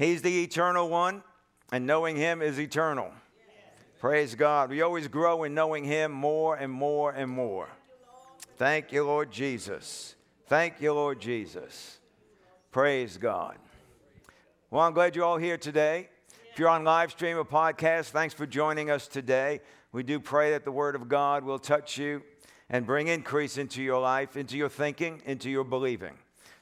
He's 0.00 0.22
the 0.22 0.44
eternal 0.44 0.88
one, 0.88 1.22
and 1.70 1.86
knowing 1.86 2.16
Him 2.16 2.40
is 2.40 2.58
eternal. 2.58 3.12
Praise 3.98 4.34
God. 4.34 4.70
We 4.70 4.80
always 4.80 5.08
grow 5.08 5.44
in 5.44 5.52
knowing 5.52 5.84
Him 5.84 6.10
more 6.10 6.56
and 6.56 6.72
more 6.72 7.10
and 7.12 7.30
more. 7.30 7.68
Thank 8.56 8.92
you, 8.92 9.04
Lord 9.04 9.30
Jesus. 9.30 10.14
Thank 10.46 10.80
you, 10.80 10.94
Lord 10.94 11.20
Jesus. 11.20 11.98
Praise 12.72 13.18
God. 13.18 13.58
Well, 14.70 14.80
I'm 14.80 14.94
glad 14.94 15.14
you're 15.14 15.26
all 15.26 15.36
here 15.36 15.58
today. 15.58 16.08
If 16.50 16.58
you're 16.58 16.70
on 16.70 16.82
live 16.82 17.10
stream 17.10 17.36
or 17.36 17.44
podcast, 17.44 18.06
thanks 18.06 18.32
for 18.32 18.46
joining 18.46 18.90
us 18.90 19.06
today. 19.06 19.60
We 19.92 20.02
do 20.02 20.18
pray 20.18 20.52
that 20.52 20.64
the 20.64 20.72
Word 20.72 20.94
of 20.94 21.10
God 21.10 21.44
will 21.44 21.58
touch 21.58 21.98
you 21.98 22.22
and 22.70 22.86
bring 22.86 23.08
increase 23.08 23.58
into 23.58 23.82
your 23.82 24.00
life, 24.00 24.34
into 24.34 24.56
your 24.56 24.70
thinking, 24.70 25.20
into 25.26 25.50
your 25.50 25.64
believing, 25.64 26.16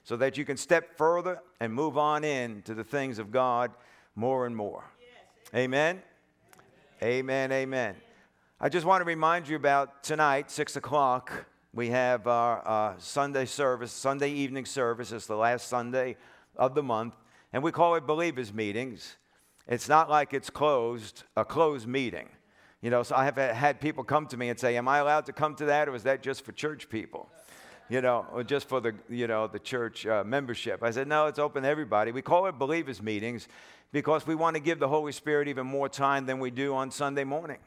so 0.08 0.16
that 0.16 0.38
you 0.38 0.44
can 0.46 0.56
step 0.56 0.96
further 0.96 1.38
and 1.60 1.70
move 1.70 1.98
on 1.98 2.24
in 2.24 2.62
to 2.62 2.72
the 2.72 2.82
things 2.82 3.18
of 3.18 3.30
God 3.30 3.72
more 4.16 4.46
and 4.46 4.56
more. 4.56 4.82
Amen. 5.54 6.00
Amen, 7.02 7.52
amen. 7.52 7.94
I 8.58 8.70
just 8.70 8.86
want 8.86 9.02
to 9.02 9.04
remind 9.04 9.48
you 9.48 9.56
about 9.56 10.02
tonight, 10.02 10.50
6 10.50 10.76
o'clock. 10.76 11.44
We 11.74 11.90
have 11.90 12.26
our 12.26 12.66
uh, 12.66 12.94
Sunday 12.96 13.44
service, 13.44 13.92
Sunday 13.92 14.30
evening 14.30 14.64
service. 14.64 15.12
It's 15.12 15.26
the 15.26 15.36
last 15.36 15.68
Sunday 15.68 16.16
of 16.56 16.74
the 16.74 16.82
month, 16.82 17.14
and 17.52 17.62
we 17.62 17.70
call 17.70 17.94
it 17.96 18.06
Believers 18.06 18.50
Meetings. 18.50 19.18
It's 19.66 19.90
not 19.90 20.08
like 20.08 20.32
it's 20.32 20.48
closed, 20.48 21.24
a 21.36 21.44
closed 21.44 21.86
meeting. 21.86 22.30
You 22.80 22.88
know, 22.88 23.02
so 23.02 23.14
I 23.14 23.26
have 23.26 23.36
had 23.36 23.78
people 23.78 24.04
come 24.04 24.26
to 24.28 24.38
me 24.38 24.48
and 24.48 24.58
say, 24.58 24.74
Am 24.78 24.88
I 24.88 25.00
allowed 25.00 25.26
to 25.26 25.34
come 25.34 25.54
to 25.56 25.66
that, 25.66 25.86
or 25.86 25.94
is 25.94 26.04
that 26.04 26.22
just 26.22 26.46
for 26.46 26.52
church 26.52 26.88
people? 26.88 27.28
You 27.90 28.02
know, 28.02 28.42
just 28.46 28.68
for 28.68 28.80
the, 28.80 28.94
you 29.08 29.26
know, 29.26 29.46
the 29.46 29.58
church 29.58 30.06
uh, 30.06 30.22
membership. 30.22 30.82
I 30.82 30.90
said, 30.90 31.08
No, 31.08 31.26
it's 31.26 31.38
open 31.38 31.62
to 31.62 31.68
everybody. 31.68 32.12
We 32.12 32.20
call 32.20 32.46
it 32.46 32.58
Believers 32.58 33.02
Meetings 33.02 33.48
because 33.92 34.26
we 34.26 34.34
want 34.34 34.56
to 34.56 34.60
give 34.60 34.78
the 34.78 34.88
Holy 34.88 35.12
Spirit 35.12 35.48
even 35.48 35.66
more 35.66 35.88
time 35.88 36.26
than 36.26 36.38
we 36.38 36.50
do 36.50 36.74
on 36.74 36.90
Sunday 36.90 37.24
morning. 37.24 37.58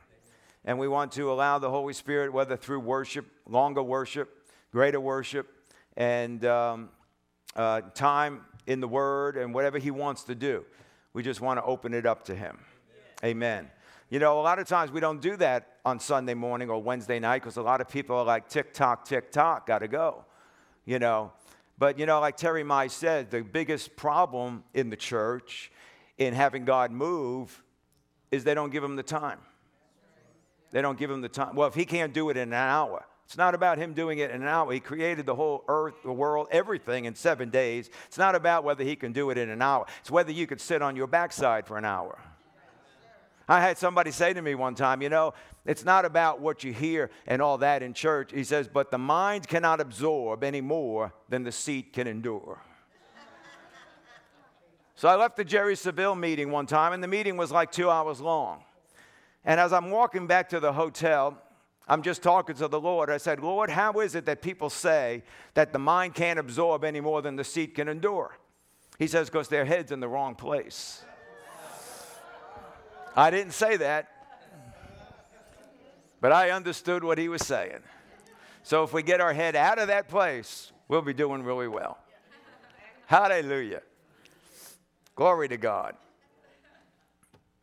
And 0.64 0.78
we 0.78 0.88
want 0.88 1.12
to 1.14 1.32
allow 1.32 1.58
the 1.58 1.72
Holy 1.72 1.94
Spirit, 1.94 2.32
whether 2.32 2.56
through 2.56 2.82
worship, 2.82 3.26
longer 3.48 3.82
worship, 3.82 4.30
greater 4.72 5.00
worship, 5.00 5.48
and 5.98 6.45
um, 6.45 6.90
uh, 7.56 7.82
time 7.95 8.42
in 8.67 8.80
the 8.80 8.88
Word, 8.88 9.38
and 9.38 9.56
whatever 9.56 9.80
He 9.80 9.90
wants 9.90 10.23
to 10.26 10.36
do. 10.36 10.66
We 11.14 11.23
just 11.23 11.42
want 11.42 11.58
to 11.58 11.64
open 11.64 11.95
it 11.95 12.06
up 12.06 12.26
to 12.26 12.36
Him. 12.36 12.60
Amen. 13.23 13.70
You 14.12 14.20
know, 14.20 14.42
a 14.42 14.44
lot 14.44 14.59
of 14.59 14.67
times 14.67 14.92
we 14.92 15.00
don't 15.00 15.22
do 15.22 15.38
that 15.38 15.78
on 15.86 15.98
Sunday 15.98 16.34
morning 16.34 16.70
or 16.70 16.84
Wednesday 16.84 17.17
night 17.17 17.42
because 17.42 17.56
a 17.56 17.62
lot 17.62 17.80
of 17.80 17.88
people 17.88 18.17
are 18.17 18.26
like, 18.26 18.50
tick 18.50 18.73
tock, 18.73 19.06
tick 19.06 19.31
tock, 19.31 19.66
gotta 19.66 19.88
go. 19.88 20.26
You 20.84 21.00
know, 21.00 21.31
but 21.78 21.98
you 21.98 22.06
know, 22.06 22.20
like 22.20 22.36
Terry 22.36 22.64
Mize 22.64 22.92
said, 22.92 23.32
the 23.32 23.42
biggest 23.42 23.95
problem 23.95 24.66
in 24.73 24.89
the 24.89 24.98
church 24.98 25.72
in 26.17 26.34
having 26.34 26.66
God 26.66 26.92
move 26.92 27.64
is 28.32 28.44
they 28.44 28.54
don't 28.54 28.70
give 28.70 28.84
him 28.84 28.98
the 28.98 29.04
time. 29.04 29.39
They 30.72 30.82
don't 30.82 31.00
give 31.00 31.09
him 31.09 31.22
the 31.22 31.30
time. 31.30 31.56
Well, 31.56 31.70
if 31.70 31.73
he 31.73 31.86
can't 31.86 32.14
do 32.14 32.30
it 32.30 32.36
in 32.36 32.50
an 32.50 32.54
hour, 32.54 33.06
it's 33.26 33.38
not 33.38 33.56
about 33.56 33.78
him 33.78 33.94
doing 33.94 34.20
it 34.20 34.30
in 34.30 34.42
an 34.42 34.48
hour. 34.48 34.73
He 34.73 34.82
created 34.82 35.26
the 35.26 35.36
whole 35.36 35.64
earth, 35.70 35.95
the 36.04 36.12
world, 36.12 36.48
everything 36.52 37.06
in 37.06 37.16
seven 37.16 37.50
days. 37.50 37.89
It's 38.08 38.17
not 38.17 38.36
about 38.36 38.66
whether 38.66 38.84
he 38.84 38.98
can 38.98 39.14
do 39.14 39.30
it 39.30 39.38
in 39.38 39.50
an 39.50 39.62
hour. 39.62 39.86
It's 40.02 40.12
whether 40.12 40.34
you 40.34 40.48
could 40.48 40.59
sit 40.59 40.82
on 40.82 40.98
your 40.98 41.08
backside 41.08 41.66
for 41.66 41.78
an 41.78 41.86
hour. 41.86 42.20
I 43.52 43.60
had 43.60 43.78
somebody 43.78 44.12
say 44.12 44.32
to 44.32 44.42
me 44.42 44.56
one 44.56 44.76
time, 44.76 45.02
you 45.02 45.10
know, 45.10 45.34
it's 45.66 45.84
not 45.84 46.06
about 46.06 46.40
what 46.40 46.64
you 46.64 46.72
hear 46.72 47.12
and 47.28 47.42
all 47.42 47.58
that 47.58 47.84
in 47.84 47.94
church. 47.94 48.32
He 48.32 48.46
says, 48.46 48.70
but 48.70 48.92
the 48.92 48.98
mind 48.98 49.46
cannot 49.46 49.82
absorb 49.82 50.46
any 50.46 50.62
more 50.62 51.12
than 51.28 51.44
the 51.44 51.52
seat 51.52 51.92
can 51.92 52.08
endure. 52.08 52.62
so 54.96 55.10
I 55.10 55.16
left 55.16 55.36
the 55.36 55.44
Jerry 55.44 55.76
Savelle 55.76 56.18
meeting 56.18 56.50
one 56.50 56.66
time, 56.66 56.94
and 56.94 57.04
the 57.04 57.10
meeting 57.10 57.36
was 57.36 57.52
like 57.52 57.74
two 57.74 57.90
hours 57.90 58.22
long. 58.22 58.64
And 59.44 59.60
as 59.60 59.74
I'm 59.74 59.92
walking 59.92 60.28
back 60.28 60.48
to 60.52 60.62
the 60.62 60.72
hotel, 60.72 61.38
I'm 61.90 62.04
just 62.04 62.24
talking 62.24 62.56
to 62.56 62.70
the 62.70 62.80
Lord. 62.80 63.10
I 63.10 63.17
said, 63.17 63.42
Lord, 63.42 63.70
how 63.70 64.00
is 64.00 64.16
it 64.16 64.26
that 64.28 64.42
people 64.42 64.70
say 64.70 65.23
that 65.56 65.73
the 65.73 65.80
mind 65.80 66.16
can't 66.16 66.40
absorb 66.40 66.86
any 66.86 67.02
more 67.02 67.22
than 67.22 67.36
the 67.36 67.44
seat 67.44 67.76
can 67.76 67.90
endure? 67.90 68.38
He 68.98 69.08
says, 69.08 69.30
because 69.30 69.50
their 69.50 69.66
head's 69.66 69.92
in 69.92 70.00
the 70.00 70.08
wrong 70.08 70.36
place. 70.36 71.04
I 73.16 73.30
didn't 73.30 73.54
say 73.54 73.77
that, 73.77 74.08
but 76.22 76.32
I 76.32 76.52
understood 76.52 77.04
what 77.04 77.17
he 77.17 77.27
was 77.27 77.45
saying. 77.45 77.80
So 78.64 78.83
if 78.83 78.94
we 78.94 79.04
get 79.04 79.20
our 79.20 79.33
head 79.33 79.55
out 79.55 79.80
of 79.80 79.88
that 79.88 80.08
place, 80.08 80.72
we'll 80.88 81.02
be 81.02 81.14
doing 81.14 81.44
really 81.44 81.67
well. 81.67 81.98
Hallelujah. 83.08 83.82
Glory 85.16 85.49
to 85.49 85.58
God. 85.58 85.95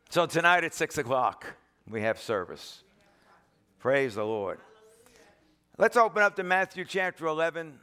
So 0.09 0.25
tonight 0.25 0.63
at 0.63 0.73
6 0.73 0.97
o'clock, 0.99 1.45
we 1.89 2.01
have 2.01 2.19
service. 2.19 2.83
Praise 3.79 4.15
the 4.15 4.23
Lord. 4.23 4.59
Let's 5.77 5.97
open 5.97 6.21
up 6.21 6.35
to 6.35 6.43
Matthew 6.43 6.85
chapter 6.85 7.25
11 7.25 7.79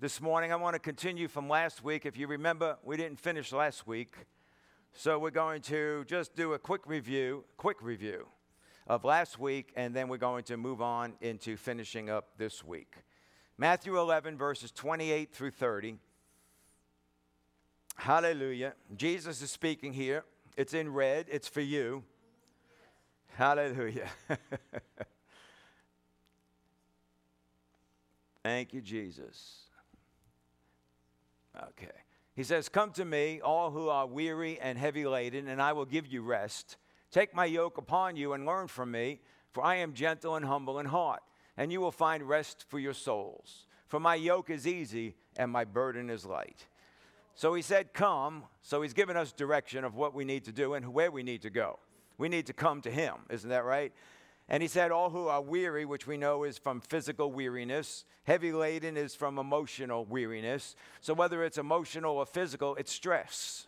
this 0.00 0.20
morning. 0.20 0.52
I 0.52 0.56
want 0.56 0.74
to 0.74 0.80
continue 0.80 1.28
from 1.28 1.48
last 1.48 1.82
week. 1.82 2.04
If 2.04 2.18
you 2.18 2.26
remember, 2.26 2.76
we 2.82 2.96
didn't 2.96 3.20
finish 3.20 3.52
last 3.52 3.86
week. 3.86 4.14
So 4.98 5.18
we're 5.18 5.30
going 5.30 5.60
to 5.62 6.06
just 6.06 6.34
do 6.34 6.54
a 6.54 6.58
quick 6.58 6.86
review, 6.86 7.44
quick 7.58 7.82
review 7.82 8.28
of 8.86 9.04
last 9.04 9.38
week, 9.38 9.74
and 9.76 9.94
then 9.94 10.08
we're 10.08 10.16
going 10.16 10.44
to 10.44 10.56
move 10.56 10.80
on 10.80 11.12
into 11.20 11.58
finishing 11.58 12.08
up 12.08 12.30
this 12.38 12.64
week. 12.64 12.94
Matthew 13.58 13.98
11, 13.98 14.38
verses 14.38 14.72
28 14.72 15.34
through 15.34 15.50
30. 15.50 15.98
Hallelujah. 17.96 18.72
Jesus 18.96 19.42
is 19.42 19.50
speaking 19.50 19.92
here. 19.92 20.24
It's 20.56 20.72
in 20.72 20.90
red, 20.90 21.26
it's 21.28 21.46
for 21.46 21.60
you. 21.60 22.02
Hallelujah. 23.34 24.08
Thank 28.42 28.72
you, 28.72 28.80
Jesus. 28.80 29.64
Okay. 31.54 32.05
He 32.36 32.44
says, 32.44 32.68
Come 32.68 32.92
to 32.92 33.04
me, 33.04 33.40
all 33.40 33.70
who 33.70 33.88
are 33.88 34.06
weary 34.06 34.60
and 34.60 34.78
heavy 34.78 35.06
laden, 35.06 35.48
and 35.48 35.60
I 35.60 35.72
will 35.72 35.86
give 35.86 36.06
you 36.06 36.22
rest. 36.22 36.76
Take 37.10 37.34
my 37.34 37.46
yoke 37.46 37.78
upon 37.78 38.16
you 38.16 38.34
and 38.34 38.44
learn 38.44 38.68
from 38.68 38.90
me, 38.90 39.20
for 39.52 39.64
I 39.64 39.76
am 39.76 39.94
gentle 39.94 40.36
and 40.36 40.44
humble 40.44 40.78
in 40.78 40.86
heart, 40.86 41.22
and 41.56 41.72
you 41.72 41.80
will 41.80 41.90
find 41.90 42.22
rest 42.22 42.66
for 42.68 42.78
your 42.78 42.92
souls. 42.92 43.66
For 43.88 43.98
my 43.98 44.16
yoke 44.16 44.50
is 44.50 44.66
easy 44.66 45.14
and 45.38 45.50
my 45.50 45.64
burden 45.64 46.10
is 46.10 46.26
light. 46.26 46.66
So 47.34 47.54
he 47.54 47.62
said, 47.62 47.94
Come. 47.94 48.44
So 48.60 48.82
he's 48.82 48.92
given 48.92 49.16
us 49.16 49.32
direction 49.32 49.84
of 49.84 49.94
what 49.94 50.14
we 50.14 50.24
need 50.24 50.44
to 50.44 50.52
do 50.52 50.74
and 50.74 50.92
where 50.92 51.10
we 51.10 51.22
need 51.22 51.42
to 51.42 51.50
go. 51.50 51.78
We 52.18 52.28
need 52.28 52.46
to 52.46 52.52
come 52.52 52.82
to 52.82 52.90
him. 52.90 53.14
Isn't 53.30 53.50
that 53.50 53.64
right? 53.64 53.92
And 54.48 54.62
he 54.62 54.68
said, 54.68 54.92
All 54.92 55.10
who 55.10 55.26
are 55.26 55.42
weary, 55.42 55.84
which 55.84 56.06
we 56.06 56.16
know 56.16 56.44
is 56.44 56.58
from 56.58 56.80
physical 56.80 57.32
weariness, 57.32 58.04
heavy 58.24 58.52
laden 58.52 58.96
is 58.96 59.14
from 59.14 59.38
emotional 59.38 60.04
weariness. 60.04 60.76
So 61.00 61.14
whether 61.14 61.44
it's 61.44 61.58
emotional 61.58 62.16
or 62.16 62.26
physical, 62.26 62.76
it's 62.76 62.92
stress. 62.92 63.66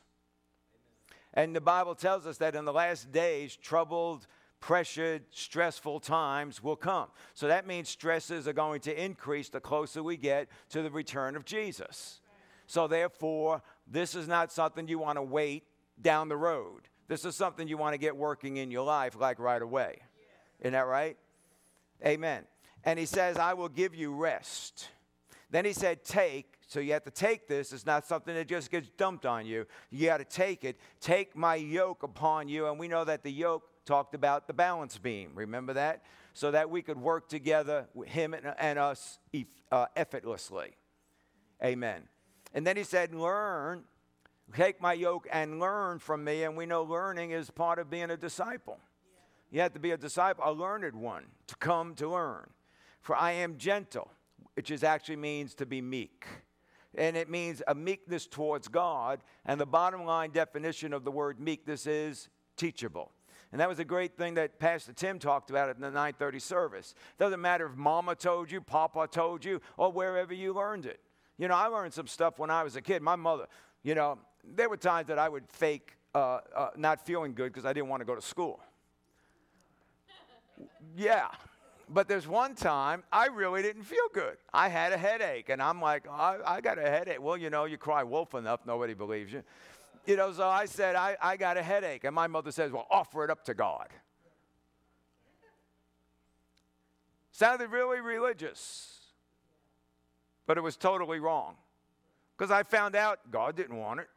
And 1.35 1.55
the 1.55 1.61
Bible 1.61 1.95
tells 1.95 2.27
us 2.27 2.39
that 2.39 2.55
in 2.55 2.65
the 2.65 2.73
last 2.73 3.13
days, 3.13 3.57
troubled, 3.57 4.27
pressured, 4.61 5.23
stressful 5.31 6.01
times 6.01 6.63
will 6.63 6.77
come. 6.77 7.09
So 7.35 7.49
that 7.49 7.67
means 7.67 7.89
stresses 7.89 8.49
are 8.49 8.53
going 8.53 8.81
to 8.83 9.05
increase 9.05 9.49
the 9.49 9.61
closer 9.61 10.03
we 10.03 10.17
get 10.17 10.49
to 10.71 10.83
the 10.83 10.91
return 10.91 11.37
of 11.37 11.45
Jesus. 11.45 12.21
So 12.67 12.87
therefore, 12.87 13.63
this 13.87 14.15
is 14.15 14.29
not 14.29 14.53
something 14.53 14.89
you 14.89 14.99
want 14.99 15.17
to 15.17 15.23
wait 15.23 15.65
down 16.01 16.29
the 16.29 16.37
road. 16.37 16.89
This 17.09 17.25
is 17.25 17.35
something 17.35 17.67
you 17.67 17.79
want 17.79 17.95
to 17.95 17.99
get 17.99 18.17
working 18.17 18.59
in 18.59 18.71
your 18.71 18.85
life 18.85 19.17
like 19.19 19.39
right 19.39 19.63
away. 19.63 20.01
Isn't 20.61 20.73
that 20.73 20.87
right? 20.87 21.17
Amen. 22.05 22.45
And 22.85 22.99
he 22.99 23.07
says, 23.07 23.37
I 23.37 23.55
will 23.55 23.69
give 23.69 23.95
you 23.95 24.15
rest. 24.15 24.89
Then 25.51 25.65
he 25.65 25.73
said, 25.73 26.05
Take. 26.05 26.55
So 26.67 26.81
you 26.81 26.93
have 26.93 27.05
to 27.05 27.11
take 27.11 27.49
this. 27.49 27.73
It's 27.73 27.87
not 27.87 28.07
something 28.07 28.35
that 28.35 28.47
just 28.47 28.71
gets 28.71 28.91
dumped 28.91 29.25
on 29.25 29.47
you. 29.47 29.67
You 29.91 30.07
got 30.07 30.19
to 30.19 30.25
take 30.25 30.65
it. 30.65 30.79
Take 31.01 31.35
my 31.35 31.55
yoke 31.55 32.03
upon 32.03 32.49
you. 32.49 32.67
And 32.67 32.79
we 32.79 32.89
know 32.89 33.05
that 33.05 33.23
the 33.23 33.33
yoke 33.33 33.63
talked 33.87 34.15
about 34.15 34.47
the 34.47 34.53
balance 34.53 34.99
beam. 34.99 35.31
Remember 35.35 35.73
that? 35.73 36.03
So 36.35 36.51
that 36.51 36.69
we 36.69 36.83
could 36.83 36.99
work 36.99 37.29
together, 37.29 37.89
him 38.07 38.35
and, 38.35 38.79
us, 38.79 39.19
uh, 39.73 39.87
effortlessly. 39.97 40.77
Amen. 41.65 42.03
And 42.53 42.67
then 42.67 42.77
he 42.77 42.85
said, 42.85 43.15
Learn, 43.15 43.85
take 44.55 44.81
my 44.81 44.93
yoke 44.93 45.27
and 45.33 45.59
learn 45.59 45.99
from 45.99 46.23
me. 46.23 46.43
And 46.45 46.57
we 46.57 46.67
know 46.67 46.83
learning 46.83 47.31
is 47.31 47.51
part 47.51 47.79
of 47.79 47.89
being 47.89 48.11
a 48.11 48.17
disciple. 48.17 48.79
You 49.51 49.61
have 49.61 49.73
to 49.75 49.81
be 49.81 49.93
a 49.93 49.97
disciple, 49.97 50.45
a 50.47 50.53
learned 50.53 50.95
one, 50.95 51.25
to 51.47 51.57
come 51.57 51.95
to 51.97 52.09
learn. 52.09 52.51
For 53.01 53.17
I 53.17 53.33
am 53.33 53.57
gentle, 53.57 54.11
which 54.55 54.71
is 54.71 54.85
actually 54.85 55.17
means 55.17 55.55
to 55.55 55.67
be 55.67 55.81
meek. 55.81 56.27
And 56.95 57.17
it 57.17 57.31
means 57.31 57.63
a 57.67 57.75
meekness 57.75 58.27
towards 58.27 58.69
God. 58.69 59.21
And 59.47 59.61
the 59.61 59.67
bottom 59.67 60.05
line 60.05 60.31
definition 60.31 60.93
of 60.93 61.05
the 61.05 61.11
word 61.11 61.41
meekness 61.41 61.87
is 61.87 62.29
teachable. 62.57 63.13
And 63.51 63.61
that 63.61 63.69
was 63.69 63.79
a 63.79 63.85
great 63.85 64.17
thing 64.19 64.35
that 64.35 64.59
Pastor 64.59 64.93
Tim 64.93 65.19
talked 65.19 65.49
about 65.49 65.75
in 65.75 65.81
the 65.81 65.89
930 65.89 66.39
service. 66.39 66.95
Doesn't 67.19 67.41
matter 67.41 67.67
if 67.67 67.77
mama 67.77 68.15
told 68.15 68.51
you, 68.51 68.61
papa 68.61 69.09
told 69.11 69.45
you, 69.45 69.61
or 69.79 69.91
wherever 69.91 70.35
you 70.35 70.53
learned 70.53 70.85
it. 70.85 71.01
You 71.39 71.49
know, 71.49 71.55
I 71.55 71.69
learned 71.69 71.95
some 71.95 72.07
stuff 72.07 72.39
when 72.39 72.51
I 72.51 72.63
was 72.63 72.77
a 72.77 72.83
kid. 72.83 73.01
My 73.01 73.17
mother, 73.17 73.47
you 73.83 73.95
know, 73.95 74.19
there 74.45 74.69
were 74.69 74.77
times 74.77 75.09
that 75.09 75.19
I 75.19 75.29
would 75.29 75.49
fake 75.49 75.93
uh, 76.15 76.41
uh, 76.55 76.71
not 76.77 77.07
feeling 77.07 77.33
good 77.33 77.53
because 77.53 77.65
I 77.65 77.73
didn't 77.73 77.89
want 77.89 78.01
to 78.01 78.05
go 78.05 78.15
to 78.15 78.21
school. 78.21 78.61
Yeah. 80.99 81.29
But 81.89 82.07
there's 82.07 82.27
one 82.29 82.55
time 82.55 83.03
I 83.11 83.29
really 83.29 83.63
didn't 83.63 83.85
feel 83.85 84.09
good. 84.13 84.37
I 84.53 84.69
had 84.69 84.93
a 84.93 84.99
headache, 84.99 85.49
and 85.49 85.63
I'm 85.63 85.81
like, 85.81 86.07
I, 86.07 86.37
I 86.45 86.61
got 86.61 86.79
a 86.79 86.83
headache. 86.83 87.23
Well, 87.23 87.39
you 87.39 87.49
know, 87.49 87.65
you 87.65 87.79
cry 87.79 88.03
wolf 88.03 88.35
enough, 88.35 88.61
nobody 88.67 88.93
believes 88.93 89.33
you. 89.33 89.43
You 90.05 90.17
know, 90.17 90.33
so 90.33 90.47
I 90.49 90.67
said, 90.67 90.97
I, 90.97 91.17
I 91.23 91.37
got 91.37 91.57
a 91.57 91.63
headache. 91.63 92.05
And 92.05 92.15
my 92.15 92.27
mother 92.27 92.51
says, 92.51 92.73
Well, 92.73 92.87
offer 92.91 93.25
it 93.25 93.31
up 93.31 93.45
to 93.45 93.55
God. 93.55 93.89
Sounded 97.31 97.71
really 97.71 98.01
religious, 98.01 98.99
but 100.47 100.59
it 100.59 100.63
was 100.63 100.77
totally 100.77 101.21
wrong. 101.21 101.55
Because 102.37 102.51
I 102.51 102.65
found 102.65 102.97
out 102.97 103.21
God 103.31 103.57
didn't 103.57 103.77
want 103.77 104.01
it. 104.01 104.09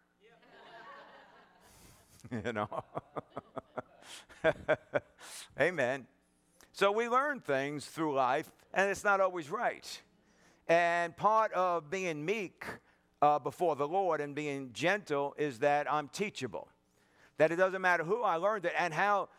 you 2.45 2.54
know? 2.54 2.69
Amen. 5.60 6.07
So 6.73 6.91
we 6.91 7.09
learn 7.09 7.41
things 7.41 7.85
through 7.85 8.13
life, 8.13 8.50
and 8.73 8.89
it's 8.89 9.03
not 9.03 9.19
always 9.19 9.50
right. 9.50 10.01
And 10.68 11.15
part 11.15 11.51
of 11.53 11.89
being 11.89 12.23
meek 12.23 12.65
uh, 13.21 13.39
before 13.39 13.75
the 13.75 13.88
Lord 13.88 14.21
and 14.21 14.33
being 14.33 14.71
gentle 14.71 15.35
is 15.38 15.59
that 15.59 15.91
I'm 15.91 16.07
teachable. 16.07 16.69
That 17.38 17.51
it 17.51 17.57
doesn't 17.57 17.81
matter 17.81 18.03
who 18.03 18.23
I 18.23 18.35
learned 18.35 18.65
it 18.65 18.73
and 18.77 18.94
how 18.94 19.29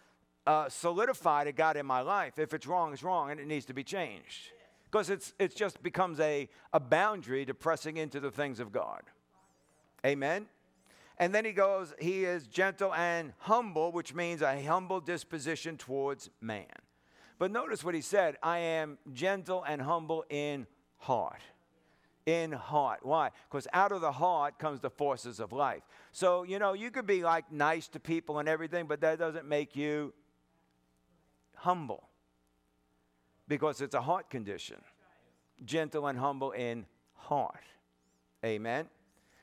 uh, 0.46 0.69
solidified 0.69 1.46
it 1.46 1.56
got 1.56 1.76
in 1.76 1.87
my 1.87 2.00
life. 2.00 2.38
If 2.38 2.52
it's 2.52 2.67
wrong, 2.67 2.93
it's 2.93 3.02
wrong 3.02 3.31
and 3.31 3.40
it 3.40 3.46
needs 3.46 3.64
to 3.67 3.75
be 3.75 3.84
changed. 3.84 4.50
Because 4.84 5.08
it's, 5.08 5.32
it 5.38 5.56
just 5.56 5.82
becomes 5.82 6.20
a, 6.20 6.49
a 6.73 6.81
boundary 6.81 7.46
to 7.46 7.55
pressing 7.55 7.96
into 7.96 8.20
the 8.20 8.31
things 8.31 8.61
of 8.61 8.73
God. 8.73 9.02
Amen? 10.05 10.46
And 11.19 11.34
then 11.34 11.44
he 11.44 11.52
goes, 11.52 11.94
He 11.99 12.25
is 12.25 12.46
gentle 12.46 12.93
and 12.93 13.32
humble, 13.38 13.90
which 13.93 14.12
means 14.12 14.43
a 14.43 14.62
humble 14.62 15.00
disposition 15.00 15.79
towards 15.79 16.29
man. 16.40 16.67
But 17.43 17.50
notice 17.50 17.83
what 17.83 17.97
he 17.97 18.03
said 18.03 18.37
I 18.41 18.59
am 18.59 18.99
gentle 19.12 19.65
and 19.65 19.83
humble 19.83 20.25
in 20.31 20.69
heart. 20.99 21.41
In 22.25 22.53
heart. 22.53 23.00
Why? 23.03 23.31
Because 23.50 23.67
out 23.73 23.91
of 23.91 24.00
the 24.00 24.12
heart 24.12 24.61
comes 24.61 24.79
the 24.79 24.91
forces 24.91 25.41
of 25.41 25.53
life. 25.53 25.83
So, 26.12 26.44
you 26.44 26.61
know, 26.61 26.73
you 26.73 26.93
could 26.93 27.05
be 27.05 27.25
like 27.25 27.50
nice 27.50 27.89
to 27.89 27.99
people 27.99 28.39
and 28.39 28.49
everything, 28.49 28.87
but 28.87 29.00
that 29.00 29.19
doesn't 29.19 29.49
make 29.49 29.75
you 29.75 30.15
humble 31.56 32.05
because 33.49 33.81
it's 33.81 33.97
a 33.97 34.03
heart 34.03 34.31
condition. 34.31 34.77
Gentle 35.65 36.06
and 36.06 36.17
humble 36.21 36.53
in 36.53 36.87
heart. 37.15 37.65
Amen. 38.44 38.87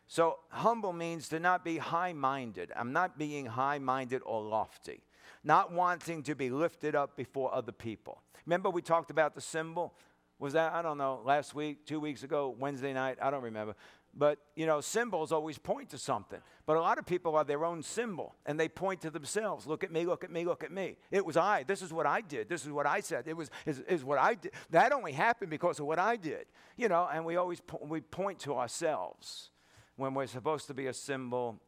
So, 0.08 0.40
humble 0.48 0.94
means 0.94 1.28
to 1.28 1.40
not 1.42 1.66
be 1.66 1.80
high 1.80 2.14
minded. 2.14 2.72
I'm 2.78 2.94
not 2.94 3.20
being 3.20 3.46
high 3.46 3.80
minded 3.80 4.22
or 4.26 4.42
lofty, 4.42 5.02
not 5.44 5.72
wanting 5.72 6.24
to 6.24 6.36
be 6.36 6.50
lifted 6.50 6.96
up 6.96 7.16
before 7.16 7.54
other 7.54 7.72
people. 7.72 8.22
Remember, 8.46 8.70
we 8.70 8.82
talked 8.82 9.12
about 9.12 9.36
the 9.36 9.42
symbol? 9.42 9.94
Was 10.40 10.54
that, 10.54 10.74
I 10.74 10.82
don't 10.82 10.98
know, 10.98 11.22
last 11.26 11.54
week, 11.54 11.86
two 11.86 12.00
weeks 12.00 12.24
ago, 12.24 12.56
Wednesday 12.58 12.94
night? 12.94 13.18
I 13.22 13.30
don't 13.30 13.44
remember. 13.44 13.76
But, 14.14 14.40
you 14.56 14.66
know, 14.66 14.82
symbols 14.82 15.32
always 15.32 15.58
point 15.58 15.90
to 15.90 15.98
something. 15.98 16.40
But 16.66 16.78
a 16.78 16.82
lot 16.82 16.98
of 16.98 17.06
people 17.06 17.36
are 17.36 17.44
their 17.44 17.64
own 17.64 17.84
symbol 17.84 18.36
and 18.46 18.60
they 18.60 18.68
point 18.68 19.02
to 19.02 19.10
themselves. 19.10 19.68
Look 19.68 19.84
at 19.84 19.92
me, 19.92 20.06
look 20.06 20.24
at 20.24 20.32
me, 20.32 20.46
look 20.46 20.64
at 20.64 20.72
me. 20.72 20.98
It 21.12 21.26
was 21.26 21.38
I. 21.38 21.64
This 21.64 21.82
is 21.82 21.94
what 21.94 22.06
I 22.06 22.22
did. 22.22 22.50
This 22.50 22.66
is 22.66 22.72
what 22.72 22.88
I 22.88 23.02
said. 23.02 23.28
It 23.28 23.38
was 23.38 23.52
is, 23.66 23.80
is 23.82 24.04
what 24.04 24.18
I 24.18 24.34
did. 24.34 24.52
That 24.72 24.92
only 24.94 25.12
happened 25.12 25.52
because 25.52 25.80
of 25.80 25.86
what 25.86 26.00
I 26.00 26.16
did. 26.16 26.46
You 26.76 26.90
know, 26.90 27.08
and 27.12 27.24
we 27.24 27.36
always 27.36 27.60
po- 27.62 27.86
we 27.88 28.02
point 28.02 28.40
to 28.40 28.56
ourselves 28.56 29.52
when 29.96 30.14
we're 30.14 30.28
supposed 30.28 30.68
to 30.68 30.74
be 30.74 30.88
a 30.88 30.94
symbol 30.94 31.60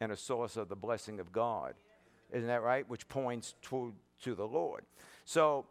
and 0.00 0.12
a 0.12 0.16
source 0.16 0.56
of 0.56 0.68
the 0.68 0.76
blessing 0.76 1.20
of 1.20 1.32
God. 1.32 1.74
Isn't 2.32 2.48
that 2.48 2.62
right? 2.62 2.88
Which 2.88 3.08
points 3.08 3.54
to, 3.62 3.94
to 4.22 4.34
the 4.34 4.46
Lord. 4.46 4.84
So 5.24 5.66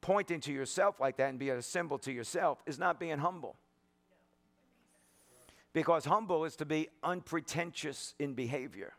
pointing 0.00 0.40
to 0.40 0.52
yourself 0.52 1.00
like 1.00 1.16
that 1.16 1.30
and 1.30 1.38
being 1.38 1.52
a 1.52 1.62
symbol 1.62 1.98
to 1.98 2.12
yourself 2.12 2.62
is 2.66 2.78
not 2.78 3.00
being 3.00 3.18
humble 3.18 3.56
because 5.72 6.04
humble 6.04 6.44
is 6.44 6.56
to 6.56 6.64
be 6.64 6.88
unpretentious 7.02 8.14
in 8.18 8.34
behavior. 8.34 8.94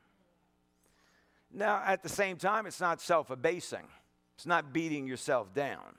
Now, 1.52 1.82
at 1.86 2.04
the 2.04 2.10
same 2.10 2.38
time, 2.38 2.68
it's 2.68 2.80
not 2.80 3.02
self 3.02 3.30
abasing, 3.30 3.88
it's 4.36 4.46
not 4.46 4.72
beating 4.72 5.08
yourself 5.08 5.54
down. 5.54 5.96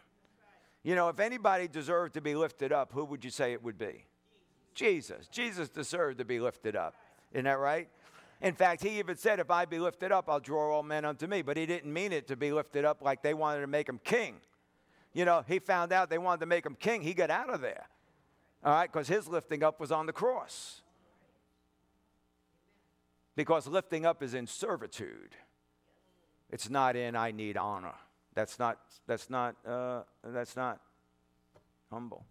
You 0.83 0.95
know, 0.95 1.11
if 1.11 1.21
anybody 1.21 1.69
deserved 1.69 2.15
to 2.15 2.23
be 2.23 2.35
lifted 2.35 2.73
up, 2.73 2.93
who 2.93 3.05
would 3.05 3.25
you 3.25 3.31
say 3.31 3.53
it 3.53 3.63
would 3.63 3.77
be? 3.77 4.07
Jesus. 4.75 5.29
Jesus 5.29 5.69
deserved 5.69 6.19
to 6.19 6.25
be 6.25 6.41
lifted 6.41 6.77
up. 6.77 6.95
Isn't 7.33 7.45
that 7.45 7.59
right? 7.59 7.89
In 8.43 8.55
fact, 8.55 8.83
he 8.83 8.99
even 8.99 9.17
said, 9.17 9.39
If 9.39 9.51
I 9.51 9.65
be 9.65 9.79
lifted 9.79 10.13
up, 10.13 10.29
I'll 10.29 10.41
draw 10.41 10.75
all 10.75 10.83
men 10.83 11.05
unto 11.05 11.27
me. 11.27 11.43
But 11.43 11.57
he 11.57 11.67
didn't 11.67 11.93
mean 11.93 12.13
it 12.13 12.27
to 12.29 12.37
be 12.37 12.53
lifted 12.53 12.85
up 12.85 13.03
like 13.03 13.23
they 13.23 13.35
wanted 13.35 13.61
to 13.61 13.67
make 13.67 13.89
him 13.89 14.01
king. 14.03 14.37
You 15.13 15.25
know, 15.25 15.45
he 15.47 15.59
found 15.59 15.93
out 15.93 16.09
they 16.09 16.19
wanted 16.19 16.41
to 16.41 16.47
make 16.47 16.65
him 16.65 16.77
king. 16.79 17.03
He 17.03 17.15
got 17.15 17.31
out 17.31 17.53
of 17.53 17.61
there. 17.61 17.87
All 18.65 18.73
right, 18.73 18.91
because 18.91 19.09
his 19.09 19.27
lifting 19.27 19.63
up 19.63 19.81
was 19.81 19.91
on 19.91 20.07
the 20.07 20.13
cross. 20.13 20.83
Because 23.37 23.67
lifting 23.67 24.05
up 24.05 24.23
is 24.23 24.35
in 24.35 24.47
servitude. 24.47 25.35
It's 26.51 26.69
not 26.69 26.97
in 26.97 27.17
I 27.17 27.31
need 27.31 27.57
honor. 27.57 27.95
That's 28.35 28.59
not 28.59 28.79
that's 29.07 29.31
not 29.31 29.57
uh, 29.67 30.03
that's 30.25 30.57
not 30.57 30.81
humble. 31.91 32.25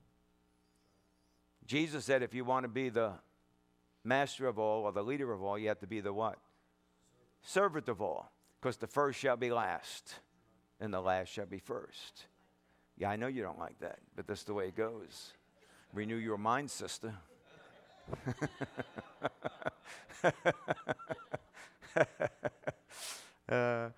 Jesus 1.65 2.05
said 2.05 2.23
if 2.23 2.33
you 2.33 2.45
want 2.45 2.63
to 2.63 2.67
be 2.67 2.89
the 2.89 3.13
master 4.09 4.47
of 4.47 4.59
all 4.59 4.83
or 4.83 4.91
the 4.91 5.03
leader 5.03 5.31
of 5.31 5.41
all, 5.41 5.57
you 5.57 5.69
have 5.69 5.79
to 5.79 5.87
be 5.87 6.01
the 6.01 6.11
what? 6.11 6.37
Servant 7.41 7.87
of 7.87 8.01
all. 8.01 8.29
Because 8.59 8.75
the 8.75 8.87
first 8.87 9.17
shall 9.17 9.37
be 9.37 9.51
last, 9.51 10.15
and 10.81 10.93
the 10.93 10.99
last 10.99 11.29
shall 11.29 11.45
be 11.45 11.59
first. 11.59 12.25
Yeah, 12.97 13.09
I 13.09 13.15
know 13.15 13.27
you 13.27 13.41
don't 13.41 13.57
like 13.57 13.79
that, 13.79 13.99
but 14.17 14.27
that's 14.27 14.43
the 14.43 14.53
way 14.53 14.67
it 14.67 14.75
goes. 14.75 15.31
Renew 15.93 16.17
your 16.17 16.37
mind, 16.37 16.69
sister. 16.69 17.13
uh, 23.49 23.89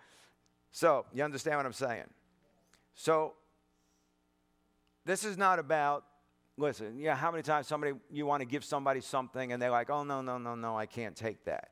so, 0.72 1.06
you 1.12 1.24
understand 1.24 1.58
what 1.58 1.66
I'm 1.66 1.74
saying? 1.74 2.06
So, 2.94 3.34
this 5.06 5.24
is 5.24 5.38
not 5.38 5.58
about, 5.58 6.04
listen, 6.62 7.00
yeah, 7.00 7.16
how 7.16 7.32
many 7.32 7.44
times 7.44 7.68
somebody, 7.68 7.94
you 8.12 8.26
want 8.26 8.42
to 8.42 8.46
give 8.46 8.64
somebody 8.64 9.02
something 9.02 9.52
and 9.52 9.62
they're 9.62 9.72
like, 9.72 9.90
oh, 9.90 10.04
no, 10.04 10.22
no, 10.22 10.38
no, 10.38 10.56
no, 10.56 10.78
I 10.78 10.86
can't 10.86 11.16
take 11.16 11.44
that. 11.46 11.72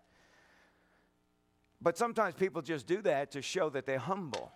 But 1.81 1.97
sometimes 1.97 2.35
people 2.35 2.61
just 2.61 2.87
do 2.87 3.01
that 3.03 3.31
to 3.31 3.41
show 3.41 3.69
that 3.69 3.85
they're 3.85 3.99
humble. 3.99 4.51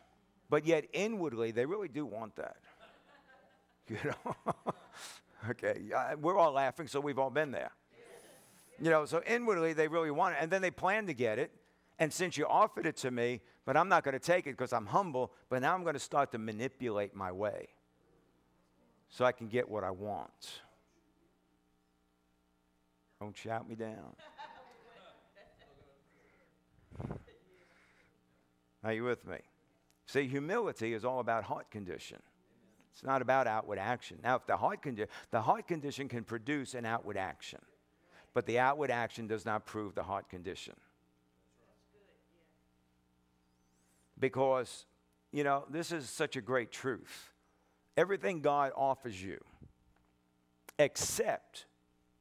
But 0.49 0.65
yet, 0.65 0.85
inwardly, 0.91 1.51
they 1.51 1.65
really 1.65 1.87
do 1.87 2.05
want 2.05 2.35
that. 2.35 2.57
You 3.89 3.97
know? 4.05 4.53
Okay, 5.49 5.81
we're 6.21 6.37
all 6.37 6.53
laughing, 6.53 6.87
so 6.87 7.01
we've 7.01 7.19
all 7.19 7.29
been 7.29 7.51
there. 7.51 7.71
You 8.79 8.89
know, 8.89 9.03
so 9.03 9.21
inwardly 9.27 9.73
they 9.73 9.89
really 9.89 10.09
want 10.09 10.35
it, 10.35 10.37
and 10.39 10.49
then 10.49 10.61
they 10.61 10.71
plan 10.71 11.05
to 11.07 11.13
get 11.13 11.37
it. 11.37 11.51
And 11.99 12.13
since 12.13 12.37
you 12.37 12.47
offered 12.47 12.85
it 12.85 12.95
to 12.97 13.11
me, 13.11 13.41
but 13.65 13.75
I'm 13.75 13.89
not 13.89 14.05
going 14.05 14.13
to 14.13 14.19
take 14.19 14.47
it 14.47 14.51
because 14.51 14.71
I'm 14.71 14.85
humble, 14.85 15.33
but 15.49 15.61
now 15.61 15.73
I'm 15.73 15.83
going 15.83 15.95
to 15.95 15.99
start 15.99 16.31
to 16.31 16.37
manipulate 16.37 17.13
my 17.13 17.29
way 17.29 17.67
so 19.13 19.23
I 19.23 19.31
can 19.31 19.47
get 19.47 19.69
what 19.69 19.83
I 19.83 19.91
want. 19.91 20.61
Don't 23.21 23.37
shout 23.37 23.69
me 23.69 23.75
down. 23.75 24.15
Are 28.83 28.91
you 28.91 29.03
with 29.03 29.25
me? 29.27 29.37
See, 30.07 30.27
humility 30.27 30.93
is 30.93 31.05
all 31.05 31.19
about 31.19 31.43
heart 31.43 31.69
condition. 31.69 32.17
It's 32.91 33.03
not 33.03 33.21
about 33.21 33.45
outward 33.45 33.77
action. 33.77 34.17
Now, 34.23 34.35
if 34.35 34.47
the 34.47 34.57
heart, 34.57 34.81
condi- 34.81 35.07
the 35.29 35.41
heart 35.41 35.67
condition 35.67 36.09
can 36.09 36.23
produce 36.23 36.73
an 36.73 36.83
outward 36.83 37.15
action, 37.15 37.59
but 38.33 38.47
the 38.47 38.57
outward 38.57 38.89
action 38.89 39.27
does 39.27 39.45
not 39.45 39.67
prove 39.67 39.93
the 39.93 40.03
heart 40.03 40.27
condition. 40.27 40.73
Because, 44.19 44.85
you 45.31 45.43
know, 45.43 45.65
this 45.69 45.91
is 45.91 46.09
such 46.09 46.35
a 46.35 46.41
great 46.41 46.71
truth. 46.71 47.32
Everything 47.95 48.41
God 48.41 48.71
offers 48.75 49.21
you, 49.21 49.43
except 50.79 51.65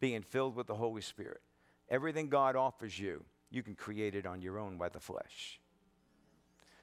being 0.01 0.23
filled 0.23 0.55
with 0.55 0.67
the 0.67 0.75
Holy 0.75 1.01
Spirit, 1.01 1.41
everything 1.89 2.29
God 2.29 2.57
offers 2.57 2.99
you, 2.99 3.25
you 3.51 3.63
can 3.63 3.75
create 3.75 4.15
it 4.15 4.27
on 4.27 4.43
your 4.43 4.59
own 4.59 4.77
by 4.77 4.89
the 4.89 5.01
flesh. 5.01 5.61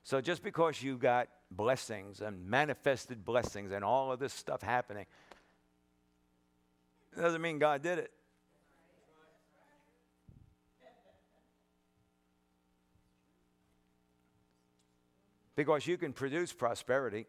So 0.04 0.22
just 0.22 0.42
because 0.42 0.82
you 0.82 0.98
got 0.98 1.30
blessings 1.52 2.22
and 2.22 2.48
manifested 2.48 3.24
blessings 3.26 3.72
and 3.72 3.84
all 3.84 4.12
of 4.12 4.20
this 4.20 4.34
stuff 4.34 4.62
happening, 4.62 5.06
doesn't 7.16 7.42
mean 7.42 7.60
God 7.60 7.82
did 7.82 8.00
it. 8.00 8.12
Because 15.56 15.86
you 15.86 15.98
can 15.98 16.14
produce 16.14 16.54
prosperity, 16.54 17.26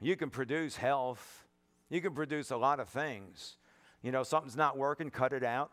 you 0.00 0.16
can 0.16 0.30
produce 0.30 0.76
health, 0.76 1.46
you 1.90 2.00
can 2.00 2.14
produce 2.14 2.50
a 2.50 2.56
lot 2.56 2.80
of 2.80 2.88
things. 2.88 3.56
You 4.02 4.12
know, 4.12 4.22
something's 4.22 4.56
not 4.56 4.76
working, 4.76 5.10
cut 5.10 5.32
it 5.32 5.42
out. 5.42 5.70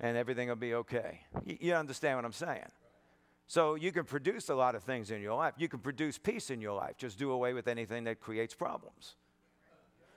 and 0.00 0.16
everything 0.16 0.48
will 0.48 0.56
be 0.56 0.74
okay. 0.74 1.20
You, 1.44 1.58
you 1.60 1.74
understand 1.74 2.16
what 2.16 2.24
I'm 2.24 2.32
saying? 2.32 2.70
So 3.46 3.74
you 3.74 3.92
can 3.92 4.04
produce 4.04 4.48
a 4.48 4.54
lot 4.54 4.74
of 4.74 4.82
things 4.82 5.10
in 5.10 5.20
your 5.20 5.34
life. 5.34 5.54
You 5.58 5.68
can 5.68 5.80
produce 5.80 6.18
peace 6.18 6.50
in 6.50 6.60
your 6.60 6.72
life. 6.72 6.96
Just 6.96 7.18
do 7.18 7.32
away 7.32 7.52
with 7.52 7.68
anything 7.68 8.04
that 8.04 8.20
creates 8.20 8.54
problems. 8.54 9.16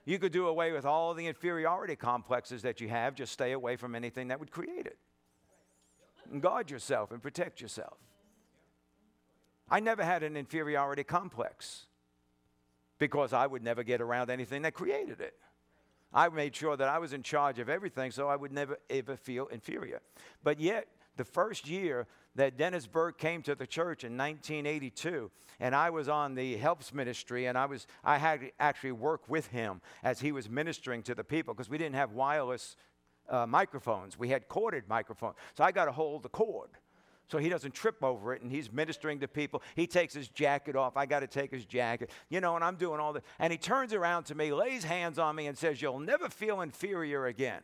You 0.06 0.20
could 0.20 0.32
do 0.32 0.48
away 0.48 0.72
with 0.72 0.86
all 0.86 1.14
the 1.14 1.28
inferiority 1.28 1.96
complexes 1.96 2.62
that 2.62 2.80
you 2.80 2.90
have. 2.90 3.16
Just 3.16 3.34
stay 3.34 3.52
away 3.54 3.76
from 3.76 3.96
anything 3.96 4.28
that 4.30 4.40
would 4.40 4.52
create 4.52 4.86
it. 4.86 4.98
And 6.32 6.42
guard 6.42 6.70
yourself 6.70 7.12
and 7.12 7.22
protect 7.22 7.60
yourself. 7.60 7.98
I 9.70 9.80
never 9.80 10.04
had 10.04 10.24
an 10.24 10.38
inferiority 10.38 11.04
complex 11.04 11.88
because 13.00 13.34
I 13.34 13.48
would 13.48 13.64
never 13.64 13.84
get 13.84 14.02
around 14.02 14.30
anything 14.30 14.62
that 14.64 14.74
created 14.74 15.22
it. 15.22 15.36
I 16.14 16.30
made 16.30 16.56
sure 16.56 16.78
that 16.78 16.88
I 16.88 17.00
was 17.00 17.14
in 17.14 17.24
charge 17.24 17.60
of 17.60 17.70
everything 17.70 18.12
so 18.12 18.28
I 18.28 18.36
would 18.36 18.52
never 18.52 18.78
ever 18.90 19.18
feel 19.18 19.48
inferior. 19.48 20.02
But 20.44 20.60
yet, 20.60 20.88
the 21.18 21.24
first 21.26 21.68
year 21.68 22.08
that 22.36 22.58
Dennis 22.58 22.88
Burke 22.88 23.18
came 23.18 23.42
to 23.44 23.56
the 23.56 23.68
church 23.68 24.04
in 24.04 24.18
1982, 24.18 25.30
and 25.60 25.76
I 25.76 25.90
was 25.90 26.10
on 26.10 26.36
the 26.36 26.58
helps 26.58 26.94
ministry, 26.94 27.46
and 27.48 27.58
I 27.58 27.66
was 27.66 27.88
I 28.04 28.18
had 28.18 28.42
to 28.42 28.52
actually 28.60 28.92
work 28.92 29.28
with 29.28 29.48
him 29.48 29.82
as 30.04 30.20
he 30.20 30.32
was 30.32 30.50
ministering 30.50 31.04
to 31.04 31.16
the 31.16 31.24
people 31.24 31.54
because 31.54 31.70
we 31.70 31.78
didn't 31.78 31.96
have 31.96 32.12
wireless 32.12 32.76
uh, 33.30 33.48
microphones; 33.48 34.18
we 34.18 34.30
had 34.30 34.48
corded 34.48 34.88
microphones. 34.88 35.36
So 35.56 35.64
I 35.64 35.72
got 35.72 35.86
to 35.86 35.92
hold 35.92 36.24
the 36.24 36.30
cord 36.30 36.70
so 37.28 37.38
he 37.38 37.50
doesn't 37.50 37.74
trip 37.74 38.04
over 38.04 38.34
it 38.34 38.42
and 38.42 38.52
he's 38.52 38.72
ministering 38.72 39.20
to 39.22 39.28
people. 39.28 39.62
He 39.76 39.88
takes 39.88 40.14
his 40.14 40.28
jacket 40.28 40.76
off. 40.76 40.98
I 40.98 41.06
got 41.06 41.22
to 41.22 41.28
take 41.28 41.52
his 41.52 41.66
jacket, 41.66 42.12
you 42.30 42.42
know, 42.42 42.56
and 42.56 42.64
I'm 42.64 42.76
doing 42.76 43.00
all 43.00 43.14
this. 43.14 43.24
And 43.40 43.52
he 43.52 43.58
turns 43.58 43.94
around 43.94 44.26
to 44.26 44.36
me, 44.36 44.52
lays 44.54 44.84
hands 44.84 45.18
on 45.18 45.36
me, 45.36 45.48
and 45.48 45.58
says, 45.58 45.82
You'll 45.82 46.00
never 46.00 46.30
feel 46.30 46.62
inferior 46.62 47.26
again. 47.26 47.62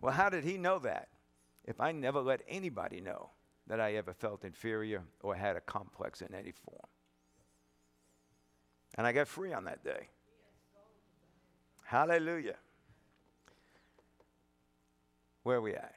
Well, 0.00 0.14
how 0.14 0.28
did 0.28 0.44
he 0.44 0.56
know 0.56 0.78
that? 0.80 1.08
If 1.64 1.80
I 1.80 1.90
never 1.90 2.20
let 2.20 2.42
anybody 2.48 3.00
know 3.00 3.30
that 3.66 3.80
I 3.80 3.94
ever 3.94 4.12
felt 4.12 4.44
inferior 4.44 5.02
or 5.20 5.34
had 5.34 5.56
a 5.56 5.60
complex 5.60 6.22
in 6.22 6.32
any 6.32 6.52
form. 6.52 6.86
And 8.94 9.06
I 9.06 9.12
got 9.12 9.26
free 9.26 9.52
on 9.52 9.64
that 9.64 9.82
day. 9.82 10.08
Hallelujah. 11.86 12.56
Where 15.44 15.58
are 15.58 15.60
we 15.60 15.74
at? 15.74 15.94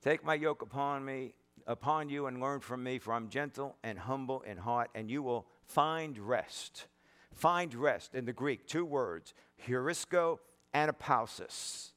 Take 0.00 0.24
my 0.24 0.34
yoke 0.34 0.62
upon 0.62 1.04
me, 1.04 1.34
upon 1.66 2.08
you, 2.08 2.26
and 2.26 2.40
learn 2.40 2.60
from 2.60 2.84
me, 2.84 3.00
for 3.00 3.12
I'm 3.12 3.28
gentle 3.28 3.76
and 3.82 3.98
humble 3.98 4.42
in 4.42 4.56
heart, 4.56 4.90
and 4.94 5.10
you 5.10 5.20
will 5.20 5.48
find 5.64 6.16
rest. 6.16 6.86
Find 7.34 7.74
rest 7.74 8.14
in 8.14 8.26
the 8.26 8.32
Greek, 8.32 8.68
two 8.68 8.84
words, 8.84 9.34
heurisko 9.66 10.38
and 10.72 10.88
apausis. 10.88 11.90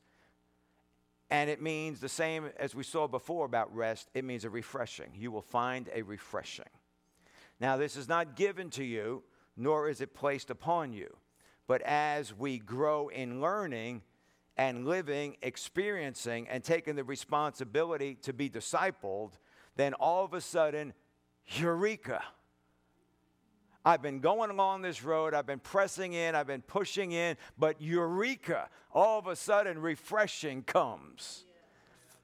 And 1.29 1.47
it 1.47 1.61
means 1.61 1.99
the 1.99 2.09
same 2.09 2.49
as 2.57 2.73
we 2.73 2.83
saw 2.83 3.07
before 3.07 3.45
about 3.45 3.75
rest, 3.75 4.09
it 4.15 4.25
means 4.25 4.45
a 4.45 4.49
refreshing. 4.49 5.11
You 5.15 5.29
will 5.29 5.43
find 5.43 5.91
a 5.93 6.01
refreshing. 6.01 6.65
Now, 7.59 7.77
this 7.77 7.95
is 7.95 8.09
not 8.09 8.35
given 8.35 8.71
to 8.71 8.83
you, 8.83 9.21
nor 9.55 9.89
is 9.89 10.01
it 10.01 10.15
placed 10.15 10.49
upon 10.49 10.91
you. 10.91 11.15
But 11.67 11.81
as 11.81 12.33
we 12.33 12.59
grow 12.59 13.07
in 13.07 13.41
learning 13.41 14.01
and 14.57 14.85
living, 14.85 15.37
experiencing, 15.41 16.47
and 16.47 16.63
taking 16.63 16.95
the 16.95 17.03
responsibility 17.03 18.15
to 18.21 18.33
be 18.33 18.49
discipled, 18.49 19.31
then 19.75 19.93
all 19.93 20.23
of 20.23 20.33
a 20.33 20.41
sudden, 20.41 20.93
eureka. 21.47 22.23
I've 23.83 24.01
been 24.01 24.19
going 24.19 24.49
along 24.49 24.81
this 24.81 25.03
road, 25.03 25.33
I've 25.33 25.45
been 25.45 25.59
pressing 25.59 26.13
in, 26.13 26.33
I've 26.33 26.47
been 26.47 26.63
pushing 26.63 27.11
in, 27.11 27.37
but 27.57 27.81
eureka, 27.81 28.69
all 28.91 29.19
of 29.19 29.27
a 29.27 29.35
sudden, 29.35 29.79
refreshing 29.79 30.63
comes. 30.63 31.45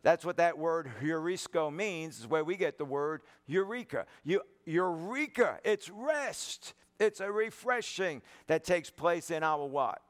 That's 0.01 0.25
what 0.25 0.38
that 0.38 0.57
word 0.57 0.89
heurisko 1.01 1.71
means, 1.71 2.19
is 2.19 2.27
where 2.27 2.43
we 2.43 2.57
get 2.57 2.79
the 2.79 2.86
word 2.86 3.21
eureka. 3.45 4.07
You, 4.24 4.41
eureka, 4.65 5.60
it's 5.63 5.89
rest. 5.89 6.74
It's 7.01 7.20
a 7.20 7.31
refreshing 7.31 8.22
that 8.46 8.63
takes 8.63 8.91
place 8.91 9.31
in 9.31 9.41
our 9.41 9.65
what? 9.65 10.03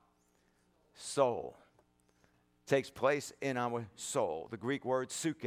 Soul. 0.94 1.56
Takes 2.68 2.90
place 2.90 3.32
in 3.40 3.56
our 3.56 3.88
soul. 3.96 4.50
The 4.52 4.58
Greek 4.58 4.84
word 4.84 5.10
suke, 5.10 5.42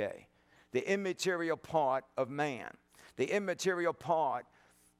the 0.72 0.90
immaterial 0.90 1.58
part 1.58 2.06
of 2.16 2.30
man. 2.30 2.70
The 3.16 3.30
immaterial 3.30 3.92
part 3.92 4.46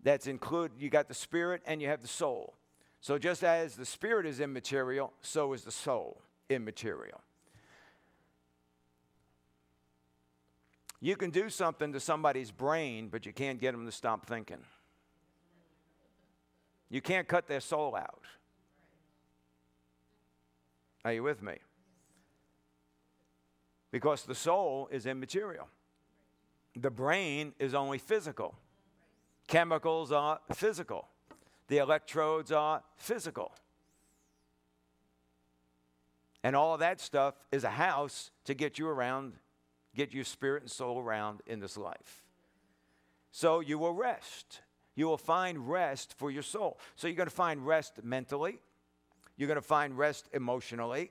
that's 0.03 0.27
included, 0.27 0.83
you 0.83 0.91
got 0.91 1.09
the 1.09 1.15
spirit 1.15 1.63
and 1.65 1.81
you 1.81 1.89
have 1.89 2.03
the 2.03 2.09
soul. 2.09 2.59
So 3.01 3.17
just 3.17 3.43
as 3.43 3.75
the 3.75 3.87
spirit 3.87 4.27
is 4.27 4.39
immaterial, 4.39 5.15
so 5.23 5.55
is 5.55 5.65
the 5.65 5.73
soul 5.73 6.21
immaterial. 6.51 7.23
You 11.01 11.17
can 11.17 11.31
do 11.31 11.49
something 11.49 11.95
to 11.95 12.01
somebody's 12.01 12.51
brain, 12.51 13.09
but 13.09 13.25
you 13.25 13.33
can't 13.33 13.59
get 13.59 13.73
them 13.73 13.87
to 13.87 13.93
stop 13.93 14.27
thinking. 14.27 14.61
You 16.91 17.01
can't 17.01 17.27
cut 17.27 17.49
their 17.49 17.61
soul 17.61 17.97
out. 17.97 18.23
Are 21.05 21.13
you 21.13 21.23
with 21.23 21.43
me? 21.43 21.55
Because 23.91 24.23
the 24.23 24.35
soul 24.35 24.89
is 24.91 25.07
immaterial. 25.07 25.69
The 26.77 26.91
brain 26.91 27.53
is 27.59 27.75
only 27.75 27.99
physical. 27.99 28.57
Chemicals 29.47 30.11
are 30.11 30.41
physical. 30.55 31.09
The 31.69 31.79
electrodes 31.79 32.51
are 32.51 32.83
physical. 32.97 33.53
And 36.43 36.55
all 36.55 36.75
of 36.75 36.81
that 36.81 37.01
stuff 37.01 37.35
is 37.53 37.65
a 37.65 37.71
house 37.71 38.31
to 38.45 38.55
get 38.55 38.79
you 38.79 38.89
around, 38.89 39.35
get 39.95 40.13
your 40.13 40.25
spirit 40.25 40.63
and 40.63 40.71
soul 40.71 40.99
around 40.99 41.41
in 41.47 41.61
this 41.61 41.77
life. 41.77 42.23
So 43.31 43.61
you 43.61 43.79
will 43.79 43.95
rest 43.95 44.61
you 44.95 45.07
will 45.07 45.19
find 45.19 45.69
rest 45.69 46.15
for 46.17 46.31
your 46.31 46.43
soul. 46.43 46.79
So 46.97 47.09
you're 47.09 47.17
going 47.17 47.29
to 47.29 47.35
find 47.35 47.67
rest 47.67 48.03
mentally, 48.03 48.59
you're 49.37 49.49
going 49.49 49.57
to 49.57 49.63
find 49.63 49.97
rest 49.99 50.29
emotionally, 50.33 51.11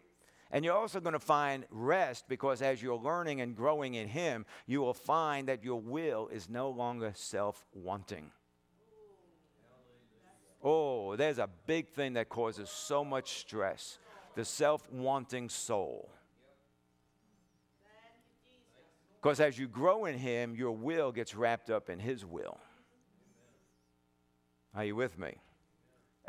and 0.52 0.63
you're 0.63 0.78
also 0.78 1.00
going 1.00 1.13
to 1.13 1.20
find 1.20 1.66
rest 1.72 2.25
because 2.28 2.62
as 2.62 2.82
you're 2.82 2.96
learning 2.96 3.42
and 3.42 3.56
growing 3.56 3.96
in 3.96 4.08
Him, 4.08 4.46
you 4.68 4.82
will 4.82 4.94
find 4.94 5.48
that 5.48 5.63
your 5.63 5.82
will 5.82 6.28
is 6.28 6.48
no 6.50 6.70
longer 6.70 7.12
self 7.16 7.66
wanting. 7.74 8.32
Oh, 10.63 11.16
there's 11.18 11.40
a 11.40 11.50
big 11.66 11.90
thing 11.90 12.13
that 12.13 12.30
causes 12.30 12.70
so 12.70 13.04
much 13.04 13.40
stress 13.40 13.98
the 14.36 14.46
self 14.46 14.90
wanting 14.92 15.50
soul. 15.50 16.10
Because 19.22 19.40
as 19.40 19.58
you 19.58 19.68
grow 19.68 20.06
in 20.06 20.18
Him, 20.18 20.56
your 20.56 20.72
will 20.72 21.12
gets 21.12 21.34
wrapped 21.34 21.70
up 21.70 21.90
in 21.90 22.00
His 22.00 22.25
will. 22.25 22.60
Are 24.75 24.86
you 24.86 24.96
with 24.96 25.18
me? 25.18 25.36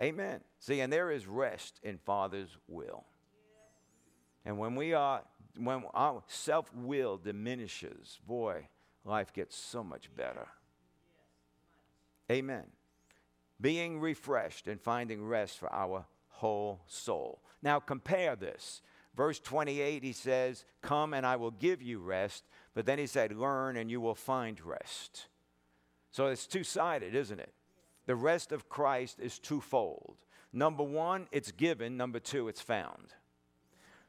Amen. 0.03 0.41
See, 0.59 0.81
and 0.81 0.93
there 0.93 1.11
is 1.11 1.27
rest 1.27 1.81
in 1.83 1.99
Father's 1.99 2.57
will. 2.69 3.05
And 4.45 4.59
when 4.59 4.75
we 4.75 4.93
are, 4.93 5.23
when 5.57 5.85
our 5.95 6.23
self 6.27 6.73
will 6.75 7.17
diminishes, 7.17 8.19
boy, 8.27 8.69
life 9.05 9.33
gets 9.33 9.57
so 9.57 9.83
much 9.83 10.11
better. 10.15 10.49
Amen. 12.31 12.65
Being 13.61 14.01
refreshed 14.01 14.67
and 14.67 14.81
finding 14.81 15.25
rest 15.25 15.59
for 15.59 15.73
our 15.73 16.07
whole 16.29 16.81
soul. 16.87 17.41
Now 17.63 17.81
compare 17.81 18.37
this. 18.37 18.83
Verse 19.17 19.39
28, 19.39 20.03
he 20.03 20.13
says, 20.13 20.65
Come 20.83 21.15
and 21.15 21.25
I 21.25 21.37
will 21.37 21.53
give 21.53 21.81
you 21.81 22.01
rest. 22.01 22.45
But 22.75 22.85
then 22.85 22.99
he 22.99 23.07
said, 23.07 23.33
Learn 23.33 23.77
and 23.77 23.91
you 23.91 24.01
will 24.01 24.17
find 24.17 24.61
rest. 24.61 25.27
So 26.11 26.27
it's 26.27 26.47
two 26.47 26.65
sided, 26.65 27.15
isn't 27.15 27.39
it? 27.39 27.53
The 28.07 28.17
rest 28.17 28.53
of 28.53 28.69
Christ 28.69 29.19
is 29.21 29.39
twofold. 29.39 30.17
Number 30.53 30.83
one, 30.83 31.27
it's 31.33 31.53
given. 31.53 31.97
Number 31.97 32.21
two, 32.21 32.49
it's 32.49 32.61
found. 32.61 33.15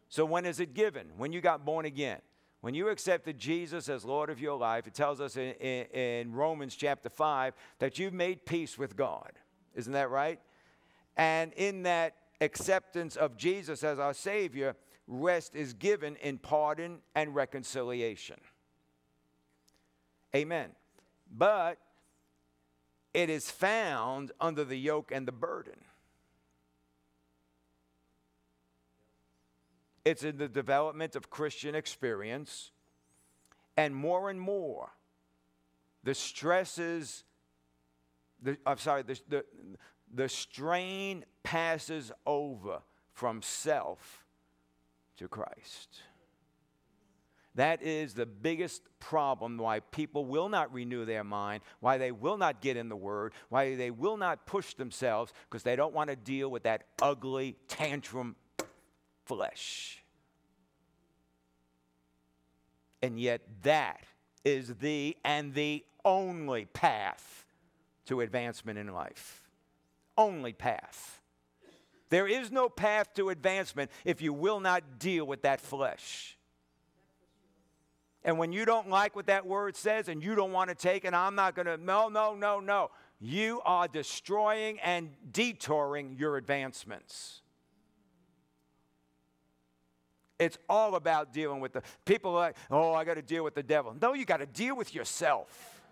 So, 0.10 0.26
when 0.26 0.46
is 0.46 0.60
it 0.60 0.74
given? 0.74 1.08
When 1.18 1.32
you 1.32 1.42
got 1.42 1.66
born 1.66 1.86
again. 1.86 2.20
When 2.62 2.74
you 2.74 2.90
accepted 2.90 3.38
Jesus 3.38 3.90
as 3.90 4.04
Lord 4.04 4.32
of 4.32 4.40
your 4.40 4.58
life, 4.58 4.88
it 4.88 4.96
tells 4.96 5.22
us 5.22 5.38
in, 5.38 5.52
in, 5.60 5.86
in 5.86 6.34
Romans 6.34 6.76
chapter 6.76 7.10
5 7.10 7.54
that 7.78 8.00
you've 8.00 8.14
made 8.14 8.44
peace 8.44 8.76
with 8.76 8.96
God. 8.96 9.34
Isn't 9.76 9.94
that 9.94 10.10
right? 10.10 10.40
And 11.16 11.54
in 11.54 11.84
that 11.84 12.16
acceptance 12.42 13.18
of 13.18 13.38
Jesus 13.38 13.84
as 13.84 14.00
our 14.00 14.16
Savior, 14.16 14.76
rest 15.08 15.56
is 15.56 15.74
given 15.74 16.16
in 16.16 16.40
pardon 16.40 17.00
and 17.14 17.36
reconciliation. 17.36 18.38
Amen. 20.36 20.72
But 21.32 21.78
it 23.16 23.30
is 23.30 23.50
found 23.50 24.34
under 24.42 24.66
the 24.66 24.76
yoke 24.76 25.10
and 25.10 25.26
the 25.26 25.32
burden. 25.32 25.80
It's 30.04 30.24
in 30.24 30.38
the 30.38 30.50
development 30.50 31.16
of 31.16 31.30
Christian 31.30 31.76
experience. 31.76 32.72
And 33.78 33.96
more 33.96 34.30
and 34.30 34.40
more, 34.40 34.90
the 36.04 36.14
stresses, 36.14 37.24
the, 38.42 38.58
I'm 38.66 38.78
sorry, 38.78 39.04
the, 39.04 39.20
the, 39.30 39.46
the 40.14 40.28
strain 40.28 41.24
passes 41.42 42.12
over 42.26 42.82
from 43.14 43.42
self 43.42 44.26
to 45.18 45.30
Christ. 45.30 46.02
That 47.56 47.82
is 47.82 48.14
the 48.14 48.26
biggest 48.26 48.82
problem 49.00 49.58
why 49.58 49.80
people 49.80 50.26
will 50.26 50.50
not 50.50 50.74
renew 50.74 51.06
their 51.06 51.24
mind, 51.24 51.64
why 51.80 51.98
they 51.98 52.12
will 52.12 52.38
not 52.38 52.62
get 52.62 52.76
in 52.76 52.90
the 52.90 52.98
Word, 52.98 53.34
why 53.50 53.76
they 53.76 53.92
will 53.92 54.18
not 54.18 54.46
push 54.46 54.74
themselves, 54.74 55.32
because 55.50 55.64
they 55.64 55.78
don't 55.78 55.94
want 55.94 56.10
to 56.10 56.18
deal 56.18 56.50
with 56.52 56.64
that 56.64 56.84
ugly 57.02 57.56
tantrum 57.70 58.36
flesh. 59.26 60.04
And 63.02 63.20
yet, 63.20 63.42
that 63.64 64.04
is 64.44 64.76
the 64.76 65.16
and 65.24 65.54
the 65.54 65.86
only 66.04 66.66
path 66.66 67.46
to 68.08 68.22
advancement 68.22 68.78
in 68.78 68.94
life. 68.94 69.44
Only 70.18 70.54
path. 70.54 71.22
There 72.10 72.28
is 72.28 72.52
no 72.52 72.70
path 72.70 73.14
to 73.16 73.30
advancement 73.30 73.92
if 74.04 74.22
you 74.22 74.34
will 74.34 74.60
not 74.60 75.00
deal 75.00 75.26
with 75.26 75.42
that 75.44 75.62
flesh. 75.62 76.35
And 78.26 78.40
when 78.40 78.52
you 78.52 78.66
don't 78.66 78.90
like 78.90 79.16
what 79.16 79.28
that 79.28 79.46
word 79.46 79.76
says 79.76 80.10
and 80.10 80.22
you 80.22 80.34
don't 80.34 80.52
want 80.52 80.70
to 80.70 80.76
take 80.76 81.06
it, 81.06 81.14
I'm 81.14 81.36
not 81.36 81.56
going 81.56 81.68
to, 81.68 81.78
no, 81.78 82.10
no, 82.10 82.34
no, 82.34 82.60
no. 82.60 82.90
You 83.22 83.62
are 83.64 83.88
destroying 83.88 84.80
and 84.80 85.12
detouring 85.32 86.16
your 86.18 86.36
advancements. 86.36 87.44
It's 90.40 90.58
all 90.68 90.96
about 90.96 91.34
dealing 91.34 91.62
with 91.62 91.74
the 91.74 91.84
people 92.04 92.34
like, 92.34 92.58
oh, 92.72 92.94
I 92.94 93.06
got 93.06 93.14
to 93.14 93.22
deal 93.22 93.44
with 93.44 93.54
the 93.54 93.64
devil. 93.64 93.96
No, 94.02 94.14
you 94.14 94.26
got 94.26 94.38
to 94.38 94.48
deal 94.48 94.76
with 94.76 94.94
yourself. 94.94 95.84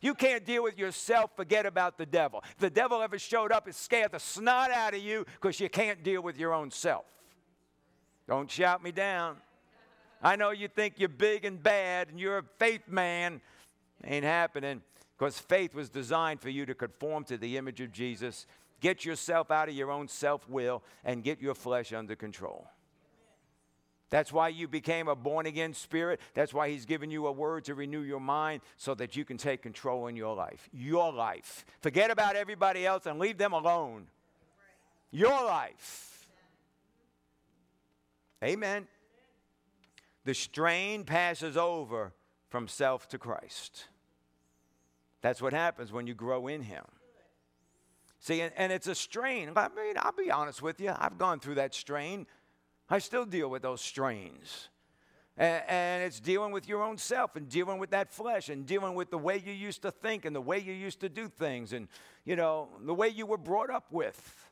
You 0.00 0.14
can't 0.14 0.44
deal 0.44 0.64
with 0.64 0.78
yourself, 0.78 1.30
forget 1.36 1.64
about 1.64 1.96
the 1.96 2.06
devil. 2.06 2.42
If 2.50 2.58
the 2.58 2.70
devil 2.70 3.02
ever 3.02 3.18
showed 3.20 3.52
up, 3.52 3.68
it 3.68 3.76
scared 3.76 4.12
the 4.12 4.20
snot 4.20 4.72
out 4.72 4.94
of 4.94 5.00
you 5.00 5.24
because 5.40 5.60
you 5.60 5.68
can't 5.68 6.02
deal 6.02 6.22
with 6.22 6.38
your 6.38 6.52
own 6.52 6.72
self. 6.72 7.04
Don't 8.26 8.50
shout 8.50 8.82
me 8.82 8.90
down. 8.90 9.36
I 10.22 10.36
know 10.36 10.50
you 10.50 10.68
think 10.68 10.94
you're 10.98 11.08
big 11.08 11.44
and 11.44 11.62
bad 11.62 12.08
and 12.08 12.18
you're 12.18 12.38
a 12.38 12.44
faith 12.58 12.88
man. 12.88 13.40
Ain't 14.04 14.24
happening 14.24 14.82
because 15.16 15.38
faith 15.38 15.74
was 15.74 15.88
designed 15.88 16.40
for 16.40 16.48
you 16.48 16.66
to 16.66 16.74
conform 16.74 17.24
to 17.24 17.36
the 17.36 17.56
image 17.56 17.80
of 17.80 17.92
Jesus. 17.92 18.46
Get 18.80 19.04
yourself 19.04 19.50
out 19.50 19.68
of 19.68 19.74
your 19.74 19.90
own 19.90 20.08
self 20.08 20.48
will 20.48 20.82
and 21.04 21.24
get 21.24 21.40
your 21.40 21.54
flesh 21.54 21.92
under 21.92 22.14
control. 22.14 22.66
That's 24.10 24.32
why 24.32 24.48
you 24.48 24.68
became 24.68 25.06
a 25.08 25.14
born 25.14 25.46
again 25.46 25.74
spirit. 25.74 26.20
That's 26.32 26.54
why 26.54 26.70
He's 26.70 26.86
given 26.86 27.10
you 27.10 27.26
a 27.26 27.32
word 27.32 27.64
to 27.64 27.74
renew 27.74 28.00
your 28.00 28.20
mind 28.20 28.62
so 28.76 28.94
that 28.94 29.16
you 29.16 29.24
can 29.24 29.36
take 29.36 29.62
control 29.62 30.06
in 30.06 30.16
your 30.16 30.34
life. 30.34 30.68
Your 30.72 31.12
life. 31.12 31.66
Forget 31.80 32.10
about 32.10 32.34
everybody 32.34 32.86
else 32.86 33.04
and 33.04 33.18
leave 33.18 33.36
them 33.36 33.52
alone. 33.52 34.06
Your 35.10 35.44
life. 35.44 36.26
Amen 38.42 38.86
the 40.28 40.34
strain 40.34 41.04
passes 41.04 41.56
over 41.56 42.12
from 42.50 42.68
self 42.68 43.08
to 43.08 43.16
Christ. 43.16 43.86
That's 45.22 45.40
what 45.40 45.54
happens 45.54 45.90
when 45.90 46.06
you 46.06 46.12
grow 46.12 46.48
in 46.48 46.60
Him. 46.60 46.84
See, 48.20 48.42
and, 48.42 48.52
and, 48.58 48.70
it's 48.70 48.88
a 48.88 48.94
strain. 48.94 49.50
I 49.56 49.68
mean, 49.68 49.94
I'll 49.96 50.12
be 50.12 50.30
honest 50.30 50.60
with 50.60 50.82
you, 50.82 50.92
I've 50.94 51.16
gone 51.16 51.40
through 51.40 51.54
that 51.54 51.74
strain. 51.74 52.26
I 52.90 52.98
still 52.98 53.24
deal 53.24 53.48
with 53.48 53.62
those 53.62 53.80
strains. 53.80 54.68
And, 55.38 55.62
and 55.66 56.02
it's 56.02 56.20
dealing 56.20 56.52
with 56.52 56.68
your 56.68 56.82
own 56.82 56.98
self 56.98 57.34
and 57.34 57.48
dealing 57.48 57.78
with 57.78 57.88
that 57.92 58.12
flesh 58.12 58.50
and 58.50 58.66
dealing 58.66 58.94
with 58.94 59.10
the 59.10 59.16
way 59.16 59.42
you 59.42 59.54
used 59.54 59.80
to 59.80 59.90
think 59.90 60.26
and 60.26 60.36
the 60.36 60.42
way 60.42 60.58
you 60.58 60.74
used 60.74 61.00
to 61.00 61.08
do 61.08 61.28
things 61.28 61.72
and, 61.72 61.88
you 62.26 62.36
know, 62.36 62.68
the 62.84 62.92
way 62.92 63.08
you 63.08 63.24
were 63.24 63.38
brought 63.38 63.70
up 63.70 63.86
with. 63.90 64.50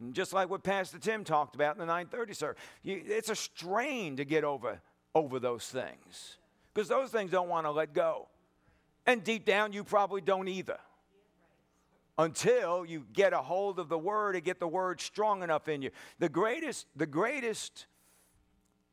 And 0.00 0.14
just 0.14 0.32
like 0.32 0.48
what 0.48 0.62
Pastor 0.62 1.00
Tim 1.00 1.24
talked 1.24 1.56
about 1.56 1.74
in 1.74 1.80
the 1.80 1.86
930 1.86 2.32
service, 2.32 2.62
it's 2.84 3.28
a 3.28 3.34
strain 3.34 4.18
to 4.18 4.24
get 4.24 4.44
over 4.44 4.80
over 5.16 5.40
those 5.40 5.66
things 5.66 6.36
because 6.74 6.88
those 6.88 7.08
things 7.08 7.30
don't 7.30 7.48
want 7.48 7.64
to 7.64 7.70
let 7.70 7.94
go. 7.94 8.28
And 9.06 9.24
deep 9.24 9.46
down, 9.46 9.72
you 9.72 9.82
probably 9.82 10.20
don't 10.20 10.46
either. 10.46 10.78
Until 12.18 12.84
you 12.84 13.06
get 13.14 13.32
a 13.32 13.38
hold 13.38 13.78
of 13.78 13.88
the 13.88 13.96
word 13.96 14.34
and 14.34 14.44
get 14.44 14.60
the 14.60 14.68
word 14.68 15.00
strong 15.00 15.42
enough 15.42 15.68
in 15.68 15.80
you. 15.80 15.90
The 16.18 16.28
greatest, 16.28 16.86
the 16.94 17.06
greatest 17.06 17.86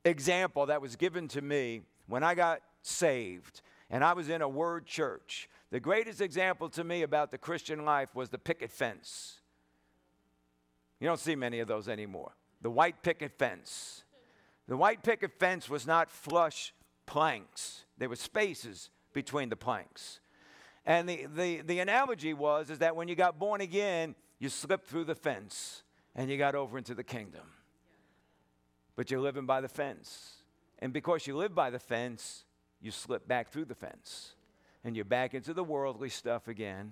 example 0.06 0.68
that 0.68 0.82
was 0.82 0.96
given 0.96 1.28
to 1.30 1.42
me 1.42 1.82
when 2.08 2.24
I 2.24 2.36
got 2.36 2.62
saved 2.82 3.62
and 3.90 4.02
I 4.02 4.14
was 4.14 4.30
in 4.30 4.42
a 4.42 4.48
word 4.48 4.86
church, 4.86 5.50
the 5.72 5.80
greatest 5.82 6.22
example 6.22 6.70
to 6.70 6.86
me 6.86 7.02
about 7.02 7.32
the 7.32 7.38
Christian 7.38 7.84
life 7.84 8.16
was 8.16 8.30
the 8.30 8.38
picket 8.38 8.72
fence. 8.72 9.42
You 11.02 11.08
don't 11.08 11.20
see 11.20 11.36
many 11.36 11.60
of 11.60 11.68
those 11.68 11.90
anymore. 11.90 12.32
The 12.62 12.70
white 12.70 13.04
picket 13.04 13.38
fence. 13.38 14.03
The 14.68 14.78
white 14.78 15.04
picket 15.04 15.32
fence 15.40 15.70
was 15.70 15.86
not 15.86 16.10
flush 16.10 16.74
planks. 17.06 17.86
There 17.98 18.10
were 18.10 18.16
spaces 18.16 18.90
between 19.14 19.50
the 19.50 19.56
planks. 19.56 20.20
And 20.86 21.08
the, 21.08 21.28
the, 21.34 21.62
the 21.62 21.80
analogy 21.80 22.34
was 22.34 22.70
is 22.70 22.80
that 22.80 22.96
when 22.96 23.08
you 23.08 23.16
got 23.16 23.40
born 23.40 23.62
again, 23.62 24.16
you 24.40 24.50
slipped 24.50 24.88
through 24.88 25.06
the 25.06 25.16
fence 25.16 25.84
and 26.16 26.30
you 26.30 26.38
got 26.38 26.56
over 26.56 26.78
into 26.78 26.94
the 26.94 27.04
kingdom. 27.04 27.44
But 28.96 29.10
you're 29.10 29.22
living 29.22 29.46
by 29.46 29.62
the 29.62 29.68
fence. 29.68 30.44
And 30.80 30.94
because 30.94 31.26
you 31.26 31.36
live 31.36 31.56
by 31.56 31.70
the 31.70 31.80
fence, 31.80 32.46
you 32.82 32.92
slip 32.92 33.28
back 33.28 33.50
through 33.50 33.66
the 33.66 33.76
fence. 33.76 34.36
And 34.84 34.96
you're 34.96 35.06
back 35.06 35.34
into 35.34 35.54
the 35.54 35.64
worldly 35.64 36.10
stuff 36.10 36.48
again. 36.48 36.92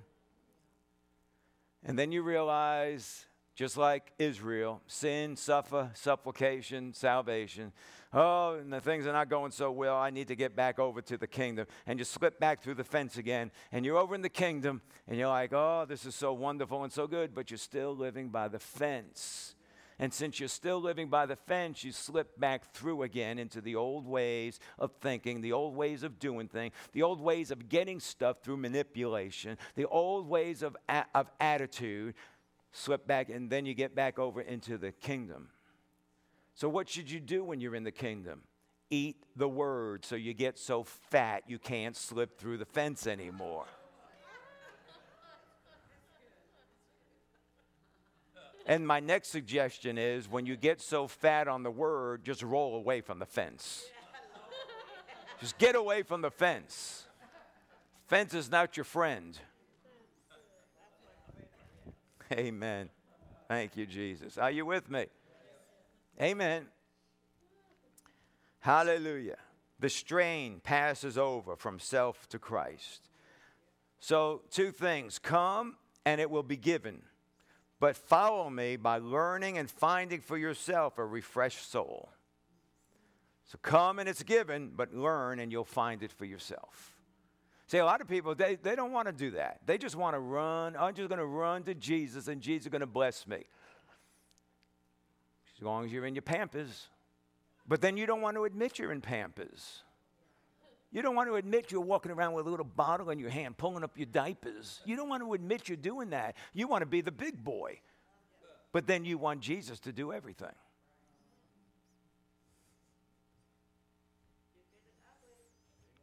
And 1.83 1.99
then 1.99 2.11
you 2.11 2.21
realize 2.21 3.25
just 3.55 3.77
like 3.77 4.11
Israel, 4.17 4.81
sin, 4.87 5.35
suffer, 5.35 5.91
supplication, 5.93 6.93
salvation. 6.93 7.71
Oh, 8.13 8.55
and 8.55 8.71
the 8.71 8.81
things 8.81 9.07
are 9.07 9.13
not 9.13 9.29
going 9.29 9.51
so 9.51 9.71
well. 9.71 9.95
I 9.95 10.09
need 10.09 10.27
to 10.29 10.35
get 10.35 10.55
back 10.55 10.79
over 10.79 11.01
to 11.01 11.17
the 11.17 11.27
kingdom. 11.27 11.67
And 11.85 11.99
you 11.99 12.05
slip 12.05 12.39
back 12.39 12.61
through 12.61 12.75
the 12.75 12.83
fence 12.83 13.17
again, 13.17 13.51
and 13.71 13.85
you're 13.85 13.97
over 13.97 14.15
in 14.15 14.21
the 14.21 14.29
kingdom, 14.29 14.81
and 15.07 15.17
you're 15.17 15.27
like, 15.27 15.53
oh, 15.53 15.85
this 15.87 16.05
is 16.05 16.15
so 16.15 16.33
wonderful 16.33 16.83
and 16.83 16.91
so 16.91 17.07
good, 17.07 17.33
but 17.33 17.51
you're 17.51 17.57
still 17.57 17.95
living 17.95 18.29
by 18.29 18.47
the 18.47 18.59
fence. 18.59 19.55
And 20.01 20.11
since 20.11 20.39
you're 20.39 20.49
still 20.49 20.81
living 20.81 21.09
by 21.09 21.27
the 21.27 21.35
fence, 21.35 21.83
you 21.83 21.91
slip 21.91 22.39
back 22.39 22.73
through 22.73 23.03
again 23.03 23.37
into 23.37 23.61
the 23.61 23.75
old 23.75 24.07
ways 24.07 24.59
of 24.79 24.91
thinking, 24.99 25.41
the 25.41 25.53
old 25.53 25.75
ways 25.75 26.01
of 26.01 26.17
doing 26.17 26.47
things, 26.47 26.73
the 26.91 27.03
old 27.03 27.21
ways 27.21 27.51
of 27.51 27.69
getting 27.69 27.99
stuff 27.99 28.37
through 28.41 28.57
manipulation, 28.57 29.59
the 29.75 29.85
old 29.85 30.27
ways 30.27 30.63
of, 30.63 30.75
of 31.13 31.29
attitude, 31.39 32.15
slip 32.71 33.07
back, 33.07 33.29
and 33.29 33.49
then 33.49 33.65
you 33.65 33.73
get 33.73 33.95
back 33.95 34.19
over 34.19 34.41
into 34.41 34.77
the 34.77 34.91
kingdom. 34.91 35.49
So, 36.53 36.69
what 36.69 36.89
should 36.89 37.09
you 37.09 37.19
do 37.19 37.43
when 37.43 37.61
you're 37.61 37.75
in 37.75 37.83
the 37.83 37.91
kingdom? 37.91 38.41
Eat 38.89 39.23
the 39.35 39.47
word 39.47 40.03
so 40.03 40.15
you 40.15 40.33
get 40.33 40.59
so 40.59 40.83
fat 40.83 41.43
you 41.47 41.57
can't 41.57 41.95
slip 41.95 42.37
through 42.37 42.57
the 42.57 42.65
fence 42.65 43.07
anymore. 43.07 43.65
And 48.65 48.85
my 48.85 48.99
next 48.99 49.29
suggestion 49.29 49.97
is 49.97 50.29
when 50.29 50.45
you 50.45 50.55
get 50.55 50.81
so 50.81 51.07
fat 51.07 51.47
on 51.47 51.63
the 51.63 51.71
word, 51.71 52.23
just 52.23 52.43
roll 52.43 52.75
away 52.75 53.01
from 53.01 53.19
the 53.19 53.25
fence. 53.25 53.83
Just 55.39 55.57
get 55.57 55.75
away 55.75 56.03
from 56.03 56.21
the 56.21 56.29
fence. 56.29 57.05
Fence 58.07 58.33
is 58.33 58.51
not 58.51 58.77
your 58.77 58.83
friend. 58.83 59.39
Amen. 62.31 62.89
Thank 63.47 63.75
you, 63.75 63.85
Jesus. 63.85 64.37
Are 64.37 64.51
you 64.51 64.65
with 64.65 64.89
me? 64.89 65.07
Amen. 66.21 66.67
Hallelujah. 68.59 69.37
The 69.79 69.89
strain 69.89 70.61
passes 70.63 71.17
over 71.17 71.55
from 71.55 71.79
self 71.79 72.29
to 72.29 72.39
Christ. 72.39 73.09
So, 73.99 74.43
two 74.49 74.71
things 74.71 75.19
come 75.19 75.75
and 76.05 76.21
it 76.21 76.29
will 76.29 76.43
be 76.43 76.57
given. 76.57 77.01
But 77.79 77.97
follow 77.97 78.49
me 78.49 78.75
by 78.75 78.99
learning 78.99 79.57
and 79.57 79.69
finding 79.69 80.21
for 80.21 80.37
yourself 80.37 80.97
a 80.97 81.05
refreshed 81.05 81.71
soul. 81.71 82.09
So, 83.45 83.57
come 83.61 83.99
and 83.99 84.07
it's 84.07 84.23
given, 84.23 84.71
but 84.75 84.93
learn 84.93 85.39
and 85.39 85.51
you'll 85.51 85.65
find 85.65 86.03
it 86.03 86.11
for 86.11 86.25
yourself. 86.25 87.00
See, 87.71 87.77
a 87.77 87.85
lot 87.85 88.01
of 88.01 88.09
people, 88.09 88.35
they, 88.35 88.55
they 88.55 88.75
don't 88.75 88.91
want 88.91 89.07
to 89.07 89.13
do 89.13 89.31
that. 89.31 89.61
They 89.65 89.77
just 89.77 89.95
want 89.95 90.13
to 90.13 90.19
run. 90.19 90.75
I'm 90.75 90.93
just 90.93 91.07
going 91.07 91.19
to 91.19 91.25
run 91.25 91.63
to 91.63 91.73
Jesus 91.73 92.27
and 92.27 92.41
Jesus 92.41 92.65
is 92.65 92.69
going 92.69 92.81
to 92.81 92.85
bless 92.85 93.25
me. 93.25 93.45
As 95.55 95.63
long 95.63 95.85
as 95.85 95.93
you're 95.93 96.05
in 96.05 96.13
your 96.13 96.21
Pampers. 96.21 96.89
But 97.65 97.79
then 97.79 97.95
you 97.95 98.05
don't 98.05 98.19
want 98.19 98.35
to 98.35 98.43
admit 98.43 98.77
you're 98.77 98.91
in 98.91 98.99
Pampers. 98.99 99.83
You 100.91 101.01
don't 101.01 101.15
want 101.15 101.29
to 101.29 101.35
admit 101.35 101.71
you're 101.71 101.79
walking 101.79 102.11
around 102.11 102.33
with 102.33 102.45
a 102.45 102.49
little 102.49 102.65
bottle 102.65 103.09
in 103.09 103.19
your 103.19 103.29
hand, 103.29 103.57
pulling 103.57 103.85
up 103.85 103.97
your 103.97 104.07
diapers. 104.07 104.81
You 104.83 104.97
don't 104.97 105.07
want 105.07 105.23
to 105.23 105.33
admit 105.33 105.69
you're 105.69 105.77
doing 105.77 106.09
that. 106.09 106.35
You 106.53 106.67
want 106.67 106.81
to 106.81 106.85
be 106.85 106.99
the 106.99 107.09
big 107.09 107.41
boy. 107.41 107.79
But 108.73 108.85
then 108.85 109.05
you 109.05 109.17
want 109.17 109.39
Jesus 109.39 109.79
to 109.79 109.93
do 109.93 110.11
everything. 110.11 110.51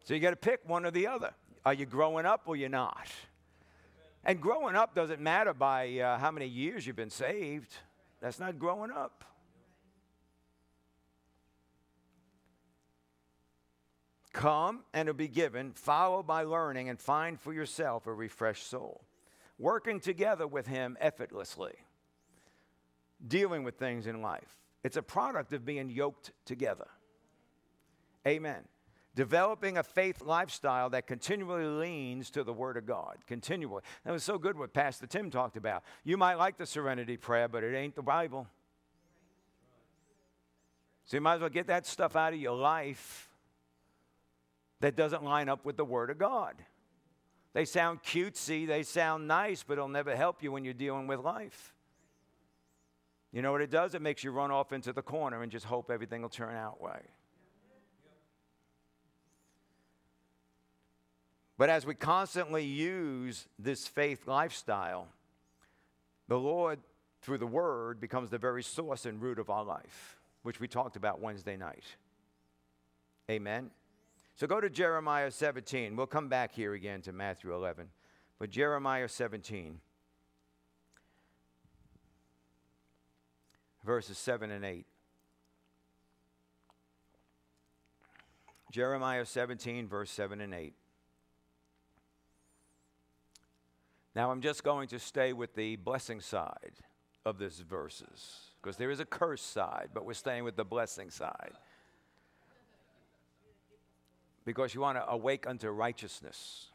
So 0.04 0.14
you 0.14 0.20
got 0.20 0.30
to 0.30 0.36
pick 0.36 0.60
one 0.66 0.86
or 0.86 0.90
the 0.90 1.06
other. 1.06 1.34
Are 1.64 1.74
you 1.74 1.86
growing 1.86 2.26
up 2.26 2.42
or 2.46 2.56
you're 2.56 2.68
not? 2.68 3.08
And 4.24 4.40
growing 4.40 4.76
up 4.76 4.94
doesn't 4.94 5.20
matter 5.20 5.54
by 5.54 5.98
uh, 5.98 6.18
how 6.18 6.30
many 6.30 6.46
years 6.46 6.86
you've 6.86 6.96
been 6.96 7.10
saved. 7.10 7.72
That's 8.20 8.38
not 8.38 8.58
growing 8.58 8.90
up. 8.90 9.24
Come 14.32 14.84
and 14.92 15.08
it'll 15.08 15.16
be 15.16 15.28
given, 15.28 15.72
follow 15.72 16.22
by 16.22 16.42
learning, 16.42 16.88
and 16.88 17.00
find 17.00 17.40
for 17.40 17.52
yourself 17.52 18.06
a 18.06 18.12
refreshed 18.12 18.68
soul. 18.68 19.02
Working 19.58 19.98
together 19.98 20.46
with 20.46 20.66
Him 20.66 20.96
effortlessly, 21.00 21.74
dealing 23.26 23.64
with 23.64 23.78
things 23.78 24.06
in 24.06 24.22
life. 24.22 24.56
It's 24.84 24.96
a 24.96 25.02
product 25.02 25.52
of 25.52 25.64
being 25.64 25.90
yoked 25.90 26.30
together. 26.44 26.86
Amen. 28.26 28.62
Developing 29.18 29.76
a 29.76 29.82
faith 29.82 30.22
lifestyle 30.22 30.90
that 30.90 31.08
continually 31.08 31.64
leans 31.64 32.30
to 32.30 32.44
the 32.44 32.52
Word 32.52 32.76
of 32.76 32.86
God. 32.86 33.16
Continually. 33.26 33.82
That 34.04 34.12
was 34.12 34.22
so 34.22 34.38
good 34.38 34.56
what 34.56 34.72
Pastor 34.72 35.08
Tim 35.08 35.28
talked 35.28 35.56
about. 35.56 35.82
You 36.04 36.16
might 36.16 36.36
like 36.36 36.56
the 36.56 36.64
serenity 36.64 37.16
prayer, 37.16 37.48
but 37.48 37.64
it 37.64 37.74
ain't 37.74 37.96
the 37.96 38.02
Bible. 38.02 38.46
So 41.04 41.16
you 41.16 41.20
might 41.20 41.34
as 41.34 41.40
well 41.40 41.50
get 41.50 41.66
that 41.66 41.84
stuff 41.84 42.14
out 42.14 42.32
of 42.32 42.38
your 42.38 42.54
life 42.54 43.28
that 44.78 44.94
doesn't 44.94 45.24
line 45.24 45.48
up 45.48 45.64
with 45.64 45.76
the 45.76 45.84
Word 45.84 46.10
of 46.10 46.18
God. 46.18 46.54
They 47.54 47.64
sound 47.64 48.04
cutesy, 48.04 48.68
they 48.68 48.84
sound 48.84 49.26
nice, 49.26 49.64
but 49.64 49.78
it'll 49.78 49.88
never 49.88 50.14
help 50.14 50.44
you 50.44 50.52
when 50.52 50.64
you're 50.64 50.74
dealing 50.74 51.08
with 51.08 51.18
life. 51.18 51.74
You 53.32 53.42
know 53.42 53.50
what 53.50 53.62
it 53.62 53.70
does? 53.72 53.96
It 53.96 54.00
makes 54.00 54.22
you 54.22 54.30
run 54.30 54.52
off 54.52 54.72
into 54.72 54.92
the 54.92 55.02
corner 55.02 55.42
and 55.42 55.50
just 55.50 55.64
hope 55.64 55.90
everything 55.90 56.22
will 56.22 56.28
turn 56.28 56.54
out 56.54 56.76
right. 56.80 57.10
But 61.58 61.70
as 61.70 61.84
we 61.84 61.94
constantly 61.94 62.64
use 62.64 63.48
this 63.58 63.88
faith 63.88 64.28
lifestyle, 64.28 65.08
the 66.28 66.38
Lord, 66.38 66.78
through 67.20 67.38
the 67.38 67.46
Word, 67.48 68.00
becomes 68.00 68.30
the 68.30 68.38
very 68.38 68.62
source 68.62 69.04
and 69.04 69.20
root 69.20 69.40
of 69.40 69.50
our 69.50 69.64
life, 69.64 70.18
which 70.44 70.60
we 70.60 70.68
talked 70.68 70.94
about 70.94 71.20
Wednesday 71.20 71.56
night. 71.56 71.84
Amen. 73.28 73.70
So 74.36 74.46
go 74.46 74.60
to 74.60 74.70
Jeremiah 74.70 75.32
17. 75.32 75.96
We'll 75.96 76.06
come 76.06 76.28
back 76.28 76.54
here 76.54 76.74
again 76.74 77.02
to 77.02 77.12
Matthew 77.12 77.52
11. 77.52 77.88
But 78.38 78.50
Jeremiah 78.50 79.08
17, 79.08 79.80
verses 83.84 84.16
7 84.16 84.52
and 84.52 84.64
8. 84.64 84.86
Jeremiah 88.70 89.26
17, 89.26 89.88
verse 89.88 90.10
7 90.12 90.40
and 90.40 90.54
8. 90.54 90.72
Now 94.18 94.32
I'm 94.32 94.40
just 94.40 94.64
going 94.64 94.88
to 94.88 94.98
stay 94.98 95.32
with 95.32 95.54
the 95.54 95.76
blessing 95.76 96.20
side 96.20 96.72
of 97.24 97.38
this 97.38 97.60
verses 97.60 98.40
because 98.60 98.76
there 98.76 98.90
is 98.90 98.98
a 98.98 99.04
curse 99.04 99.40
side, 99.40 99.90
but 99.94 100.04
we're 100.04 100.12
staying 100.12 100.42
with 100.42 100.56
the 100.56 100.64
blessing 100.64 101.08
side. 101.08 101.52
Because 104.44 104.74
you 104.74 104.80
want 104.80 104.98
to 104.98 105.08
awake 105.08 105.46
unto 105.46 105.70
righteousness. 105.70 106.66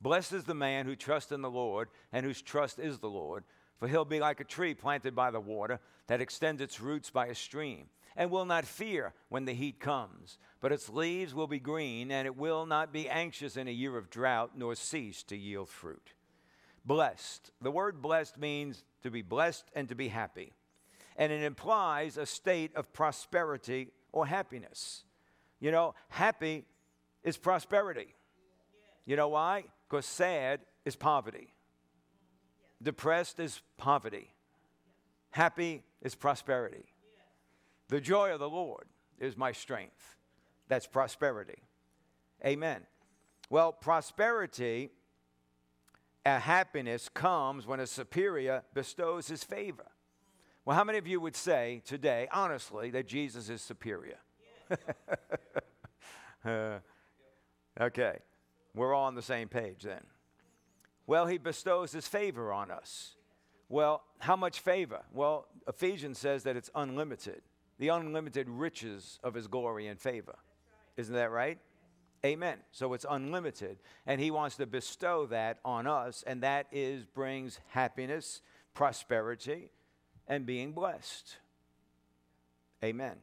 Blessed 0.00 0.32
is 0.32 0.44
the 0.44 0.54
man 0.54 0.86
who 0.86 0.94
trusts 0.94 1.32
in 1.32 1.42
the 1.42 1.50
Lord 1.50 1.88
and 2.12 2.24
whose 2.24 2.40
trust 2.40 2.78
is 2.78 3.00
the 3.00 3.10
Lord, 3.10 3.42
for 3.80 3.88
he'll 3.88 4.04
be 4.04 4.20
like 4.20 4.38
a 4.38 4.44
tree 4.44 4.74
planted 4.74 5.16
by 5.16 5.32
the 5.32 5.40
water 5.40 5.80
that 6.06 6.20
extends 6.20 6.62
its 6.62 6.80
roots 6.80 7.10
by 7.10 7.26
a 7.26 7.34
stream 7.34 7.86
and 8.16 8.30
will 8.30 8.44
not 8.44 8.64
fear 8.64 9.12
when 9.28 9.44
the 9.44 9.54
heat 9.54 9.80
comes, 9.80 10.38
but 10.60 10.70
its 10.70 10.88
leaves 10.88 11.34
will 11.34 11.48
be 11.48 11.58
green, 11.58 12.12
and 12.12 12.26
it 12.26 12.36
will 12.36 12.64
not 12.64 12.92
be 12.92 13.08
anxious 13.08 13.56
in 13.56 13.66
a 13.66 13.72
year 13.72 13.96
of 13.96 14.08
drought, 14.08 14.52
nor 14.54 14.76
cease 14.76 15.24
to 15.24 15.36
yield 15.36 15.68
fruit 15.68 16.12
blessed. 16.88 17.52
The 17.60 17.70
word 17.70 18.02
blessed 18.02 18.38
means 18.38 18.82
to 19.02 19.10
be 19.10 19.22
blessed 19.22 19.70
and 19.76 19.88
to 19.90 19.94
be 19.94 20.08
happy. 20.08 20.52
And 21.16 21.30
it 21.30 21.42
implies 21.42 22.16
a 22.16 22.26
state 22.26 22.74
of 22.74 22.92
prosperity 22.92 23.88
or 24.10 24.26
happiness. 24.26 25.04
You 25.60 25.70
know, 25.70 25.94
happy 26.08 26.64
is 27.22 27.36
prosperity. 27.36 28.14
You 29.04 29.16
know 29.16 29.28
why? 29.28 29.64
Because 29.88 30.06
sad 30.06 30.60
is 30.84 30.96
poverty. 30.96 31.52
Depressed 32.82 33.38
is 33.38 33.60
poverty. 33.76 34.32
Happy 35.30 35.82
is 36.00 36.14
prosperity. 36.14 36.84
The 37.88 38.00
joy 38.00 38.32
of 38.32 38.40
the 38.40 38.48
Lord 38.48 38.86
is 39.18 39.36
my 39.36 39.52
strength. 39.52 40.16
That's 40.68 40.86
prosperity. 40.86 41.62
Amen. 42.44 42.82
Well, 43.50 43.72
prosperity 43.72 44.90
happiness 46.36 47.08
comes 47.08 47.66
when 47.66 47.80
a 47.80 47.86
superior 47.86 48.62
bestows 48.74 49.28
his 49.28 49.44
favor. 49.44 49.86
Well, 50.64 50.76
how 50.76 50.84
many 50.84 50.98
of 50.98 51.06
you 51.06 51.20
would 51.20 51.36
say 51.36 51.80
today, 51.84 52.28
honestly, 52.30 52.90
that 52.90 53.06
Jesus 53.06 53.48
is 53.48 53.62
superior? 53.62 54.18
uh, 56.44 56.78
okay, 57.80 58.18
we're 58.74 58.92
all 58.94 59.06
on 59.06 59.14
the 59.14 59.22
same 59.22 59.48
page 59.48 59.82
then. 59.82 60.02
Well, 61.06 61.26
he 61.26 61.38
bestows 61.38 61.92
his 61.92 62.06
favor 62.06 62.52
on 62.52 62.70
us. 62.70 63.16
Well, 63.70 64.02
how 64.18 64.36
much 64.36 64.60
favor? 64.60 65.00
Well, 65.12 65.46
Ephesians 65.66 66.18
says 66.18 66.42
that 66.42 66.56
it's 66.56 66.70
unlimited, 66.74 67.42
the 67.78 67.88
unlimited 67.88 68.48
riches 68.48 69.18
of 69.24 69.34
his 69.34 69.46
glory 69.46 69.86
and 69.86 69.98
favor. 69.98 70.36
Isn't 70.96 71.14
that 71.14 71.30
right? 71.30 71.58
Amen. 72.24 72.58
So 72.72 72.94
it's 72.94 73.06
unlimited. 73.08 73.78
And 74.06 74.20
he 74.20 74.30
wants 74.30 74.56
to 74.56 74.66
bestow 74.66 75.26
that 75.26 75.58
on 75.64 75.86
us, 75.86 76.24
and 76.26 76.42
that 76.42 76.66
is 76.72 77.04
brings 77.06 77.60
happiness, 77.68 78.40
prosperity, 78.74 79.70
and 80.26 80.44
being 80.44 80.72
blessed. 80.72 81.36
Amen. 82.82 83.16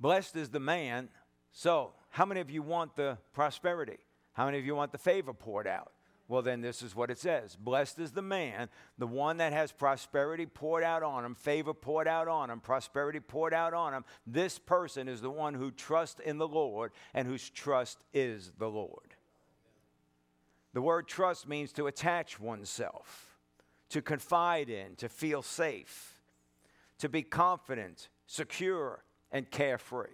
Blessed 0.00 0.36
is 0.36 0.50
the 0.50 0.60
man. 0.60 1.08
So, 1.52 1.92
how 2.10 2.24
many 2.24 2.40
of 2.40 2.50
you 2.50 2.62
want 2.62 2.94
the 2.96 3.18
prosperity? 3.32 3.98
How 4.32 4.44
many 4.44 4.58
of 4.58 4.64
you 4.64 4.74
want 4.74 4.92
the 4.92 4.98
favor 4.98 5.32
poured 5.32 5.66
out? 5.66 5.92
Well, 6.28 6.42
then 6.42 6.60
this 6.60 6.82
is 6.82 6.94
what 6.94 7.10
it 7.10 7.18
says 7.18 7.56
Blessed 7.56 7.98
is 7.98 8.12
the 8.12 8.22
man, 8.22 8.68
the 8.98 9.06
one 9.06 9.38
that 9.38 9.54
has 9.54 9.72
prosperity 9.72 10.44
poured 10.44 10.84
out 10.84 11.02
on 11.02 11.24
him, 11.24 11.34
favor 11.34 11.72
poured 11.72 12.06
out 12.06 12.28
on 12.28 12.50
him, 12.50 12.60
prosperity 12.60 13.18
poured 13.18 13.54
out 13.54 13.72
on 13.72 13.94
him. 13.94 14.04
This 14.26 14.58
person 14.58 15.08
is 15.08 15.22
the 15.22 15.30
one 15.30 15.54
who 15.54 15.70
trusts 15.70 16.20
in 16.20 16.36
the 16.36 16.46
Lord 16.46 16.92
and 17.14 17.26
whose 17.26 17.48
trust 17.48 18.04
is 18.12 18.52
the 18.58 18.68
Lord. 18.68 19.14
The 20.74 20.82
word 20.82 21.08
trust 21.08 21.48
means 21.48 21.72
to 21.72 21.86
attach 21.86 22.38
oneself, 22.38 23.38
to 23.88 24.02
confide 24.02 24.68
in, 24.68 24.96
to 24.96 25.08
feel 25.08 25.40
safe, 25.40 26.20
to 26.98 27.08
be 27.08 27.22
confident, 27.22 28.10
secure, 28.26 29.02
and 29.32 29.50
carefree. 29.50 30.08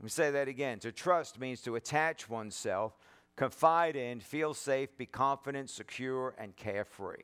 Let 0.00 0.04
me 0.04 0.08
say 0.08 0.30
that 0.32 0.48
again. 0.48 0.78
To 0.80 0.90
trust 0.90 1.38
means 1.38 1.60
to 1.60 1.76
attach 1.76 2.28
oneself 2.28 2.96
confide 3.36 3.96
in, 3.96 4.20
feel 4.20 4.54
safe, 4.54 4.96
be 4.96 5.06
confident, 5.06 5.70
secure, 5.70 6.34
and 6.38 6.56
carefree. 6.56 7.22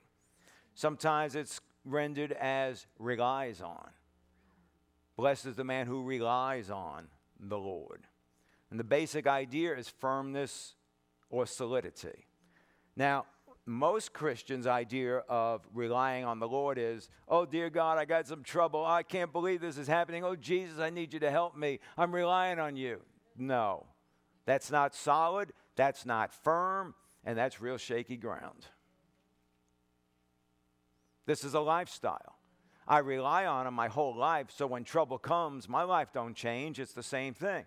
Sometimes 0.75 1.35
it's 1.35 1.61
rendered 1.85 2.33
as 2.33 2.87
relies 2.99 3.61
on. 3.61 3.90
Blessed 5.16 5.47
is 5.47 5.57
the 5.57 5.64
man 5.64 5.87
who 5.87 6.05
relies 6.05 6.71
on 6.71 7.09
the 7.40 7.59
Lord. 7.59 8.05
And 8.71 8.79
the 8.79 8.85
basic 8.85 9.27
idea 9.27 9.77
is 9.77 9.88
firmness 9.88 10.75
or 11.31 11.47
solidity. 11.47 12.27
Now, 12.97 13.27
most 13.66 14.12
Christians' 14.12 14.66
idea 14.66 15.18
of 15.29 15.66
relying 15.75 16.25
on 16.25 16.38
the 16.38 16.49
Lord 16.49 16.79
is, 16.79 17.11
oh, 17.29 17.44
dear 17.44 17.68
God, 17.68 17.99
I 17.99 18.05
got 18.07 18.27
some 18.27 18.42
trouble. 18.42 18.85
I 18.85 19.03
can't 19.03 19.33
believe 19.33 19.61
this 19.61 19.77
is 19.77 19.87
happening. 19.87 20.25
Oh, 20.25 20.37
Jesus, 20.37 20.79
I 20.79 20.90
need 20.90 21.12
you 21.12 21.21
to 21.21 21.31
help 21.31 21.57
me. 21.57 21.81
I'm 21.97 22.14
relying 22.14 22.59
on 22.59 22.77
you. 22.77 23.01
No, 23.37 23.87
that's 24.47 24.71
not 24.71 24.94
solid. 24.94 25.53
That's 25.79 26.05
not 26.05 26.35
firm, 26.35 26.93
and 27.25 27.38
that's 27.38 27.61
real 27.61 27.77
shaky 27.77 28.17
ground. 28.17 28.67
This 31.25 31.45
is 31.45 31.55
a 31.55 31.61
lifestyle. 31.61 32.35
I 32.88 32.99
rely 32.99 33.47
on 33.47 33.64
him 33.64 33.75
my 33.75 33.87
whole 33.87 34.17
life, 34.17 34.49
so 34.51 34.67
when 34.67 34.83
trouble 34.83 35.19
comes, 35.19 35.69
my 35.69 35.85
life 35.85 36.09
don't 36.12 36.35
change. 36.35 36.81
It's 36.81 36.95
the 36.95 37.03
same 37.05 37.33
thing. 37.33 37.64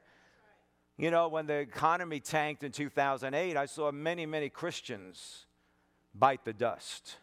You 0.97 1.09
know, 1.09 1.29
when 1.29 1.47
the 1.47 1.53
economy 1.53 2.19
tanked 2.19 2.63
in 2.63 2.73
2008, 2.73 3.55
I 3.55 3.65
saw 3.65 3.93
many, 3.93 4.25
many 4.25 4.49
Christians 4.49 5.45
bite 6.13 6.43
the 6.43 6.51
dust 6.51 7.15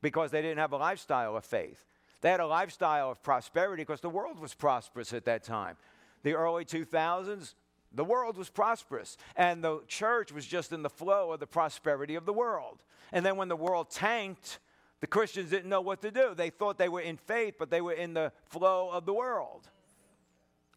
because 0.00 0.30
they 0.30 0.40
didn't 0.40 0.58
have 0.60 0.72
a 0.72 0.78
lifestyle 0.78 1.36
of 1.36 1.44
faith. 1.44 1.84
They 2.22 2.30
had 2.30 2.40
a 2.40 2.46
lifestyle 2.46 3.10
of 3.10 3.22
prosperity 3.22 3.82
because 3.82 4.00
the 4.00 4.08
world 4.08 4.38
was 4.38 4.54
prosperous 4.54 5.12
at 5.12 5.26
that 5.26 5.42
time. 5.42 5.76
The 6.22 6.32
early 6.32 6.64
2000s, 6.64 7.52
the 7.94 8.04
world 8.04 8.36
was 8.36 8.50
prosperous, 8.50 9.16
and 9.36 9.62
the 9.62 9.80
church 9.86 10.32
was 10.32 10.46
just 10.46 10.72
in 10.72 10.82
the 10.82 10.90
flow 10.90 11.32
of 11.32 11.40
the 11.40 11.46
prosperity 11.46 12.14
of 12.14 12.26
the 12.26 12.32
world. 12.32 12.82
And 13.12 13.24
then 13.24 13.36
when 13.36 13.48
the 13.48 13.56
world 13.56 13.90
tanked, 13.90 14.58
the 15.00 15.06
Christians 15.06 15.50
didn't 15.50 15.68
know 15.68 15.80
what 15.80 16.02
to 16.02 16.10
do. 16.10 16.34
They 16.34 16.50
thought 16.50 16.78
they 16.78 16.88
were 16.88 17.00
in 17.00 17.16
faith, 17.16 17.54
but 17.58 17.70
they 17.70 17.80
were 17.80 17.92
in 17.92 18.14
the 18.14 18.32
flow 18.46 18.90
of 18.90 19.06
the 19.06 19.14
world. 19.14 19.68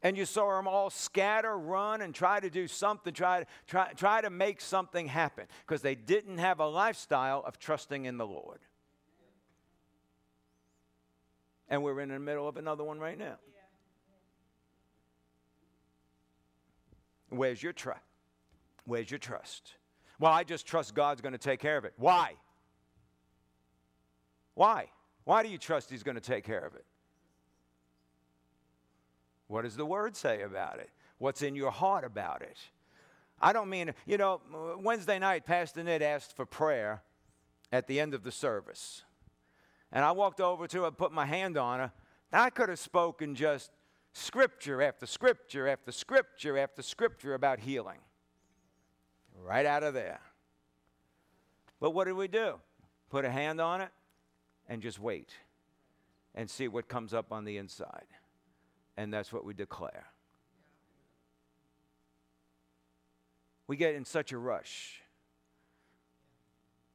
and 0.04 0.16
you 0.16 0.26
saw 0.26 0.56
them 0.56 0.68
all 0.68 0.92
scatter, 0.92 1.58
run, 1.58 2.02
and 2.02 2.14
try 2.14 2.40
to 2.40 2.50
do 2.52 2.68
something, 2.68 3.14
try, 3.14 3.46
try, 3.66 3.92
try 3.94 4.22
to 4.22 4.30
make 4.30 4.62
something 4.62 5.08
happen 5.08 5.48
because 5.66 5.82
they 5.82 5.96
didn't 5.96 6.38
have 6.38 6.60
a 6.60 6.68
lifestyle 6.68 7.44
of 7.46 7.58
trusting 7.58 8.06
in 8.06 8.18
the 8.18 8.28
Lord. 8.28 8.60
And 11.68 11.84
we're 11.84 12.00
in 12.00 12.10
the 12.10 12.20
middle 12.20 12.48
of 12.48 12.58
another 12.58 12.84
one 12.84 13.00
right 13.00 13.18
now. 13.18 13.38
Where's 17.30 17.62
your 17.62 17.74
trust? 17.74 18.02
Where's 18.86 19.12
your 19.12 19.20
trust? 19.20 19.74
Well, 20.20 20.32
I 20.32 20.44
just 20.44 20.66
trust 20.66 20.96
God's 20.96 21.22
going 21.22 21.34
to 21.34 21.38
take 21.38 21.60
care 21.60 21.78
of 21.78 21.86
it. 21.86 21.94
Why? 21.98 22.34
Why? 24.56 24.88
Why 25.26 25.44
do 25.44 25.50
you 25.50 25.58
trust 25.58 25.90
He's 25.90 26.04
going 26.04 26.16
to 26.16 26.22
take 26.22 26.44
care 26.44 26.66
of 26.66 26.74
it? 26.76 26.86
What 29.48 29.64
does 29.64 29.76
the 29.76 29.86
Word 29.86 30.16
say 30.16 30.42
about 30.42 30.80
it? 30.80 30.90
What's 31.18 31.42
in 31.42 31.56
your 31.56 31.72
heart 31.72 32.04
about 32.04 32.42
it? 32.42 32.58
I 33.40 33.54
don't 33.54 33.70
mean, 33.70 33.94
you 34.06 34.18
know, 34.18 34.42
Wednesday 34.80 35.20
night, 35.20 35.46
Pastor 35.46 35.84
Ned 35.84 36.02
asked 36.02 36.36
for 36.36 36.46
prayer 36.46 37.04
at 37.72 37.88
the 37.88 38.00
end 38.00 38.14
of 38.14 38.24
the 38.24 38.32
service. 38.32 39.04
And 39.92 40.04
I 40.04 40.12
walked 40.12 40.42
over 40.42 40.68
to 40.68 40.84
her, 40.84 40.92
put 40.92 41.12
my 41.12 41.26
hand 41.26 41.58
on 41.58 41.80
her. 41.80 41.92
I 42.34 42.50
could 42.50 42.70
have 42.70 42.80
spoken 42.80 43.36
just 43.36 43.72
scripture 44.18 44.82
after 44.82 45.06
scripture 45.06 45.68
after 45.68 45.92
scripture 45.92 46.58
after 46.58 46.82
scripture 46.82 47.34
about 47.34 47.60
healing. 47.60 48.00
Right 49.44 49.66
out 49.66 49.84
of 49.84 49.94
there. 49.94 50.20
But 51.80 51.92
what 51.92 52.06
did 52.06 52.14
we 52.14 52.28
do? 52.28 52.56
Put 53.10 53.24
a 53.24 53.30
hand 53.30 53.62
on 53.62 53.82
it 53.82 53.92
and 54.68 54.82
just 54.82 55.00
wait 55.00 55.30
and 56.34 56.50
see 56.50 56.68
what 56.68 56.88
comes 56.88 57.14
up 57.14 57.32
on 57.32 57.46
the 57.46 57.58
inside. 57.58 58.08
And 58.98 59.14
that's 59.14 59.32
what 59.32 59.46
we 59.46 59.54
declare. 59.54 60.08
We 63.68 63.78
get 63.78 63.96
in 63.96 64.06
such 64.06 64.32
a 64.32 64.38
rush. 64.38 65.02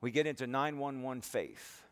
We 0.00 0.10
get 0.10 0.26
into 0.26 0.46
911 0.46 1.22
faith 1.22 1.84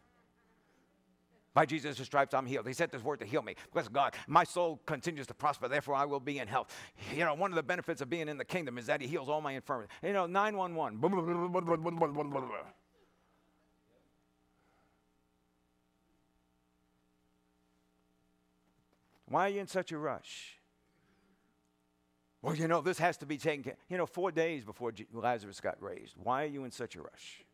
by 1.52 1.66
Jesus' 1.66 1.98
stripes, 1.98 2.32
I'm 2.32 2.46
healed. 2.46 2.66
He 2.66 2.72
sent 2.72 2.92
this 2.92 3.02
word 3.02 3.18
to 3.20 3.26
heal 3.26 3.42
me. 3.42 3.56
Bless 3.72 3.88
God. 3.88 4.14
My 4.28 4.44
soul 4.44 4.80
continues 4.86 5.26
to 5.26 5.34
prosper, 5.34 5.66
therefore 5.68 5.96
I 5.96 6.04
will 6.04 6.20
be 6.20 6.38
in 6.38 6.46
health. 6.46 6.74
You 7.12 7.24
know, 7.24 7.34
one 7.34 7.50
of 7.50 7.56
the 7.56 7.62
benefits 7.62 8.00
of 8.00 8.08
being 8.08 8.28
in 8.28 8.38
the 8.38 8.44
kingdom 8.44 8.78
is 8.78 8.86
that 8.86 9.00
He 9.00 9.08
heals 9.08 9.28
all 9.28 9.40
my 9.40 9.52
infirmities. 9.52 9.90
You 10.02 10.12
know, 10.12 10.26
911. 10.26 11.00
Why 19.26 19.46
are 19.46 19.48
you 19.48 19.60
in 19.60 19.66
such 19.68 19.92
a 19.92 19.98
rush? 19.98 20.56
Well, 22.42 22.54
you 22.54 22.68
know, 22.68 22.80
this 22.80 22.98
has 22.98 23.16
to 23.18 23.26
be 23.26 23.36
taken 23.36 23.62
care 23.62 23.76
You 23.88 23.98
know, 23.98 24.06
four 24.06 24.32
days 24.32 24.64
before 24.64 24.92
Lazarus 25.12 25.60
got 25.60 25.80
raised. 25.82 26.14
Why 26.16 26.44
are 26.44 26.48
you 26.48 26.64
in 26.64 26.70
such 26.70 26.96
a 26.96 27.02
rush? 27.02 27.44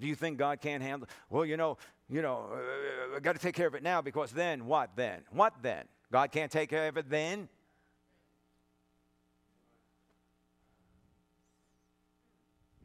Do 0.00 0.06
you 0.06 0.14
think 0.14 0.38
God 0.38 0.60
can't 0.60 0.82
handle? 0.82 1.08
Well, 1.28 1.44
you 1.44 1.56
know, 1.56 1.76
you 2.08 2.22
know, 2.22 2.48
uh, 2.52 3.16
I 3.16 3.20
got 3.20 3.34
to 3.34 3.38
take 3.38 3.54
care 3.54 3.66
of 3.66 3.74
it 3.74 3.82
now 3.82 4.00
because 4.00 4.32
then 4.32 4.66
what 4.66 4.90
then? 4.96 5.20
What 5.30 5.54
then? 5.62 5.84
God 6.10 6.32
can't 6.32 6.50
take 6.50 6.70
care 6.70 6.88
of 6.88 6.96
it 6.96 7.08
then? 7.10 7.48